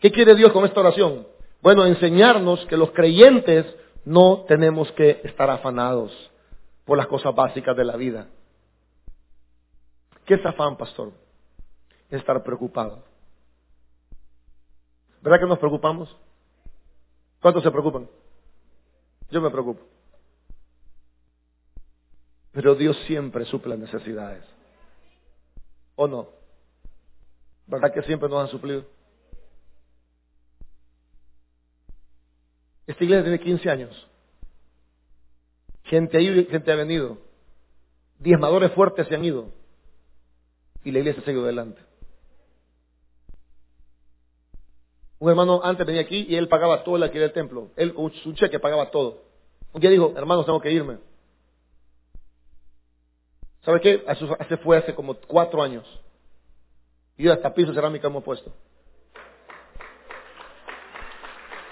¿Qué 0.01 0.11
quiere 0.13 0.35
Dios 0.35 0.53
con 0.53 0.65
esta 0.65 0.81
oración? 0.81 1.27
Bueno, 1.61 1.85
enseñarnos 1.85 2.65
que 2.67 2.77
los 2.77 2.91
creyentes 2.93 3.67
no 4.05 4.45
tenemos 4.47 4.91
que 4.93 5.21
estar 5.25 5.51
afanados 5.51 6.13
por 6.85 6.97
las 6.97 7.07
cosas 7.07 7.35
básicas 7.35 7.77
de 7.77 7.85
la 7.85 7.97
vida. 7.97 8.29
¿Qué 10.25 10.35
es 10.35 10.47
afán, 10.47 10.77
pastor? 10.77 11.13
estar 12.11 12.43
preocupado. 12.43 13.03
¿Verdad 15.23 15.41
que 15.41 15.47
nos 15.47 15.59
preocupamos? 15.59 16.15
¿Cuántos 17.41 17.63
se 17.63 17.71
preocupan? 17.71 18.09
Yo 19.31 19.41
me 19.41 19.51
preocupo. 19.51 19.83
Pero 22.53 22.75
Dios 22.75 22.97
siempre 23.07 23.45
suple 23.45 23.77
necesidades. 23.77 24.45
¿O 25.97 26.09
no? 26.09 26.29
¿Verdad 27.67 27.93
que 27.93 28.03
siempre 28.03 28.29
nos 28.29 28.41
han 28.41 28.49
suplido? 28.49 28.85
Esta 32.87 33.05
iglesia 33.05 33.25
tiene 33.25 33.41
15 33.41 33.71
años. 33.71 34.09
Gente 35.85 36.17
ha 36.17 36.21
gente 36.51 36.73
ha 36.73 36.77
venido. 36.77 37.19
Diezmadores 38.19 38.73
fuertes 38.73 39.07
se 39.07 39.15
han 39.15 39.25
ido. 39.25 39.53
Y 40.85 40.91
la 40.91 41.01
iglesia 41.01 41.23
ha 41.23 41.25
seguido 41.25 41.45
adelante. 41.45 41.88
Un 45.21 45.31
hermano 45.31 45.61
antes 45.65 45.87
venía 45.87 46.03
aquí 46.03 46.27
y 46.29 46.37
él 46.37 46.49
pagaba 46.49 46.85
todo 46.85 46.97
el 46.97 47.03
alquiler 47.03 47.29
del 47.29 47.35
templo. 47.35 47.69
Él 47.77 47.93
con 47.93 48.13
su 48.13 48.33
cheque 48.35 48.61
pagaba 48.61 48.91
todo. 48.91 49.23
Un 49.73 49.81
día 49.81 49.91
dijo, 49.91 50.13
hermanos, 50.17 50.47
tengo 50.47 50.61
que 50.61 50.71
irme. 50.71 50.99
¿Sabe 53.63 53.81
qué? 53.81 54.05
Hace 54.07 54.57
fue 54.59 54.79
hace 54.79 54.95
como 54.95 55.15
cuatro 55.15 55.63
años. 55.63 55.85
Y 57.17 57.25
yo 57.25 57.33
hasta 57.33 57.53
piso 57.53 57.75
cerámica 57.75 58.07
hemos 58.07 58.23
puesto. 58.23 58.53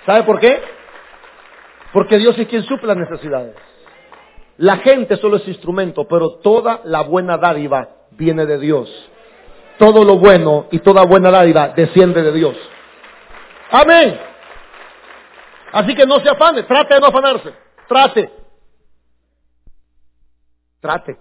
¿Sabe 0.05 0.24
por 0.24 0.40
qué? 0.40 0.61
Porque 1.92 2.18
Dios 2.18 2.36
es 2.38 2.49
quien 2.49 2.64
suple 2.64 2.88
las 2.88 2.97
necesidades. 2.97 3.55
La 4.59 4.78
gente 4.78 5.16
solo 5.18 5.36
es 5.36 5.47
instrumento, 5.49 6.07
pero 6.09 6.36
toda 6.36 6.80
la 6.84 7.03
buena 7.03 7.38
dádiva 7.38 7.88
viene 8.11 8.47
de 8.47 8.59
Dios. 8.59 8.90
Todo 9.78 10.05
lo 10.05 10.18
bueno 10.18 10.66
y 10.70 10.80
toda 10.80 11.05
buena 11.05 11.30
dádiva 11.30 11.68
desciende 11.68 12.22
de 12.22 12.32
Dios. 12.32 12.57
Amén. 13.70 14.20
Así 15.72 15.94
que 15.94 16.06
no 16.06 16.20
se 16.20 16.28
afane, 16.28 16.62
trate 16.62 16.94
de 16.94 17.00
no 17.00 17.06
afanarse. 17.06 17.54
Trate. 17.88 18.30
Trate. 20.80 21.18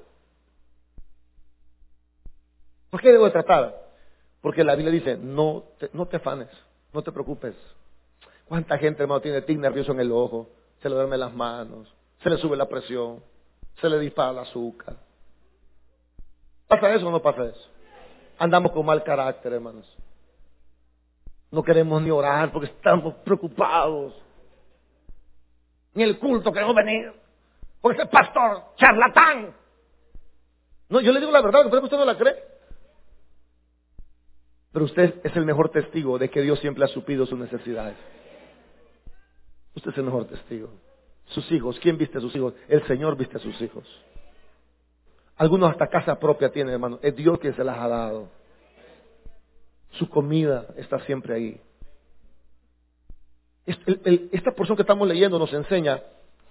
¿Por 2.90 3.02
qué 3.02 3.12
debo 3.12 3.30
tratar? 3.32 3.76
Porque 4.42 4.64
la 4.64 4.76
Biblia 4.76 4.94
dice, 4.94 5.18
no 5.18 5.64
te, 5.80 5.90
no 5.94 6.06
te 6.06 6.18
afanes, 6.18 6.50
no 6.94 7.02
te 7.02 7.12
preocupes. 7.12 7.56
¿Cuánta 8.46 8.78
gente, 8.78 9.02
hermano, 9.02 9.22
tiene 9.22 9.42
tic 9.42 9.58
nervioso 9.58 9.92
en 9.92 10.00
el 10.00 10.12
ojo? 10.12 10.50
Se 10.82 10.90
le 10.90 10.96
duermen 10.96 11.20
las 11.20 11.34
manos, 11.34 11.92
se 12.22 12.30
le 12.30 12.38
sube 12.38 12.56
la 12.56 12.68
presión, 12.68 13.24
se 13.82 13.90
le 13.90 14.00
dispara 14.00 14.32
el 14.32 14.40
azúcar. 14.40 14.96
¿Pasa 16.68 16.94
eso 16.94 17.08
o 17.08 17.12
no 17.12 17.22
pasa 17.22 17.46
eso? 17.46 17.70
Andamos 18.38 18.72
con 18.72 18.86
mal 18.86 19.04
carácter, 19.04 19.54
hermanos. 19.54 19.86
No 21.52 21.64
queremos 21.64 22.02
ni 22.02 22.12
orar 22.12 22.52
porque 22.52 22.68
estamos 22.68 23.14
preocupados. 23.16 24.14
Ni 25.94 26.04
el 26.04 26.20
culto 26.20 26.52
queremos 26.52 26.76
venir. 26.76 27.14
Porque 27.82 28.02
ese 28.02 28.10
pastor 28.10 28.64
charlatán. 28.76 29.56
No, 30.90 31.02
yo 31.02 31.12
le 31.12 31.20
digo 31.20 31.32
la 31.32 31.42
verdad, 31.42 31.70
que 31.70 31.78
usted 31.78 31.98
no 31.98 32.06
la 32.06 32.18
cree. 32.18 32.36
Pero 34.72 34.86
usted 34.86 35.22
es 35.24 35.36
el 35.36 35.46
mejor 35.46 35.70
testigo 35.70 36.18
de 36.18 36.30
que 36.30 36.42
Dios 36.42 36.60
siempre 36.60 36.84
ha 36.84 36.88
suplido 36.88 37.26
sus 37.26 37.40
necesidades. 37.40 37.96
Usted 39.76 39.92
es 39.92 39.98
el 39.98 40.04
mejor 40.04 40.26
testigo. 40.26 40.70
Sus 41.28 41.50
hijos, 41.52 41.80
¿quién 41.80 41.98
viste 41.98 42.18
a 42.18 42.22
sus 42.22 42.36
hijos? 42.36 42.54
El 42.68 42.86
Señor 42.88 43.16
viste 43.16 43.38
a 43.38 43.40
sus 43.40 43.60
hijos. 43.62 43.86
Algunos 45.38 45.72
hasta 45.72 45.88
casa 45.88 46.18
propia 46.20 46.50
tienen, 46.50 46.74
hermano. 46.74 47.00
Es 47.02 47.16
Dios 47.16 47.40
quien 47.40 47.56
se 47.56 47.64
las 47.64 47.78
ha 47.78 47.88
dado. 47.88 48.30
Su 49.98 50.10
comida 50.10 50.68
está 50.78 51.00
siempre 51.06 51.36
ahí. 51.36 51.62
Esta 53.66 54.52
porción 54.52 54.76
que 54.76 54.84
estamos 54.84 55.08
leyendo 55.08 55.40
nos 55.40 55.52
enseña 55.54 56.02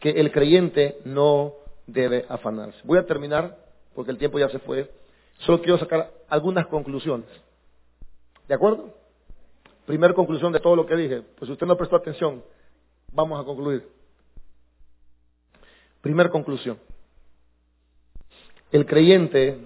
que 0.01 0.11
el 0.11 0.33
creyente 0.33 0.99
no 1.05 1.55
debe 1.87 2.25
afanarse. 2.29 2.79
Voy 2.85 2.99
a 2.99 3.07
terminar, 3.07 3.57
porque 3.95 4.11
el 4.11 4.19
tiempo 4.19 4.39
ya 4.39 4.49
se 4.49 4.59
fue. 4.59 4.91
Solo 5.39 5.61
quiero 5.61 5.79
sacar 5.79 6.11
algunas 6.29 6.67
conclusiones. 6.67 7.29
¿De 8.49 8.55
acuerdo? 8.55 8.93
Primer 9.87 10.15
conclusión 10.15 10.53
de 10.53 10.61
todo 10.61 10.77
lo 10.77 10.87
que 10.87 10.97
dije. 10.97 11.23
Pues 11.23 11.47
si 11.47 11.53
usted 11.53 11.67
no 11.67 11.77
prestó 11.77 11.97
atención, 11.97 12.43
vamos 13.13 13.41
a 13.41 13.45
concluir. 13.45 13.87
Primer 16.01 16.31
conclusión. 16.31 16.79
El 18.73 18.87
creyente 18.87 19.59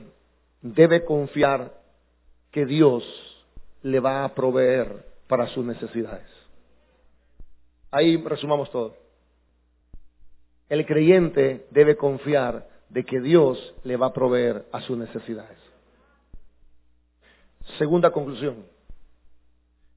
debe 0.61 1.05
confiar 1.05 1.73
que 2.51 2.67
Dios 2.67 3.05
le 3.83 4.01
va 4.01 4.25
a 4.25 4.35
proveer 4.35 5.05
para 5.27 5.49
sus 5.49 5.65
necesidades. 5.65 6.27
Ahí 7.91 8.17
resumamos 8.17 8.71
todo. 8.71 8.97
El 10.69 10.85
creyente 10.87 11.67
debe 11.71 11.97
confiar 11.97 12.69
de 12.89 13.05
que 13.05 13.21
Dios 13.21 13.75
le 13.85 13.97
va 13.97 14.07
a 14.07 14.13
proveer 14.13 14.67
a 14.73 14.81
sus 14.83 14.99
necesidades. 14.99 15.59
Segunda 17.79 18.11
conclusión. 18.11 18.65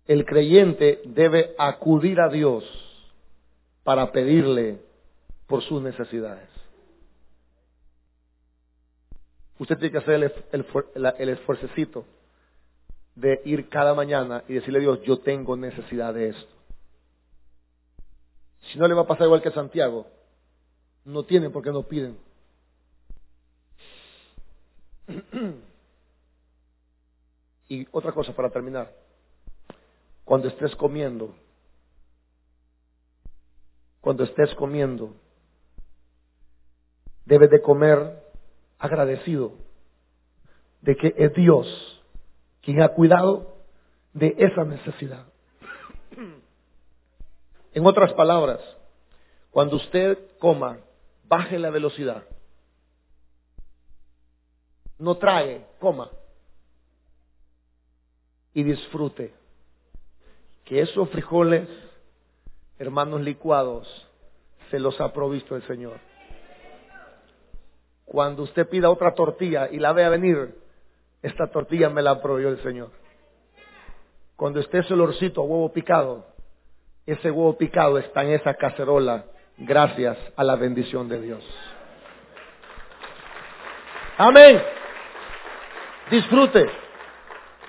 El 0.07 0.25
creyente 0.25 1.01
debe 1.05 1.55
acudir 1.57 2.19
a 2.19 2.29
Dios 2.29 2.63
para 3.83 4.11
pedirle 4.11 4.79
por 5.47 5.61
sus 5.63 5.81
necesidades. 5.81 6.49
Usted 9.59 9.77
tiene 9.77 9.91
que 9.91 9.97
hacer 9.99 10.15
el, 10.51 10.65
el, 11.19 11.37
de 13.21 13.41
ir 13.45 13.69
cada 13.69 13.93
mañana 13.93 14.43
y 14.47 14.53
decirle 14.55 14.79
a 14.79 14.81
Dios, 14.81 15.01
yo 15.03 15.19
tengo 15.19 15.55
necesidad 15.55 16.13
de 16.13 16.29
esto. 16.29 16.51
Si 18.71 18.79
no 18.79 18.87
le 18.87 18.95
va 18.95 19.01
a 19.01 19.07
pasar 19.07 19.27
igual 19.27 19.41
que 19.41 19.49
a 19.49 19.53
Santiago, 19.53 20.07
no 21.05 21.23
tienen 21.23 21.51
porque 21.51 21.71
no 21.71 21.83
piden. 21.83 22.17
Y 27.67 27.87
otra 27.93 28.11
cosa 28.11 28.33
para 28.35 28.49
terminar. 28.49 28.93
Cuando 30.25 30.49
estés 30.49 30.75
comiendo, 30.75 31.33
cuando 34.01 34.25
estés 34.25 34.53
comiendo, 34.55 35.15
debes 37.23 37.49
de 37.49 37.61
comer 37.61 38.21
agradecido 38.77 39.53
de 40.81 40.97
que 40.97 41.15
es 41.17 41.33
Dios 41.33 41.90
quien 42.61 42.81
ha 42.81 42.89
cuidado 42.89 43.57
de 44.13 44.35
esa 44.37 44.63
necesidad. 44.63 45.25
En 47.73 47.85
otras 47.85 48.11
palabras, 48.13 48.59
cuando 49.49 49.77
usted 49.77 50.17
coma, 50.39 50.79
baje 51.23 51.57
la 51.57 51.69
velocidad. 51.69 52.25
No 54.97 55.15
trae, 55.15 55.65
coma 55.79 56.09
y 58.53 58.63
disfrute. 58.63 59.33
Que 60.65 60.81
esos 60.81 61.09
frijoles, 61.09 61.67
hermanos 62.77 63.21
licuados, 63.21 63.87
se 64.69 64.79
los 64.79 64.99
ha 64.99 65.13
provisto 65.13 65.55
el 65.55 65.65
Señor. 65.67 65.99
Cuando 68.05 68.43
usted 68.43 68.67
pida 68.67 68.89
otra 68.89 69.15
tortilla 69.15 69.69
y 69.71 69.79
la 69.79 69.93
vea 69.93 70.09
venir, 70.09 70.57
esta 71.21 71.47
tortilla 71.47 71.89
me 71.89 72.01
la 72.01 72.21
proveyó 72.21 72.49
el 72.49 72.61
Señor. 72.63 72.89
Cuando 74.35 74.59
esté 74.59 74.79
ese 74.79 74.93
olorcito 74.93 75.41
a 75.41 75.45
huevo 75.45 75.71
picado, 75.71 76.25
ese 77.05 77.29
huevo 77.29 77.57
picado 77.57 77.97
está 77.97 78.23
en 78.23 78.31
esa 78.31 78.53
cacerola 78.55 79.25
gracias 79.57 80.17
a 80.35 80.43
la 80.43 80.55
bendición 80.55 81.07
de 81.07 81.21
Dios. 81.21 81.43
Amén. 84.17 84.61
Disfrute. 86.09 86.69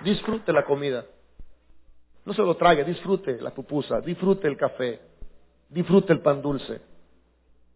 Disfrute 0.03 0.53
la 0.53 0.64
comida. 0.64 1.05
No 2.24 2.32
se 2.34 2.42
lo 2.42 2.57
trague, 2.57 2.84
disfrute 2.84 3.40
la 3.40 3.50
pupusa, 3.50 4.00
disfrute 4.00 4.46
el 4.46 4.57
café, 4.57 5.00
disfrute 5.68 6.12
el 6.12 6.20
pan 6.20 6.40
dulce. 6.40 6.80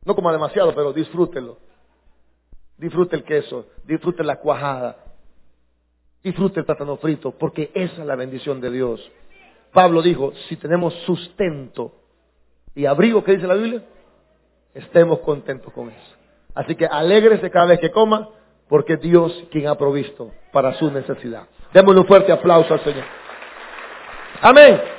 No 0.04 0.14
coma 0.14 0.32
demasiado, 0.32 0.74
pero 0.74 0.92
disfrútelo. 0.92 1.58
Disfrute 2.76 3.16
el 3.16 3.24
queso, 3.24 3.66
disfrute 3.84 4.22
la 4.22 4.36
cuajada, 4.36 5.05
disfrute 6.26 6.58
el 6.58 6.66
plátano 6.66 6.96
frito, 6.96 7.30
porque 7.30 7.70
esa 7.72 8.00
es 8.02 8.06
la 8.06 8.16
bendición 8.16 8.60
de 8.60 8.70
Dios. 8.70 9.00
Pablo 9.72 10.02
dijo, 10.02 10.32
si 10.48 10.56
tenemos 10.56 10.92
sustento 11.06 11.92
y 12.74 12.84
abrigo, 12.84 13.22
¿qué 13.22 13.32
dice 13.32 13.46
la 13.46 13.54
Biblia? 13.54 13.82
Estemos 14.74 15.20
contentos 15.20 15.72
con 15.72 15.88
eso. 15.88 16.16
Así 16.52 16.74
que 16.74 16.86
alégrese 16.86 17.48
cada 17.50 17.66
vez 17.66 17.78
que 17.78 17.92
coma, 17.92 18.28
porque 18.68 18.96
Dios 18.96 19.44
quien 19.52 19.68
ha 19.68 19.76
provisto 19.76 20.32
para 20.52 20.74
su 20.74 20.90
necesidad. 20.90 21.44
Démosle 21.72 22.00
un 22.00 22.06
fuerte 22.08 22.32
aplauso 22.32 22.74
al 22.74 22.80
Señor. 22.82 23.04
Amén. 24.40 24.95